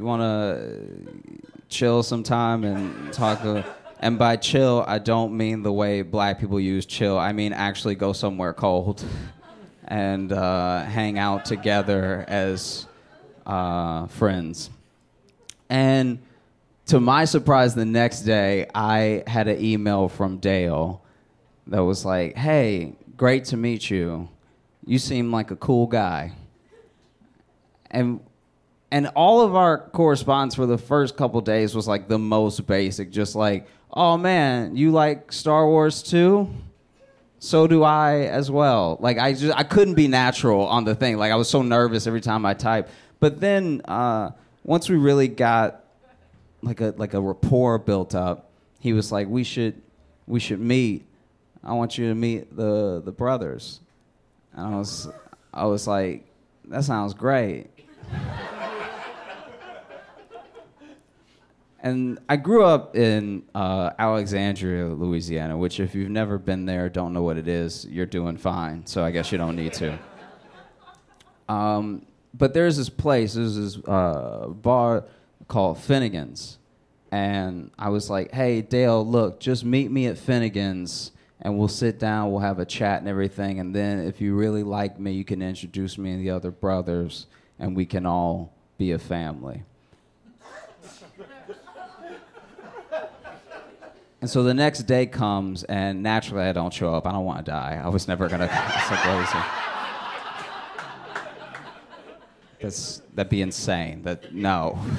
want 0.04 0.22
to 0.22 0.98
chill 1.70 2.02
sometime 2.02 2.64
and 2.64 3.14
talk? 3.14 3.40
And 4.00 4.18
by 4.18 4.38
chill, 4.38 4.84
I 4.88 4.98
don't 4.98 5.38
mean 5.38 5.62
the 5.62 5.74
way 5.74 6.02
black 6.02 6.40
people 6.40 6.60
use 6.60 6.88
chill. 6.88 7.20
I 7.20 7.34
mean 7.34 7.54
actually 7.54 7.96
go 7.96 8.14
somewhere 8.14 8.54
cold 8.54 9.04
and 9.86 10.32
uh, 10.32 10.86
hang 10.86 11.20
out 11.20 11.46
together 11.46 12.26
as 12.28 12.88
uh, 13.46 14.08
friends. 14.08 14.72
And 15.70 16.20
to 16.88 17.00
my 17.00 17.26
surprise, 17.26 17.76
the 17.76 17.86
next 17.86 18.22
day, 18.22 18.68
I 18.74 19.24
had 19.28 19.48
an 19.48 19.64
email 19.64 20.10
from 20.10 20.38
Dale 20.38 21.04
that 21.68 21.84
was 21.84 22.04
like, 22.04 22.36
Hey, 22.36 22.96
great 23.16 23.46
to 23.46 23.58
meet 23.58 23.90
you. 23.90 24.30
You 24.86 24.98
seem 24.98 25.32
like 25.32 25.52
a 25.52 25.56
cool 25.56 25.88
guy. 25.88 26.34
And 27.92 28.22
and 28.92 29.08
all 29.16 29.42
of 29.42 29.56
our 29.56 29.90
correspondence 29.90 30.56
for 30.56 30.66
the 30.66 30.78
first 30.78 31.16
couple 31.16 31.42
days 31.42 31.76
was 31.76 31.88
like 31.88 32.08
the 32.08 32.18
most 32.18 32.66
basic, 32.66 33.12
just 33.12 33.36
like, 33.36 33.68
oh 33.94 34.18
man, 34.18 34.76
you 34.76 34.92
like 34.92 35.32
Star 35.32 35.68
Wars 35.68 36.02
too? 36.02 36.50
So 37.40 37.68
do 37.68 37.84
I 37.84 38.22
as 38.22 38.50
well. 38.52 38.98
Like 39.00 39.18
I 39.18 39.34
just 39.34 39.56
I 39.56 39.64
couldn't 39.64 39.94
be 39.94 40.08
natural 40.08 40.66
on 40.66 40.84
the 40.84 40.96
thing. 40.96 41.18
Like 41.18 41.32
I 41.32 41.36
was 41.36 41.50
so 41.50 41.62
nervous 41.62 42.08
every 42.08 42.22
time 42.22 42.46
I 42.46 42.54
typed. 42.54 42.92
But 43.20 43.40
then 43.40 43.82
uh, 43.86 44.32
once 44.70 44.88
we 44.88 44.96
really 44.98 45.28
got 45.28 45.84
like 46.62 46.80
a 46.80 46.94
like 46.96 47.16
a 47.16 47.22
rapport 47.22 47.80
built 47.80 48.14
up, 48.14 48.52
he 48.80 48.94
was 48.94 49.12
like, 49.12 49.28
"We 49.28 49.44
should 49.44 49.82
we 50.28 50.40
should 50.40 50.60
meet. 50.60 51.08
I 51.64 51.74
want 51.74 51.98
you 51.98 52.10
to 52.10 52.14
meet 52.14 52.56
the 52.56 53.02
the 53.04 53.12
brothers." 53.12 53.80
And 54.54 54.76
I 54.76 54.78
was 54.78 55.10
I 55.52 55.66
was 55.66 55.88
like, 55.88 56.24
"That 56.66 56.84
sounds 56.84 57.16
great." 57.16 57.72
and 61.80 62.20
I 62.30 62.36
grew 62.36 62.64
up 62.64 62.96
in 62.96 63.46
uh, 63.56 63.90
Alexandria, 63.98 64.86
Louisiana, 64.86 65.58
which, 65.58 65.80
if 65.80 65.96
you've 65.96 66.12
never 66.12 66.38
been 66.38 66.68
there, 66.68 66.90
don't 66.90 67.12
know 67.12 67.24
what 67.24 67.38
it 67.38 67.48
is, 67.48 67.88
you're 67.90 68.06
doing 68.06 68.38
fine. 68.38 68.86
So 68.86 69.04
I 69.04 69.10
guess 69.10 69.32
you 69.32 69.40
don't 69.40 69.56
need 69.56 69.74
to. 69.74 69.98
Um, 71.48 72.06
but 72.34 72.54
there's 72.54 72.78
this 72.78 72.90
place, 72.90 73.34
there's 73.34 73.56
this 73.56 73.78
uh, 73.88 74.48
bar 74.48 75.06
called 75.48 75.80
Finnegan's. 75.80 76.58
And 77.12 77.72
I 77.78 77.90
was 77.90 78.10
like, 78.10 78.32
hey, 78.32 78.62
Dale, 78.62 79.06
look, 79.06 79.40
just 79.40 79.66
meet 79.66 79.90
me 79.90 80.06
at 80.08 80.18
Finnegan's 80.18 81.12
and 81.42 81.58
we'll 81.58 81.68
sit 81.68 82.00
down, 82.00 82.32
we'll 82.32 82.42
have 82.42 82.60
a 82.60 82.66
chat 82.66 83.00
and 83.00 83.08
everything. 83.08 83.60
And 83.60 83.74
then 83.74 84.00
if 84.00 84.20
you 84.20 84.36
really 84.36 84.64
like 84.64 85.00
me, 85.00 85.14
you 85.14 85.24
can 85.24 85.42
introduce 85.42 85.98
me 85.98 86.12
and 86.12 86.22
the 86.22 86.32
other 86.32 86.52
brothers, 86.52 87.28
and 87.58 87.76
we 87.76 87.86
can 87.86 88.06
all 88.06 88.54
be 88.78 88.92
a 88.92 89.00
family. 89.00 89.64
And 94.22 94.30
so 94.30 94.44
the 94.44 94.54
next 94.54 94.80
day 94.80 95.06
comes, 95.06 95.64
and 95.64 96.04
naturally 96.04 96.44
I 96.44 96.52
don't 96.52 96.74
show 96.74 96.94
up. 96.94 97.08
I 97.08 97.14
don't 97.14 97.24
want 97.24 97.46
to 97.46 97.52
die. 97.52 97.82
I 97.82 97.88
was 97.88 98.06
never 98.06 98.28
gonna. 98.28 98.50
It's 98.52 98.92
like, 98.92 99.06
what 99.06 99.24
is 99.24 99.30
it? 99.30 99.70
That's 102.62 103.02
that'd 103.14 103.30
be 103.30 103.42
insane. 103.42 104.04
That 104.04 104.34
no. 104.34 104.80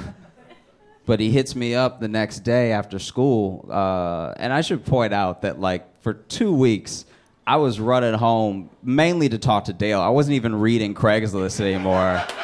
But 1.06 1.18
he 1.18 1.32
hits 1.32 1.56
me 1.56 1.74
up 1.74 1.98
the 1.98 2.06
next 2.06 2.40
day 2.40 2.70
after 2.70 3.00
school, 3.00 3.66
uh, 3.68 4.32
and 4.36 4.52
I 4.52 4.60
should 4.60 4.84
point 4.84 5.12
out 5.12 5.42
that 5.42 5.58
like 5.58 6.00
for 6.02 6.14
two 6.14 6.52
weeks, 6.52 7.04
I 7.44 7.56
was 7.56 7.80
running 7.80 8.14
home 8.14 8.70
mainly 8.80 9.28
to 9.30 9.38
talk 9.38 9.64
to 9.64 9.72
Dale. 9.72 10.00
I 10.00 10.10
wasn't 10.10 10.34
even 10.34 10.54
reading 10.54 10.94
Craigslist 10.94 11.60
anymore. 11.60 12.24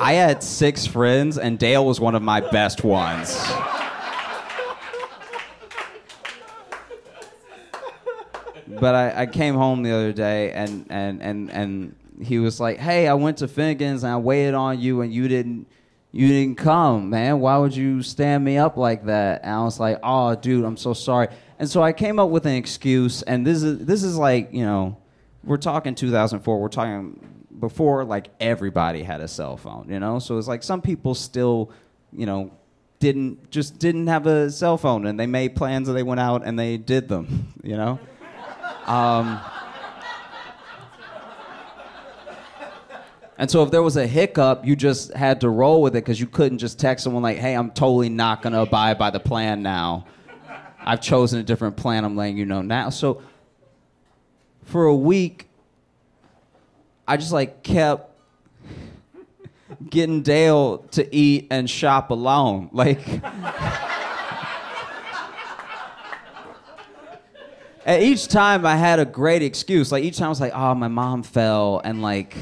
I 0.00 0.14
had 0.14 0.42
six 0.42 0.86
friends, 0.86 1.36
and 1.36 1.58
Dale 1.58 1.84
was 1.84 2.00
one 2.00 2.14
of 2.14 2.22
my 2.22 2.40
best 2.40 2.82
ones. 2.82 3.38
But 8.82 8.96
I, 8.96 9.22
I 9.22 9.26
came 9.26 9.54
home 9.54 9.84
the 9.84 9.92
other 9.92 10.12
day 10.12 10.50
and, 10.50 10.86
and, 10.90 11.22
and, 11.22 11.50
and 11.52 11.94
he 12.20 12.40
was 12.40 12.58
like, 12.58 12.78
Hey, 12.78 13.06
I 13.06 13.14
went 13.14 13.38
to 13.38 13.46
Finnegan's 13.46 14.02
and 14.02 14.12
I 14.12 14.16
waited 14.16 14.54
on 14.54 14.80
you 14.80 15.02
and 15.02 15.14
you 15.14 15.28
didn't 15.28 15.68
you 16.10 16.26
didn't 16.26 16.56
come, 16.56 17.08
man. 17.08 17.38
Why 17.38 17.58
would 17.58 17.76
you 17.76 18.02
stand 18.02 18.44
me 18.44 18.58
up 18.58 18.76
like 18.76 19.06
that? 19.06 19.44
And 19.44 19.54
I 19.54 19.62
was 19.62 19.78
like, 19.78 20.00
Oh 20.02 20.34
dude, 20.34 20.64
I'm 20.64 20.76
so 20.76 20.94
sorry. 20.94 21.28
And 21.60 21.70
so 21.70 21.80
I 21.80 21.92
came 21.92 22.18
up 22.18 22.30
with 22.30 22.44
an 22.44 22.56
excuse 22.56 23.22
and 23.22 23.46
this 23.46 23.62
is 23.62 23.86
this 23.86 24.02
is 24.02 24.18
like, 24.18 24.52
you 24.52 24.64
know, 24.64 24.98
we're 25.44 25.58
talking 25.58 25.94
2004, 25.94 26.60
we're 26.60 26.66
talking 26.66 27.46
before 27.60 28.04
like 28.04 28.30
everybody 28.40 29.04
had 29.04 29.20
a 29.20 29.28
cell 29.28 29.56
phone, 29.56 29.86
you 29.90 30.00
know? 30.00 30.18
So 30.18 30.38
it's 30.38 30.48
like 30.48 30.64
some 30.64 30.82
people 30.82 31.14
still, 31.14 31.70
you 32.12 32.26
know, 32.26 32.50
didn't 32.98 33.48
just 33.52 33.78
didn't 33.78 34.08
have 34.08 34.26
a 34.26 34.50
cell 34.50 34.76
phone 34.76 35.06
and 35.06 35.20
they 35.20 35.26
made 35.28 35.54
plans 35.54 35.86
and 35.86 35.96
they 35.96 36.02
went 36.02 36.18
out 36.18 36.44
and 36.44 36.58
they 36.58 36.78
did 36.78 37.08
them, 37.08 37.52
you 37.62 37.76
know? 37.76 38.00
Um, 38.86 39.40
and 43.38 43.50
so 43.50 43.62
if 43.62 43.70
there 43.70 43.82
was 43.82 43.96
a 43.96 44.06
hiccup, 44.06 44.66
you 44.66 44.76
just 44.76 45.12
had 45.14 45.40
to 45.42 45.48
roll 45.48 45.82
with 45.82 45.94
it 45.94 46.04
because 46.04 46.20
you 46.20 46.26
couldn't 46.26 46.58
just 46.58 46.78
text 46.78 47.04
someone 47.04 47.22
like, 47.22 47.38
"Hey, 47.38 47.54
I'm 47.54 47.70
totally 47.70 48.08
not 48.08 48.42
going 48.42 48.52
to 48.52 48.60
abide 48.60 48.98
by 48.98 49.10
the 49.10 49.20
plan 49.20 49.62
now. 49.62 50.06
I've 50.80 51.00
chosen 51.00 51.40
a 51.40 51.42
different 51.42 51.76
plan. 51.76 52.04
I'm 52.04 52.16
letting 52.16 52.36
you 52.36 52.46
know 52.46 52.62
now." 52.62 52.90
So 52.90 53.22
for 54.64 54.86
a 54.86 54.94
week, 54.94 55.48
I 57.06 57.16
just 57.16 57.32
like 57.32 57.62
kept 57.62 58.10
getting 59.88 60.22
Dale 60.22 60.78
to 60.92 61.14
eat 61.14 61.48
and 61.50 61.68
shop 61.68 62.10
alone, 62.10 62.68
like. 62.72 63.00
And 67.84 68.02
each 68.02 68.28
time 68.28 68.64
I 68.64 68.76
had 68.76 69.00
a 69.00 69.04
great 69.04 69.42
excuse. 69.42 69.90
Like 69.90 70.04
each 70.04 70.18
time 70.18 70.26
I 70.26 70.28
was 70.28 70.40
like, 70.40 70.52
oh, 70.54 70.74
my 70.74 70.88
mom 70.88 71.22
fell, 71.22 71.80
and 71.84 72.00
like, 72.00 72.36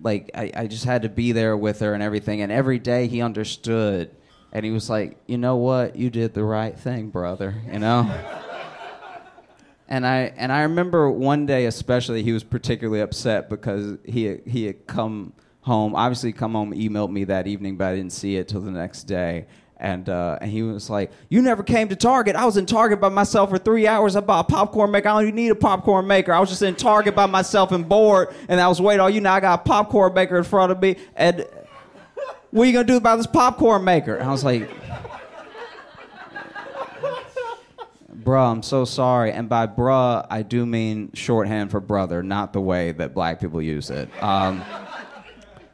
like 0.00 0.30
I, 0.34 0.50
I 0.54 0.66
just 0.66 0.84
had 0.84 1.02
to 1.02 1.08
be 1.08 1.32
there 1.32 1.56
with 1.56 1.80
her 1.80 1.94
and 1.94 2.02
everything. 2.02 2.40
And 2.40 2.50
every 2.50 2.78
day 2.78 3.06
he 3.06 3.20
understood, 3.20 4.10
and 4.52 4.64
he 4.64 4.70
was 4.70 4.88
like, 4.88 5.18
you 5.26 5.38
know 5.38 5.56
what, 5.56 5.96
you 5.96 6.10
did 6.10 6.34
the 6.34 6.44
right 6.44 6.78
thing, 6.78 7.10
brother. 7.10 7.54
You 7.70 7.78
know. 7.78 8.10
and 9.88 10.06
I 10.06 10.32
and 10.36 10.50
I 10.50 10.62
remember 10.62 11.10
one 11.10 11.44
day 11.44 11.66
especially 11.66 12.22
he 12.22 12.32
was 12.32 12.44
particularly 12.44 13.00
upset 13.00 13.50
because 13.50 13.98
he 14.06 14.38
he 14.46 14.64
had 14.64 14.86
come 14.86 15.34
home, 15.62 15.94
obviously 15.94 16.32
come 16.32 16.52
home, 16.52 16.72
emailed 16.72 17.10
me 17.10 17.24
that 17.24 17.46
evening, 17.46 17.76
but 17.76 17.88
I 17.88 17.96
didn't 17.96 18.12
see 18.12 18.36
it 18.36 18.48
till 18.48 18.60
the 18.60 18.70
next 18.70 19.04
day. 19.04 19.46
And, 19.82 20.08
uh, 20.08 20.38
and 20.40 20.48
he 20.48 20.62
was 20.62 20.88
like, 20.88 21.10
You 21.28 21.42
never 21.42 21.64
came 21.64 21.88
to 21.88 21.96
Target. 21.96 22.36
I 22.36 22.46
was 22.46 22.56
in 22.56 22.66
Target 22.66 23.00
by 23.00 23.08
myself 23.08 23.50
for 23.50 23.58
three 23.58 23.88
hours. 23.88 24.14
I 24.14 24.20
bought 24.20 24.48
a 24.48 24.52
popcorn 24.52 24.92
maker. 24.92 25.08
I 25.08 25.14
don't 25.14 25.22
even 25.22 25.34
need 25.34 25.50
a 25.50 25.56
popcorn 25.56 26.06
maker. 26.06 26.32
I 26.32 26.38
was 26.38 26.50
just 26.50 26.62
in 26.62 26.76
Target 26.76 27.16
by 27.16 27.26
myself 27.26 27.72
and 27.72 27.88
bored. 27.88 28.32
And 28.48 28.60
I 28.60 28.68
was 28.68 28.80
waiting 28.80 29.00
on 29.00 29.12
you. 29.12 29.20
Now 29.20 29.34
I 29.34 29.40
got 29.40 29.60
a 29.60 29.62
popcorn 29.64 30.14
maker 30.14 30.38
in 30.38 30.44
front 30.44 30.70
of 30.70 30.80
me. 30.80 30.96
And 31.16 31.44
what 32.52 32.62
are 32.62 32.66
you 32.66 32.72
going 32.72 32.86
to 32.86 32.92
do 32.92 32.96
about 32.96 33.16
this 33.16 33.26
popcorn 33.26 33.82
maker? 33.82 34.14
And 34.14 34.28
I 34.28 34.30
was 34.30 34.44
like, 34.44 34.70
Bruh, 38.14 38.52
I'm 38.52 38.62
so 38.62 38.84
sorry. 38.84 39.32
And 39.32 39.48
by 39.48 39.66
bruh, 39.66 40.24
I 40.30 40.42
do 40.42 40.64
mean 40.64 41.10
shorthand 41.12 41.72
for 41.72 41.80
brother, 41.80 42.22
not 42.22 42.52
the 42.52 42.60
way 42.60 42.92
that 42.92 43.14
black 43.14 43.40
people 43.40 43.60
use 43.60 43.90
it. 43.90 44.08
Um, 44.22 44.62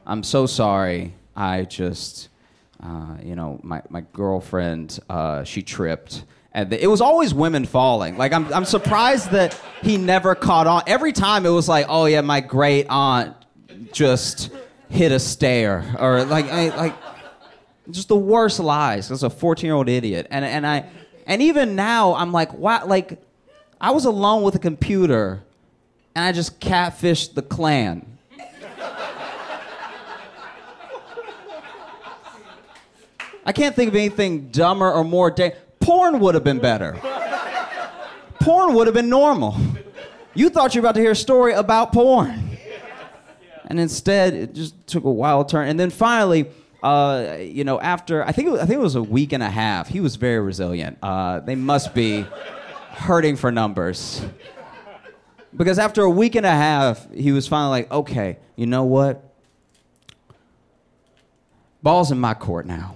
I'm 0.06 0.22
so 0.22 0.46
sorry. 0.46 1.12
I 1.36 1.64
just 1.64 2.27
uh, 2.82 3.16
you 3.22 3.34
know, 3.34 3.60
my, 3.62 3.82
my 3.88 4.02
girlfriend, 4.12 4.98
uh, 5.08 5.44
she 5.44 5.62
tripped. 5.62 6.24
And 6.52 6.72
it 6.72 6.88
was 6.88 7.00
always 7.00 7.34
women 7.34 7.66
falling. 7.66 8.16
Like, 8.16 8.32
I'm, 8.32 8.52
I'm 8.52 8.64
surprised 8.64 9.30
that 9.32 9.60
he 9.82 9.96
never 9.96 10.34
caught 10.34 10.66
on. 10.66 10.82
Every 10.86 11.12
time 11.12 11.44
it 11.44 11.50
was 11.50 11.68
like, 11.68 11.86
oh, 11.88 12.06
yeah, 12.06 12.20
my 12.20 12.40
great 12.40 12.86
aunt 12.88 13.36
just 13.92 14.50
hit 14.88 15.12
a 15.12 15.20
stair. 15.20 15.94
Or, 15.98 16.24
like, 16.24 16.46
I, 16.46 16.74
like 16.76 16.94
just 17.90 18.08
the 18.08 18.16
worst 18.16 18.60
lies. 18.60 19.10
As 19.10 19.22
a 19.22 19.30
14 19.30 19.66
year 19.66 19.74
old 19.74 19.88
idiot. 19.88 20.26
And, 20.30 20.44
and, 20.44 20.66
I, 20.66 20.86
and 21.26 21.42
even 21.42 21.76
now, 21.76 22.14
I'm 22.14 22.32
like, 22.32 22.52
wow, 22.54 22.86
like, 22.86 23.22
I 23.80 23.90
was 23.90 24.04
alone 24.04 24.42
with 24.42 24.54
a 24.54 24.58
computer 24.58 25.42
and 26.16 26.24
I 26.24 26.32
just 26.32 26.60
catfished 26.60 27.34
the 27.34 27.42
Klan. 27.42 28.17
I 33.48 33.52
can't 33.52 33.74
think 33.74 33.88
of 33.88 33.94
anything 33.94 34.50
dumber 34.50 34.92
or 34.92 35.02
more. 35.02 35.30
Da- 35.30 35.54
Porn 35.80 36.20
would 36.20 36.34
have 36.34 36.44
been 36.44 36.58
better. 36.58 36.98
porn 38.40 38.74
would 38.74 38.86
have 38.86 38.94
been 38.94 39.08
normal. 39.08 39.56
You 40.34 40.50
thought 40.50 40.74
you 40.74 40.82
were 40.82 40.86
about 40.86 40.96
to 40.96 41.00
hear 41.00 41.12
a 41.12 41.16
story 41.16 41.54
about 41.54 41.94
porn. 41.94 42.58
And 43.64 43.80
instead, 43.80 44.34
it 44.34 44.54
just 44.54 44.86
took 44.86 45.04
a 45.04 45.10
wild 45.10 45.48
turn. 45.48 45.66
And 45.66 45.80
then 45.80 45.88
finally, 45.88 46.50
uh, 46.82 47.36
you 47.40 47.64
know, 47.64 47.80
after 47.80 48.22
I 48.22 48.32
think 48.32 48.48
it 48.48 48.50
was, 48.50 48.60
I 48.60 48.66
think 48.66 48.80
it 48.80 48.82
was 48.82 48.96
a 48.96 49.02
week 49.02 49.32
and 49.32 49.42
a 49.42 49.48
half, 49.48 49.88
he 49.88 50.00
was 50.00 50.16
very 50.16 50.40
resilient. 50.40 50.98
Uh, 51.02 51.40
they 51.40 51.54
must 51.54 51.94
be 51.94 52.26
hurting 52.90 53.36
for 53.36 53.50
numbers. 53.50 54.20
Because 55.56 55.78
after 55.78 56.02
a 56.02 56.10
week 56.10 56.34
and 56.34 56.44
a 56.44 56.50
half, 56.50 57.10
he 57.14 57.32
was 57.32 57.48
finally 57.48 57.80
like, 57.80 57.90
okay, 57.90 58.36
you 58.56 58.66
know 58.66 58.84
what? 58.84 59.24
Ball's 61.82 62.12
in 62.12 62.20
my 62.20 62.34
court 62.34 62.66
now. 62.66 62.94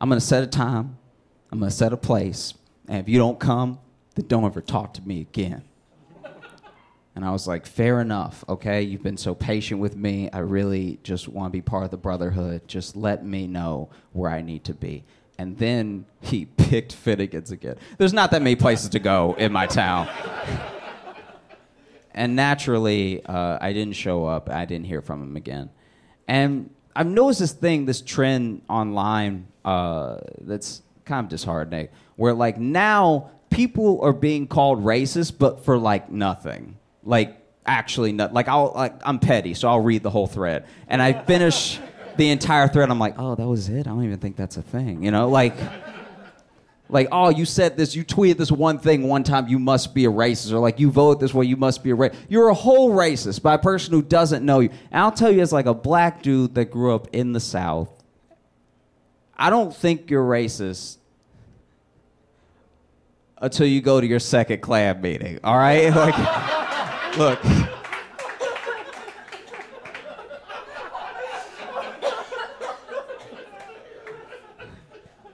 I'm 0.00 0.08
going 0.08 0.20
to 0.20 0.26
set 0.26 0.42
a 0.42 0.46
time, 0.46 0.96
I'm 1.52 1.58
going 1.58 1.70
to 1.70 1.76
set 1.76 1.92
a 1.92 1.96
place, 1.96 2.54
and 2.88 2.98
if 2.98 3.08
you 3.08 3.18
don't 3.18 3.38
come, 3.38 3.78
then 4.14 4.26
don't 4.26 4.44
ever 4.44 4.60
talk 4.60 4.94
to 4.94 5.02
me 5.02 5.20
again. 5.20 5.62
And 7.14 7.24
I 7.24 7.32
was 7.32 7.46
like, 7.46 7.66
fair 7.66 8.00
enough, 8.00 8.44
okay? 8.48 8.82
You've 8.82 9.02
been 9.02 9.16
so 9.16 9.34
patient 9.34 9.80
with 9.80 9.96
me. 9.96 10.30
I 10.32 10.38
really 10.38 11.00
just 11.02 11.28
want 11.28 11.52
to 11.52 11.52
be 11.52 11.60
part 11.60 11.84
of 11.84 11.90
the 11.90 11.96
brotherhood. 11.96 12.66
Just 12.66 12.96
let 12.96 13.26
me 13.26 13.46
know 13.46 13.90
where 14.12 14.30
I 14.30 14.40
need 14.42 14.64
to 14.64 14.74
be. 14.74 15.04
And 15.36 15.58
then 15.58 16.06
he 16.20 16.44
picked 16.56 16.92
Finnegan's 16.94 17.50
again. 17.50 17.76
There's 17.98 18.12
not 18.12 18.30
that 18.30 18.40
many 18.40 18.56
places 18.56 18.88
to 18.90 19.00
go 19.00 19.34
in 19.36 19.52
my 19.52 19.66
town. 19.66 20.08
and 22.14 22.36
naturally, 22.36 23.24
uh, 23.26 23.58
I 23.60 23.72
didn't 23.72 23.96
show 23.96 24.24
up. 24.24 24.48
I 24.48 24.64
didn't 24.64 24.86
hear 24.86 25.02
from 25.02 25.22
him 25.22 25.36
again. 25.36 25.68
And 26.26 26.70
I've 26.94 27.08
noticed 27.08 27.40
this 27.40 27.52
thing, 27.52 27.86
this 27.86 28.00
trend 28.00 28.62
online 28.68 29.48
uh, 29.64 30.18
that's 30.40 30.82
kind 31.04 31.24
of 31.24 31.30
disheartening, 31.30 31.88
where 32.16 32.34
like 32.34 32.58
now 32.58 33.30
people 33.50 34.00
are 34.02 34.12
being 34.12 34.46
called 34.46 34.84
racist, 34.84 35.38
but 35.38 35.64
for 35.64 35.78
like 35.78 36.10
nothing, 36.10 36.76
like 37.04 37.36
actually 37.66 38.12
not. 38.12 38.32
Like 38.32 38.48
I'll 38.48 38.72
like 38.74 38.94
I'm 39.04 39.18
petty, 39.18 39.54
so 39.54 39.68
I'll 39.68 39.80
read 39.80 40.02
the 40.02 40.10
whole 40.10 40.26
thread, 40.26 40.66
and 40.88 41.02
I 41.02 41.12
finish 41.12 41.78
the 42.16 42.30
entire 42.30 42.68
thread. 42.68 42.90
I'm 42.90 42.98
like, 42.98 43.16
oh, 43.18 43.34
that 43.34 43.46
was 43.46 43.68
it. 43.68 43.86
I 43.86 43.90
don't 43.90 44.04
even 44.04 44.18
think 44.18 44.36
that's 44.36 44.56
a 44.56 44.62
thing, 44.62 45.02
you 45.02 45.10
know, 45.10 45.28
like. 45.28 45.54
Like, 46.92 47.06
oh, 47.12 47.28
you 47.28 47.44
said 47.44 47.76
this, 47.76 47.94
you 47.94 48.04
tweeted 48.04 48.36
this 48.36 48.50
one 48.50 48.80
thing 48.80 49.06
one 49.06 49.22
time, 49.22 49.46
you 49.46 49.60
must 49.60 49.94
be 49.94 50.06
a 50.06 50.10
racist. 50.10 50.52
Or 50.52 50.58
like, 50.58 50.80
you 50.80 50.90
voted 50.90 51.20
this 51.20 51.32
way, 51.32 51.46
you 51.46 51.56
must 51.56 51.84
be 51.84 51.92
a 51.92 51.96
racist. 51.96 52.16
You're 52.28 52.48
a 52.48 52.54
whole 52.54 52.90
racist 52.90 53.42
by 53.42 53.54
a 53.54 53.58
person 53.58 53.94
who 53.94 54.02
doesn't 54.02 54.44
know 54.44 54.58
you. 54.58 54.70
And 54.90 55.00
I'll 55.00 55.12
tell 55.12 55.30
you, 55.30 55.40
as 55.40 55.52
like 55.52 55.66
a 55.66 55.74
black 55.74 56.20
dude 56.20 56.56
that 56.56 56.72
grew 56.72 56.92
up 56.92 57.06
in 57.12 57.32
the 57.32 57.38
South, 57.38 57.99
I 59.40 59.48
don't 59.48 59.74
think 59.74 60.10
you're 60.10 60.22
racist 60.22 60.98
until 63.38 63.66
you 63.66 63.80
go 63.80 63.98
to 63.98 64.06
your 64.06 64.18
second 64.18 64.60
Klan 64.60 65.00
meeting. 65.00 65.40
All 65.42 65.56
right? 65.56 65.90
Like, 67.16 67.16
look. 67.16 67.40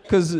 Because 0.02 0.36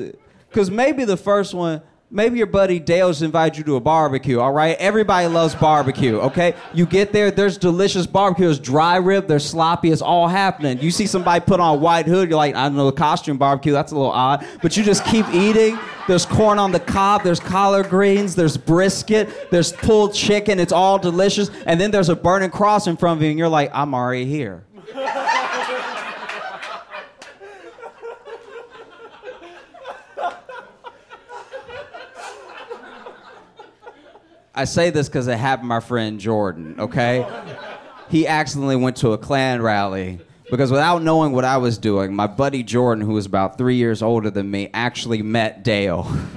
because 0.49 0.71
maybe 0.71 1.05
the 1.05 1.17
first 1.17 1.53
one, 1.53 1.83
Maybe 2.09 2.39
your 2.39 2.47
buddy 2.47 2.79
Dale's 2.79 3.21
invited 3.21 3.59
you 3.59 3.65
to 3.65 3.77
a 3.77 3.81
barbecue, 3.81 4.39
all 4.39 4.53
right? 4.53 4.77
Everybody 4.79 5.27
loves 5.27 5.57
barbecue, 5.57 6.21
okay? 6.21 6.55
You 6.73 6.87
get 6.87 7.13
there, 7.13 7.33
there's 7.33 7.59
delicious 7.59 8.07
barbecue. 8.07 8.45
There's 8.45 8.61
dry 8.61 8.97
rib, 8.97 9.27
there's 9.27 9.45
sloppy, 9.45 9.91
it's 9.91 10.03
all 10.03 10.29
happening. 10.29 10.81
You 10.81 10.93
see 10.93 11.09
somebody 11.09 11.45
put 11.45 11.59
on 11.59 11.75
a 11.75 11.79
white 11.79 12.07
hood, 12.07 12.29
you're 12.29 12.37
like, 12.37 12.55
I 12.55 12.69
don't 12.69 12.77
know, 12.77 12.87
the 12.87 12.97
costume 12.97 13.39
barbecue, 13.39 13.73
that's 13.73 13.91
a 13.91 13.97
little 13.97 14.13
odd. 14.13 14.47
But 14.63 14.77
you 14.77 14.85
just 14.85 15.05
keep 15.05 15.27
eating. 15.31 15.77
There's 16.07 16.25
corn 16.25 16.61
on 16.61 16.71
the 16.71 16.79
cob, 16.79 17.25
there's 17.25 17.41
collard 17.41 17.91
greens, 17.91 18.37
there's 18.37 18.57
brisket, 18.57 19.51
there's 19.51 19.73
pulled 19.73 20.15
chicken, 20.15 20.61
it's 20.61 20.73
all 20.73 21.01
delicious. 21.01 21.51
And 21.67 21.81
then 21.81 21.91
there's 21.91 22.09
a 22.09 22.15
burning 22.15 22.51
cross 22.51 22.87
in 22.87 22.97
front 22.97 23.19
of 23.19 23.25
you, 23.25 23.31
and 23.31 23.39
you're 23.39 23.49
like, 23.49 23.73
I'm 23.75 23.95
already 23.95 24.27
here. 24.27 24.63
I 34.57 34.65
say 34.65 34.89
this 34.89 35.09
because 35.09 35.29
it 35.29 35.37
happened 35.37 35.65
to 35.65 35.69
my 35.69 35.81
friend 35.81 36.19
Jordan, 36.19 36.81
okay? 36.81 37.27
He 38.09 38.27
accidentally 38.27 38.77
went 38.77 38.97
to 38.99 39.13
a 39.13 39.19
Klan 39.19 39.61
rally 39.61 40.19
because 40.51 40.71
without 40.71 41.03
knowing 41.03 41.33
what 41.33 41.45
I 41.45 41.59
was 41.59 41.77
doing, 41.77 42.15
my 42.15 42.27
buddy 42.27 42.63
Jordan, 42.63 43.05
who 43.05 43.13
was 43.13 43.27
about 43.27 43.59
three 43.59 43.77
years 43.77 44.03
older 44.03 44.31
than 44.31 44.51
me, 44.51 44.71
actually 44.73 45.21
met 45.21 45.63
Dale. 45.63 46.11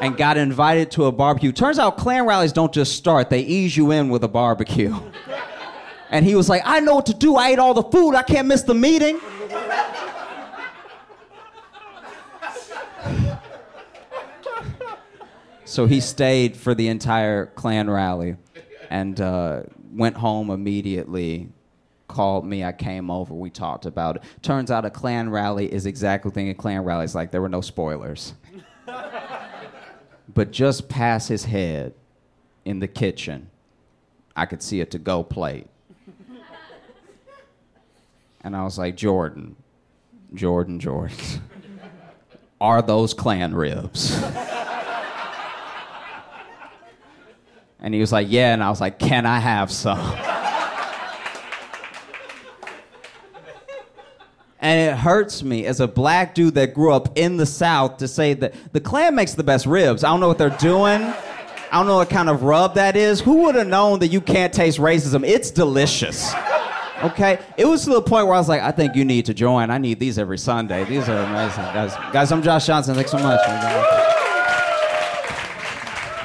and 0.00 0.16
got 0.16 0.36
invited 0.36 0.92
to 0.92 1.06
a 1.06 1.12
barbecue. 1.12 1.50
Turns 1.50 1.80
out 1.80 1.96
Klan 1.96 2.24
rallies 2.24 2.52
don't 2.52 2.72
just 2.72 2.94
start, 2.94 3.28
they 3.28 3.40
ease 3.40 3.76
you 3.76 3.90
in 3.90 4.08
with 4.08 4.22
a 4.22 4.28
barbecue. 4.28 4.96
And 6.12 6.26
he 6.26 6.34
was 6.34 6.46
like, 6.46 6.60
I 6.66 6.80
know 6.80 6.96
what 6.96 7.06
to 7.06 7.14
do. 7.14 7.36
I 7.36 7.48
ate 7.48 7.58
all 7.58 7.72
the 7.72 7.84
food. 7.84 8.14
I 8.14 8.22
can't 8.22 8.46
miss 8.46 8.60
the 8.64 8.74
meeting. 8.74 9.18
So 15.72 15.86
he 15.86 16.00
stayed 16.00 16.54
for 16.54 16.74
the 16.74 16.88
entire 16.88 17.46
Klan 17.46 17.88
rally 17.88 18.36
and 18.90 19.18
uh, 19.18 19.62
went 19.90 20.18
home 20.18 20.50
immediately. 20.50 21.48
Called 22.08 22.44
me. 22.44 22.62
I 22.62 22.72
came 22.72 23.10
over. 23.10 23.32
We 23.32 23.48
talked 23.48 23.86
about 23.86 24.16
it. 24.16 24.22
Turns 24.42 24.70
out 24.70 24.84
a 24.84 24.90
Klan 24.90 25.30
rally 25.30 25.72
is 25.72 25.86
exactly 25.86 26.28
the 26.28 26.34
thing 26.34 26.50
a 26.50 26.54
Klan 26.54 26.84
rally 26.84 27.06
is 27.06 27.14
like. 27.14 27.30
There 27.30 27.40
were 27.40 27.48
no 27.48 27.62
spoilers. 27.62 28.34
but 30.34 30.50
just 30.50 30.90
past 30.90 31.30
his 31.30 31.46
head 31.46 31.94
in 32.66 32.80
the 32.80 32.88
kitchen, 32.88 33.48
I 34.36 34.44
could 34.44 34.62
see 34.62 34.82
a 34.82 34.84
to 34.84 34.98
go 34.98 35.22
plate. 35.22 35.68
And 38.42 38.54
I 38.54 38.62
was 38.62 38.76
like, 38.76 38.94
Jordan, 38.94 39.56
Jordan, 40.34 40.80
Jordan, 40.80 41.16
are 42.60 42.82
those 42.82 43.14
Klan 43.14 43.54
ribs? 43.54 44.20
And 47.82 47.92
he 47.92 48.00
was 48.00 48.12
like, 48.12 48.28
Yeah. 48.30 48.54
And 48.54 48.62
I 48.62 48.70
was 48.70 48.80
like, 48.80 48.98
Can 48.98 49.26
I 49.26 49.38
have 49.38 49.70
some? 49.70 49.98
and 54.60 54.90
it 54.90 54.96
hurts 54.96 55.42
me 55.42 55.66
as 55.66 55.80
a 55.80 55.88
black 55.88 56.34
dude 56.34 56.54
that 56.54 56.72
grew 56.72 56.92
up 56.92 57.18
in 57.18 57.36
the 57.36 57.46
South 57.46 57.98
to 57.98 58.08
say 58.08 58.32
that 58.34 58.54
the 58.72 58.80
Klan 58.80 59.14
makes 59.14 59.34
the 59.34 59.42
best 59.42 59.66
ribs. 59.66 60.04
I 60.04 60.08
don't 60.08 60.20
know 60.20 60.28
what 60.28 60.38
they're 60.38 60.50
doing. 60.50 61.02
I 61.02 61.78
don't 61.78 61.86
know 61.86 61.96
what 61.96 62.10
kind 62.10 62.28
of 62.28 62.44
rub 62.44 62.74
that 62.76 62.96
is. 62.96 63.20
Who 63.20 63.44
would 63.44 63.56
have 63.56 63.66
known 63.66 63.98
that 64.00 64.08
you 64.08 64.20
can't 64.20 64.52
taste 64.52 64.78
racism? 64.78 65.26
It's 65.26 65.50
delicious. 65.50 66.32
Okay? 67.02 67.40
It 67.56 67.64
was 67.64 67.82
to 67.84 67.90
the 67.90 68.02
point 68.02 68.26
where 68.26 68.36
I 68.36 68.38
was 68.38 68.48
like, 68.48 68.60
I 68.60 68.70
think 68.70 68.94
you 68.94 69.04
need 69.04 69.26
to 69.26 69.34
join. 69.34 69.70
I 69.70 69.78
need 69.78 69.98
these 69.98 70.18
every 70.18 70.38
Sunday. 70.38 70.84
These 70.84 71.08
are 71.08 71.16
amazing. 71.16 71.64
Guys, 71.64 71.96
guys 72.12 72.30
I'm 72.30 72.42
Josh 72.42 72.66
Johnson. 72.66 72.94
Thanks 72.94 73.10
so 73.10 73.18
much. 73.18 73.40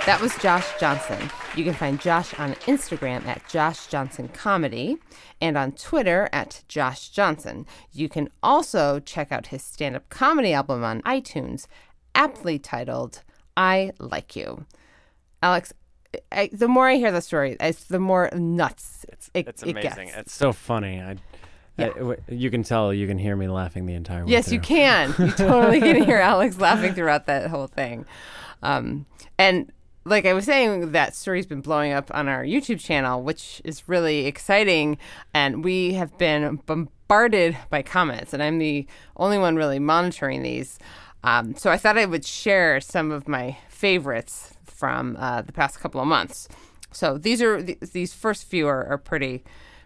That 0.08 0.22
was 0.22 0.34
Josh 0.38 0.66
Johnson. 0.80 1.30
You 1.56 1.66
can 1.66 1.74
find 1.74 2.00
Josh 2.00 2.34
on 2.40 2.54
Instagram 2.66 3.26
at 3.26 3.46
Josh 3.50 3.88
Johnson 3.88 4.30
Comedy 4.30 4.96
and 5.42 5.58
on 5.58 5.74
Twitter 5.74 6.30
at 6.32 6.64
Josh 6.70 7.10
Johnson. 7.10 7.66
You 7.92 8.08
can 8.08 8.30
also 8.42 9.00
check 9.02 9.34
out 9.34 9.48
his 9.48 9.62
stand 9.62 9.98
up 9.98 10.08
comedy 10.08 10.54
album 10.54 10.82
on 10.86 11.02
iTunes, 11.02 11.68
aptly 12.16 12.58
titled 12.58 13.22
I 13.58 13.92
Like 14.00 14.34
You. 14.34 14.66
Alex, 15.44 15.74
I, 16.32 16.50
the 16.54 16.70
more 16.70 16.88
I 16.88 16.96
hear 16.96 17.12
the 17.12 17.22
story, 17.22 17.58
it's 17.60 17.84
the 17.84 18.00
more 18.00 18.30
nuts 18.34 19.06
It's, 19.10 19.30
it, 19.34 19.46
it's 19.50 19.62
it 19.64 19.72
amazing. 19.72 20.08
gets. 20.08 20.18
It's 20.20 20.34
so 20.34 20.54
funny. 20.54 21.02
I, 21.02 21.18
I- 21.78 21.90
w- 21.90 22.22
you 22.30 22.50
can 22.50 22.64
tell. 22.64 22.94
You 22.94 23.08
can 23.08 23.18
hear 23.18 23.36
me 23.36 23.50
laughing 23.50 23.86
the 23.86 23.94
entire 23.94 24.26
way. 24.26 24.32
Yes, 24.32 24.54
you 24.54 24.62
can. 24.62 25.14
You 25.20 25.32
totally 25.38 25.82
can 25.82 26.02
hear 26.06 26.18
Alex 26.18 26.58
laughing 26.60 26.94
throughout 26.94 27.26
that 27.28 27.50
whole 27.50 27.68
thing. 27.68 28.06
Um, 28.64 29.06
and 29.38 29.72
like 30.08 30.26
I 30.26 30.34
was 30.34 30.46
saying, 30.46 30.92
that 30.94 31.16
story's 31.16 31.46
been 31.46 31.62
blowing 31.62 31.92
up 31.92 32.10
on 32.14 32.28
our 32.28 32.44
YouTube 32.44 32.80
channel, 32.80 33.22
which 33.22 33.62
is 33.64 33.88
really 33.88 34.26
exciting. 34.26 34.98
And 35.34 35.64
we 35.64 35.94
have 35.94 36.18
been 36.18 36.62
bombarded 36.66 37.58
by 37.70 37.82
comments, 37.82 38.34
and 38.34 38.42
I'm 38.42 38.58
the 38.58 38.88
only 39.18 39.38
one 39.38 39.56
really 39.56 39.80
monitoring 39.80 40.44
these. 40.44 40.80
Um, 41.24 41.56
so 41.56 41.70
I 41.70 41.78
thought 41.78 41.98
I 41.98 42.06
would 42.06 42.26
share 42.26 42.80
some 42.80 43.12
of 43.12 43.28
my 43.28 43.58
favorites 43.70 44.54
from 44.64 45.18
uh, 45.20 45.42
the 45.42 45.52
past 45.52 45.80
couple 45.80 46.00
of 46.00 46.08
months. 46.08 46.48
So 46.92 47.18
these 47.18 47.42
are 47.42 47.62
th- 47.62 47.80
these 47.80 48.14
first 48.14 48.46
few 48.46 48.68
are, 48.68 48.86
are 48.86 48.98
pretty 48.98 49.44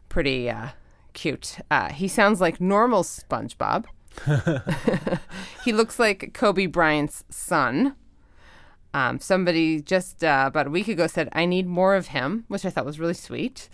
pretty 0.07 0.49
uh, 0.49 0.69
cute. 1.13 1.57
Uh, 1.71 1.89
he 1.91 2.07
sounds 2.07 2.41
like 2.41 2.61
normal 2.61 3.03
SpongeBob. 3.03 3.85
he 5.65 5.71
looks 5.71 5.99
like 5.99 6.33
Kobe 6.33 6.65
Bryant's 6.67 7.23
son. 7.29 7.95
Um, 8.93 9.19
somebody 9.19 9.81
just 9.81 10.23
uh, 10.23 10.45
about 10.47 10.67
a 10.67 10.71
week 10.71 10.87
ago 10.87 11.07
said, 11.07 11.29
I 11.31 11.45
need 11.45 11.65
more 11.65 11.95
of 11.95 12.07
him, 12.07 12.45
which 12.47 12.65
I 12.65 12.69
thought 12.69 12.85
was 12.85 12.99
really 12.99 13.13
sweet 13.13 13.69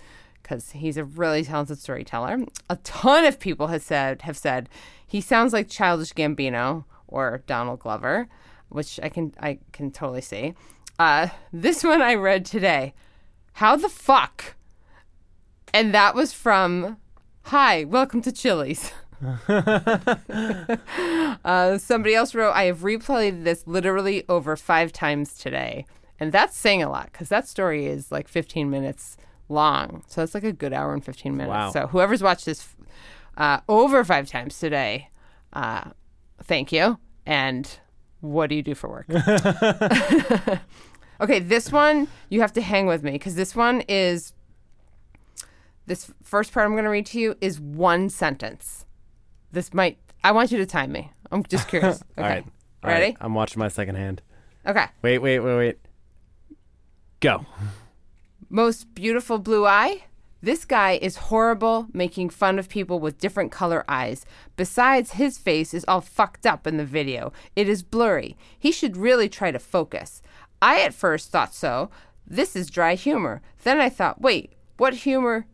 because 0.47 0.71
he's 0.71 0.97
a 0.97 1.03
really 1.03 1.43
talented 1.43 1.79
storyteller. 1.79 2.39
A 2.69 2.77
ton 2.77 3.25
of 3.25 3.39
people 3.39 3.67
have 3.67 3.81
said 3.81 4.21
have 4.21 4.37
said 4.37 4.69
he 5.05 5.19
sounds 5.19 5.53
like 5.53 5.69
Childish 5.69 6.13
Gambino 6.13 6.85
or 7.07 7.43
Donald 7.47 7.79
Glover, 7.79 8.27
which 8.69 8.99
I 9.03 9.09
can 9.09 9.33
I 9.39 9.59
can 9.73 9.91
totally 9.91 10.21
see. 10.21 10.53
Uh, 10.99 11.29
this 11.51 11.83
one 11.83 12.01
I 12.01 12.15
read 12.15 12.45
today. 12.45 12.93
How 13.53 13.75
the 13.75 13.89
fuck? 13.89 14.55
And 15.73 15.93
that 15.93 16.15
was 16.15 16.31
from 16.31 16.97
Hi, 17.43 17.83
welcome 17.83 18.21
to 18.21 18.31
Chili's. 18.31 18.91
uh, 21.45 21.77
somebody 21.77 22.15
else 22.15 22.35
wrote, 22.35 22.51
I 22.51 22.63
have 22.65 22.79
replayed 22.79 23.43
this 23.43 23.65
literally 23.65 24.23
over 24.29 24.55
five 24.55 24.91
times 24.91 25.37
today. 25.37 25.85
And 26.19 26.31
that's 26.31 26.57
saying 26.57 26.83
a 26.83 26.89
lot 26.89 27.11
because 27.11 27.29
that 27.29 27.47
story 27.47 27.85
is 27.85 28.11
like 28.11 28.27
15 28.27 28.69
minutes 28.69 29.17
long. 29.49 30.03
So 30.07 30.23
it's 30.23 30.33
like 30.33 30.43
a 30.43 30.51
good 30.51 30.73
hour 30.73 30.93
and 30.93 31.03
15 31.03 31.35
minutes. 31.35 31.49
Wow. 31.49 31.71
So 31.71 31.87
whoever's 31.87 32.21
watched 32.21 32.45
this 32.45 32.75
uh, 33.37 33.61
over 33.69 34.03
five 34.03 34.27
times 34.27 34.59
today, 34.59 35.09
uh, 35.53 35.91
thank 36.43 36.71
you. 36.71 36.99
And 37.25 37.69
what 38.21 38.49
do 38.49 38.55
you 38.55 38.63
do 38.63 38.73
for 38.73 38.89
work? 38.89 39.05
okay, 41.21 41.39
this 41.39 41.71
one, 41.71 42.07
you 42.29 42.41
have 42.41 42.53
to 42.53 42.61
hang 42.61 42.87
with 42.87 43.03
me 43.03 43.11
because 43.11 43.35
this 43.35 43.55
one 43.55 43.81
is 43.87 44.33
this 45.85 46.11
first 46.21 46.51
part 46.51 46.65
I'm 46.65 46.73
going 46.73 46.83
to 46.83 46.89
read 46.89 47.05
to 47.07 47.19
you 47.19 47.35
is 47.41 47.59
one 47.59 48.09
sentence. 48.09 48.85
This 49.51 49.73
might, 49.73 49.97
I 50.23 50.31
want 50.31 50.51
you 50.51 50.57
to 50.59 50.65
time 50.65 50.91
me. 50.91 51.11
I'm 51.31 51.43
just 51.43 51.67
curious. 51.69 52.01
Okay. 52.17 52.21
All 52.23 52.29
right. 52.29 52.45
All 52.83 52.91
Ready? 52.91 53.05
right, 53.07 53.17
I'm 53.21 53.33
watching 53.33 53.59
my 53.59 53.67
second 53.69 53.95
hand. 53.95 54.21
Okay. 54.65 54.85
Wait, 55.01 55.19
wait, 55.19 55.39
wait, 55.39 55.57
wait. 55.57 55.77
Go. 57.19 57.45
Most 58.49 58.93
beautiful 58.93 59.39
blue 59.39 59.65
eye? 59.65 60.03
This 60.41 60.65
guy 60.65 60.99
is 61.01 61.15
horrible, 61.17 61.87
making 61.93 62.29
fun 62.29 62.59
of 62.59 62.69
people 62.69 62.99
with 62.99 63.17
different 63.17 63.51
color 63.51 63.83
eyes. 63.89 64.23
Besides, 64.55 65.13
his 65.13 65.37
face 65.37 65.73
is 65.73 65.83
all 65.87 65.99
fucked 66.01 66.45
up 66.45 66.67
in 66.67 66.77
the 66.77 66.85
video. 66.85 67.33
It 67.55 67.67
is 67.67 67.81
blurry. 67.81 68.37
He 68.57 68.71
should 68.71 68.95
really 68.95 69.29
try 69.29 69.51
to 69.51 69.57
focus. 69.59 70.21
I 70.61 70.81
at 70.81 70.93
first 70.93 71.31
thought 71.31 71.55
so. 71.55 71.89
This 72.25 72.55
is 72.55 72.69
dry 72.69 72.93
humor. 72.95 73.41
Then 73.63 73.79
I 73.79 73.89
thought, 73.89 74.21
wait, 74.21 74.53
what 74.77 74.93
humor? 74.93 75.47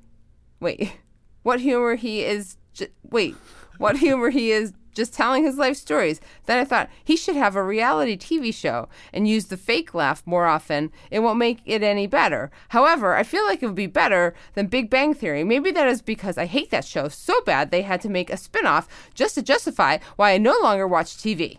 Wait, 0.60 0.98
what 1.44 1.62
humor 1.62 1.96
he 1.96 2.24
is? 2.24 2.58
J- 2.74 2.89
wait, 3.10 3.36
what 3.78 3.98
humor 3.98 4.30
he 4.30 4.52
is 4.52 4.74
just 4.94 5.14
telling 5.14 5.44
his 5.44 5.58
life 5.58 5.76
stories. 5.76 6.22
Then 6.46 6.60
I 6.60 6.66
thought 6.66 6.90
he 7.04 7.16
should 7.16 7.36
have 7.36 7.56
a 7.56 7.64
reality 7.64 8.18
TV 8.18 8.54
show 8.54 8.90
and 9.12 9.28
use 9.28 9.46
the 9.46 9.58
fake 9.58 9.94
laugh 9.94 10.22
more 10.26 10.46
often. 10.46 10.92
It 11.12 11.20
won't 11.20 11.40
make 11.40 11.62
it 11.66 11.84
any 11.84 12.08
better. 12.08 12.52
However, 12.70 13.16
I 13.16 13.24
feel 13.24 13.46
like 13.46 13.62
it 13.62 13.66
would 13.66 13.76
be 13.76 13.88
better 13.88 14.34
than 14.54 14.68
Big 14.68 14.90
Bang 14.90 15.14
Theory. 15.14 15.44
Maybe 15.44 15.72
that 15.72 15.88
is 15.88 16.02
because 16.02 16.38
I 16.38 16.46
hate 16.46 16.70
that 16.72 16.86
show 16.86 17.08
so 17.08 17.42
bad 17.42 17.72
they 17.72 17.82
had 17.82 18.02
to 18.02 18.10
make 18.10 18.30
a 18.30 18.38
spin 18.38 18.66
off 18.66 18.88
just 19.14 19.36
to 19.36 19.42
justify 19.42 19.98
why 20.16 20.32
I 20.32 20.38
no 20.38 20.56
longer 20.62 20.88
watch 20.88 21.18
TV. 21.18 21.58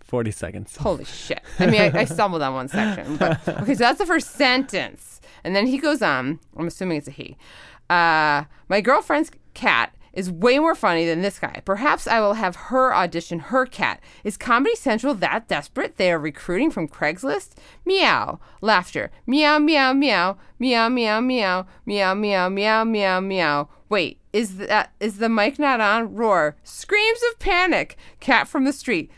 40 0.00 0.30
seconds. 0.30 0.76
Holy 0.76 1.06
shit. 1.06 1.40
I 1.58 1.66
mean, 1.66 1.80
I, 1.80 2.00
I 2.00 2.04
stumbled 2.04 2.42
on 2.42 2.52
one 2.52 2.68
section. 2.68 3.16
But, 3.16 3.48
okay, 3.48 3.74
so 3.74 3.78
that's 3.78 3.98
the 3.98 4.04
first 4.04 4.32
sentence. 4.32 5.22
And 5.42 5.56
then 5.56 5.66
he 5.66 5.78
goes 5.78 6.02
on, 6.02 6.38
I'm 6.54 6.66
assuming 6.66 6.98
it's 6.98 7.08
a 7.08 7.12
he. 7.12 7.38
Uh, 7.88 8.44
my 8.68 8.82
girlfriend's 8.82 9.30
cat 9.54 9.94
is 10.12 10.30
way 10.30 10.58
more 10.58 10.74
funny 10.74 11.06
than 11.06 11.22
this 11.22 11.38
guy. 11.38 11.62
Perhaps 11.64 12.06
I 12.06 12.20
will 12.20 12.34
have 12.34 12.56
her 12.56 12.94
audition 12.94 13.38
her 13.38 13.66
cat. 13.66 14.00
Is 14.24 14.36
Comedy 14.36 14.76
Central 14.76 15.14
that 15.14 15.48
desperate? 15.48 15.96
They 15.96 16.12
are 16.12 16.18
recruiting 16.18 16.70
from 16.70 16.88
Craigslist? 16.88 17.50
Meow. 17.84 18.38
Laughter. 18.60 19.10
Meow, 19.26 19.58
meow, 19.58 19.92
meow. 19.92 20.36
Meow, 20.58 20.88
meow, 20.88 21.20
meow. 21.20 21.66
Meow, 21.86 22.14
meow, 22.14 22.48
meow, 22.48 22.84
meow, 22.84 23.20
meow. 23.20 23.68
Wait, 23.88 24.18
is 24.32 24.56
that 24.56 24.92
is 25.00 25.18
the 25.18 25.28
mic 25.28 25.58
not 25.58 25.80
on? 25.80 26.14
Roar. 26.14 26.56
Screams 26.62 27.20
of 27.30 27.38
panic. 27.38 27.96
Cat 28.20 28.48
from 28.48 28.64
the 28.64 28.72
street. 28.72 29.10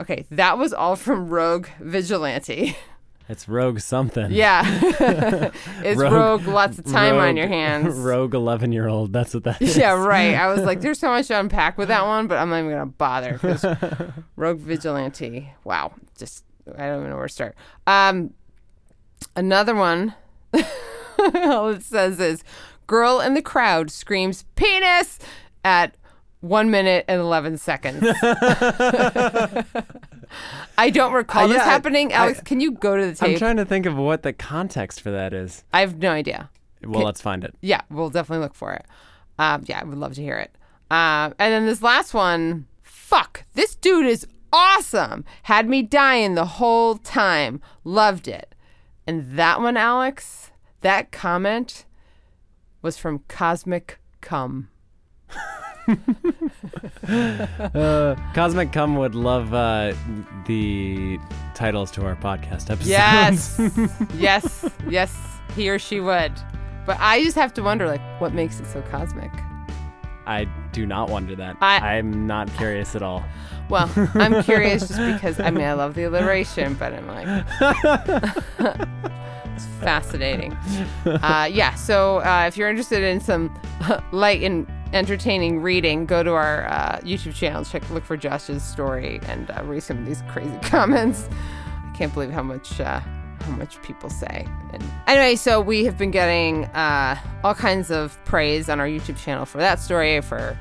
Okay, 0.00 0.24
that 0.30 0.56
was 0.58 0.72
all 0.72 0.96
from 0.96 1.28
Rogue 1.28 1.66
Vigilante. 1.80 2.76
It's 3.32 3.48
Rogue 3.48 3.80
something. 3.80 4.30
Yeah. 4.30 4.62
it's 5.82 5.98
Rogue- 5.98 6.12
Rogue, 6.12 6.46
lots 6.46 6.78
of 6.78 6.84
time 6.84 7.16
on 7.16 7.34
your 7.34 7.48
hands. 7.48 7.94
Rogue 7.98 8.34
11 8.34 8.72
year 8.72 8.86
old. 8.88 9.10
That's 9.10 9.32
what 9.32 9.44
that 9.44 9.62
is. 9.62 9.74
Yeah, 9.74 9.92
right. 9.92 10.34
I 10.34 10.48
was 10.48 10.60
like, 10.60 10.82
there's 10.82 10.98
so 10.98 11.08
much 11.08 11.28
to 11.28 11.40
unpack 11.40 11.78
with 11.78 11.88
that 11.88 12.04
one, 12.04 12.26
but 12.26 12.36
I'm 12.36 12.50
not 12.50 12.58
even 12.58 12.70
going 12.70 12.80
to 12.82 12.86
bother 12.86 13.32
because 13.32 13.64
Rogue 14.36 14.58
Vigilante. 14.58 15.50
Wow. 15.64 15.94
Just, 16.18 16.44
I 16.76 16.86
don't 16.88 16.98
even 16.98 17.10
know 17.10 17.16
where 17.16 17.26
to 17.26 17.32
start. 17.32 17.56
Um, 17.86 18.34
another 19.34 19.74
one, 19.74 20.14
all 21.34 21.68
it 21.70 21.82
says 21.82 22.20
is 22.20 22.44
girl 22.86 23.18
in 23.20 23.32
the 23.32 23.40
crowd 23.40 23.90
screams 23.90 24.44
penis 24.56 25.18
at 25.64 25.96
one 26.40 26.70
minute 26.70 27.06
and 27.08 27.18
11 27.18 27.56
seconds. 27.56 28.04
I 30.78 30.90
don't 30.90 31.12
recall 31.12 31.44
Uh, 31.44 31.48
this 31.48 31.56
yeah, 31.58 31.64
I- 31.64 31.70
happening. 31.70 32.12
Alex, 32.12 32.40
I- 32.40 32.42
can 32.42 32.60
you 32.60 32.72
go 32.72 32.96
to 32.96 33.12
the 33.12 33.24
I'm 33.26 33.36
trying 33.38 33.56
to 33.56 33.64
think 33.64 33.86
of 33.86 33.96
what 33.96 34.22
the 34.22 34.32
context 34.32 35.00
for 35.00 35.10
that 35.10 35.32
is. 35.32 35.64
I 35.72 35.80
have 35.80 35.98
no 35.98 36.10
idea. 36.10 36.50
Well, 36.82 36.96
Okay. 36.96 37.04
let's 37.04 37.20
find 37.20 37.44
it. 37.44 37.54
Yeah, 37.60 37.82
we'll 37.90 38.10
definitely 38.10 38.42
look 38.44 38.54
for 38.54 38.72
it. 38.72 38.84
Um, 39.38 39.62
yeah, 39.66 39.80
I 39.80 39.84
would 39.84 39.98
love 39.98 40.14
to 40.14 40.22
hear 40.22 40.36
it. 40.36 40.54
Um, 40.90 41.34
and 41.38 41.52
then 41.52 41.66
this 41.66 41.80
last 41.82 42.12
one, 42.12 42.66
fuck, 42.82 43.44
this 43.54 43.74
dude 43.74 44.06
is 44.06 44.26
awesome. 44.52 45.24
Had 45.44 45.68
me 45.68 45.82
dying 45.82 46.34
the 46.34 46.44
whole 46.44 46.96
time. 46.96 47.60
Loved 47.84 48.28
it. 48.28 48.54
And 49.06 49.38
that 49.38 49.60
one, 49.60 49.76
Alex, 49.76 50.50
that 50.82 51.10
comment 51.12 51.84
was 52.82 52.98
from 52.98 53.20
Cosmic 53.28 53.98
Cum. 54.20 54.68
Uh, 57.08 58.14
Cosmic 58.34 58.72
Cum 58.72 58.96
would 58.96 59.14
love 59.14 59.52
uh, 59.54 59.92
the 60.46 61.18
titles 61.54 61.90
to 61.92 62.04
our 62.06 62.16
podcast 62.16 62.70
episodes. 62.70 62.88
Yes, 62.88 63.60
yes, 64.16 64.64
yes, 64.88 65.16
he 65.56 65.68
or 65.70 65.78
she 65.78 66.00
would. 66.00 66.32
But 66.86 66.96
I 67.00 67.22
just 67.22 67.36
have 67.36 67.54
to 67.54 67.62
wonder, 67.62 67.86
like, 67.86 68.00
what 68.20 68.32
makes 68.34 68.58
it 68.60 68.66
so 68.66 68.82
cosmic? 68.82 69.30
I 70.26 70.44
do 70.72 70.86
not 70.86 71.10
wonder 71.10 71.34
that. 71.36 71.56
I- 71.60 71.96
I'm 71.98 72.26
not 72.26 72.52
curious 72.54 72.94
at 72.96 73.02
all. 73.02 73.24
Well, 73.68 73.90
I'm 74.14 74.42
curious 74.42 74.86
just 74.88 75.00
because 75.00 75.40
I 75.40 75.50
mean 75.50 75.64
I 75.64 75.72
love 75.72 75.94
the 75.94 76.02
alliteration, 76.04 76.74
but 76.74 76.92
I'm 76.92 77.06
like 77.06 77.26
it's 79.56 79.64
fascinating. 79.80 80.52
Uh, 81.06 81.48
yeah, 81.50 81.74
so 81.74 82.18
uh, 82.18 82.44
if 82.48 82.56
you're 82.56 82.68
interested 82.68 83.02
in 83.02 83.20
some 83.20 83.58
light 84.12 84.42
and 84.42 84.66
entertaining 84.92 85.60
reading, 85.60 86.06
go 86.06 86.22
to 86.22 86.32
our 86.32 86.66
uh, 86.68 87.00
YouTube 87.02 87.34
channel, 87.34 87.64
check 87.64 87.88
look 87.90 88.04
for 88.04 88.16
Josh's 88.16 88.62
story, 88.62 89.20
and 89.24 89.50
uh, 89.50 89.62
read 89.64 89.82
some 89.82 89.98
of 89.98 90.06
these 90.06 90.22
crazy 90.28 90.56
comments. 90.62 91.28
I 91.68 91.96
can't 91.96 92.12
believe 92.12 92.30
how 92.30 92.42
much. 92.42 92.80
Uh, 92.80 93.00
how 93.42 93.56
much 93.56 93.80
people 93.82 94.08
say. 94.08 94.46
And 94.72 94.84
anyway, 95.06 95.34
so 95.34 95.60
we 95.60 95.84
have 95.84 95.98
been 95.98 96.12
getting 96.12 96.66
uh, 96.66 97.18
all 97.42 97.54
kinds 97.54 97.90
of 97.90 98.16
praise 98.24 98.68
on 98.68 98.78
our 98.78 98.86
YouTube 98.86 99.16
channel 99.18 99.44
for 99.44 99.58
that 99.58 99.80
story, 99.80 100.20
for 100.20 100.56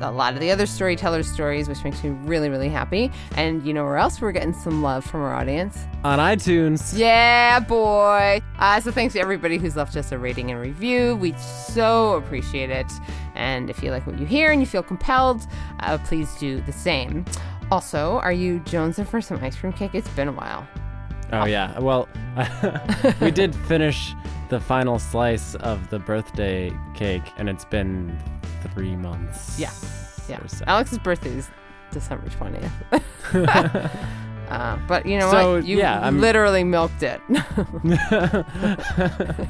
a 0.00 0.10
lot 0.10 0.34
of 0.34 0.40
the 0.40 0.50
other 0.50 0.66
storytellers' 0.66 1.30
stories, 1.30 1.68
which 1.68 1.82
makes 1.84 2.02
me 2.02 2.10
really, 2.10 2.48
really 2.48 2.68
happy. 2.68 3.10
And 3.36 3.64
you 3.66 3.72
know 3.72 3.84
where 3.84 3.96
else 3.96 4.20
we're 4.20 4.32
getting 4.32 4.52
some 4.52 4.82
love 4.82 5.04
from 5.04 5.22
our 5.22 5.34
audience? 5.34 5.78
On 6.04 6.18
iTunes. 6.18 6.96
Yeah, 6.96 7.60
boy. 7.60 8.40
Uh, 8.58 8.80
so 8.80 8.90
thanks 8.90 9.14
to 9.14 9.20
everybody 9.20 9.58
who's 9.58 9.76
left 9.76 9.96
us 9.96 10.12
a 10.12 10.18
rating 10.18 10.50
and 10.50 10.60
review. 10.60 11.16
We 11.16 11.32
so 11.34 12.14
appreciate 12.14 12.70
it. 12.70 12.90
And 13.34 13.70
if 13.70 13.82
you 13.82 13.90
like 13.90 14.06
what 14.06 14.18
you 14.18 14.26
hear 14.26 14.50
and 14.52 14.60
you 14.60 14.66
feel 14.66 14.82
compelled, 14.82 15.46
uh, 15.80 15.98
please 15.98 16.34
do 16.38 16.60
the 16.62 16.72
same. 16.72 17.24
Also, 17.70 18.18
are 18.18 18.32
you 18.32 18.60
jonesing 18.60 19.06
for 19.06 19.20
some 19.20 19.42
ice 19.42 19.56
cream 19.56 19.72
cake? 19.72 19.94
It's 19.94 20.08
been 20.10 20.28
a 20.28 20.32
while. 20.32 20.66
Oh, 21.32 21.44
yeah. 21.44 21.78
Well, 21.78 22.08
we 23.20 23.30
did 23.30 23.54
finish 23.66 24.14
the 24.48 24.60
final 24.60 24.98
slice 24.98 25.54
of 25.56 25.88
the 25.90 25.98
birthday 25.98 26.72
cake, 26.94 27.22
and 27.36 27.48
it's 27.48 27.64
been 27.64 28.16
three 28.74 28.96
months. 28.96 29.58
Yeah. 29.58 29.70
Yeah. 30.28 30.44
so. 30.46 30.64
Alex's 30.66 30.98
birthday 30.98 31.30
is 31.30 31.48
December 31.92 32.28
20th. 32.28 32.70
uh, 34.50 34.78
but 34.88 35.06
you 35.06 35.18
know 35.18 35.30
So, 35.30 35.54
what? 35.54 35.66
You 35.66 35.78
yeah, 35.78 36.00
I'm- 36.00 36.20
literally 36.20 36.64
milked 36.64 37.02
it. 37.02 37.20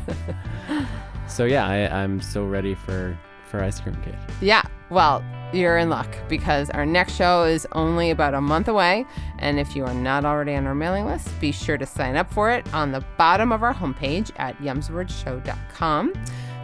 So 1.28 1.44
yeah, 1.44 1.66
I, 1.66 2.02
I'm 2.02 2.20
so 2.20 2.44
ready 2.46 2.74
for 2.74 3.18
for 3.50 3.60
ice 3.60 3.80
cream 3.80 3.96
cake. 3.96 4.14
Yeah, 4.40 4.62
well, 4.90 5.22
you're 5.52 5.78
in 5.78 5.88
luck 5.88 6.14
because 6.28 6.70
our 6.70 6.84
next 6.84 7.14
show 7.14 7.44
is 7.44 7.66
only 7.72 8.10
about 8.10 8.34
a 8.34 8.40
month 8.40 8.68
away. 8.68 9.06
And 9.38 9.58
if 9.60 9.76
you 9.76 9.84
are 9.84 9.94
not 9.94 10.24
already 10.24 10.54
on 10.54 10.66
our 10.66 10.74
mailing 10.74 11.06
list, 11.06 11.28
be 11.40 11.52
sure 11.52 11.78
to 11.78 11.86
sign 11.86 12.16
up 12.16 12.32
for 12.32 12.50
it 12.50 12.72
on 12.74 12.92
the 12.92 13.04
bottom 13.16 13.52
of 13.52 13.62
our 13.62 13.74
homepage 13.74 14.30
at 14.36 14.58
yumswordshow.com 14.58 16.12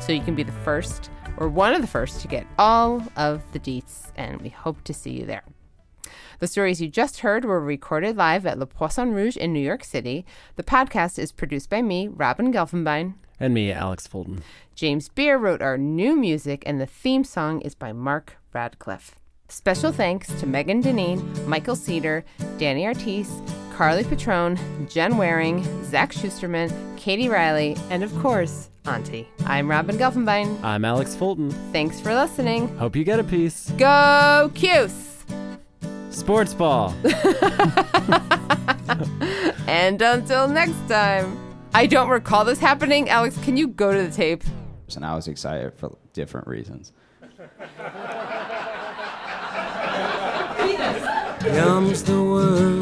so 0.01 0.13
you 0.13 0.21
can 0.21 0.35
be 0.35 0.43
the 0.43 0.53
first 0.53 1.11
or 1.37 1.49
one 1.49 1.75
of 1.75 1.81
the 1.81 1.87
first 1.87 2.21
to 2.21 2.29
get 2.29 2.47
all 2.59 3.03
of 3.17 3.43
the 3.53 3.61
deets. 3.61 4.11
And 4.17 4.41
we 4.43 4.49
hope 4.49 4.83
to 4.85 4.95
see 4.95 5.13
you 5.13 5.27
there. 5.27 5.45
The 6.41 6.49
stories 6.49 6.83
you 6.83 6.89
just 6.89 7.21
heard 7.21 7.45
were 7.45 7.61
recorded 7.61 8.17
live 8.17 8.45
at 8.47 8.59
Le 8.59 8.67
Poisson 8.67 9.13
Rouge 9.13 9.37
in 9.37 9.53
New 9.53 9.61
York 9.61 9.85
City. 9.85 10.27
The 10.57 10.65
podcast 10.65 11.19
is 11.19 11.31
produced 11.31 11.71
by 11.71 11.83
me, 11.83 12.09
Robin 12.09 12.53
Gelfenbein. 12.53 13.15
And 13.39 13.55
me, 13.55 13.71
Alex 13.71 14.09
Fulton. 14.09 14.43
James 14.75 15.09
Beer 15.09 15.39
wrote 15.39 15.63
our 15.63 15.79
new 15.79 16.17
music, 16.17 16.65
and 16.67 16.81
the 16.81 16.87
theme 16.87 17.23
song 17.25 17.61
is 17.61 17.75
by 17.75 17.93
Mark 17.93 18.37
Radcliffe. 18.53 19.17
Special 19.49 19.93
thanks 19.93 20.29
to 20.41 20.47
Megan 20.47 20.83
Deneen, 20.83 21.47
Michael 21.47 21.77
Cedar, 21.77 22.25
Danny 22.59 22.87
Artis, 22.87 23.31
Carly 23.75 24.05
Patrone, 24.05 24.59
Jen 24.89 25.17
Waring, 25.17 25.63
Zach 25.85 26.13
Schusterman, 26.13 26.71
Katie 26.97 27.29
Riley, 27.29 27.77
and 27.91 28.03
of 28.03 28.17
course, 28.21 28.71
Auntie. 28.87 29.29
I'm 29.47 29.71
Robin 29.71 29.97
Gelfenbein. 29.97 30.63
I'm 30.63 30.85
Alex 30.85 31.15
Fulton. 31.15 31.51
Thanks 31.73 32.01
for 32.01 32.15
listening. 32.15 32.69
Hope 32.79 32.97
you 32.97 33.05
get 33.05 33.21
a 33.21 33.25
piece. 33.25 33.71
Go 33.73 34.51
Cuse! 34.55 35.25
Sports 36.11 36.55
ball. 36.55 36.95
And 39.73 40.03
until 40.03 40.49
next 40.49 40.77
time. 40.87 41.39
I 41.73 41.87
don't 41.87 42.11
recall 42.11 42.45
this 42.45 42.59
happening. 42.59 43.09
Alex, 43.09 43.39
can 43.43 43.57
you 43.57 43.69
go 43.69 43.93
to 43.93 44.03
the 44.03 44.15
tape? 44.15 44.45
And 44.95 45.05
I 45.05 45.15
was 45.15 45.29
excited 45.29 45.73
for 45.75 45.97
different 46.13 46.47
reasons. 46.47 46.93
Yum's 51.45 52.05
the 52.05 52.23
word 52.23 52.82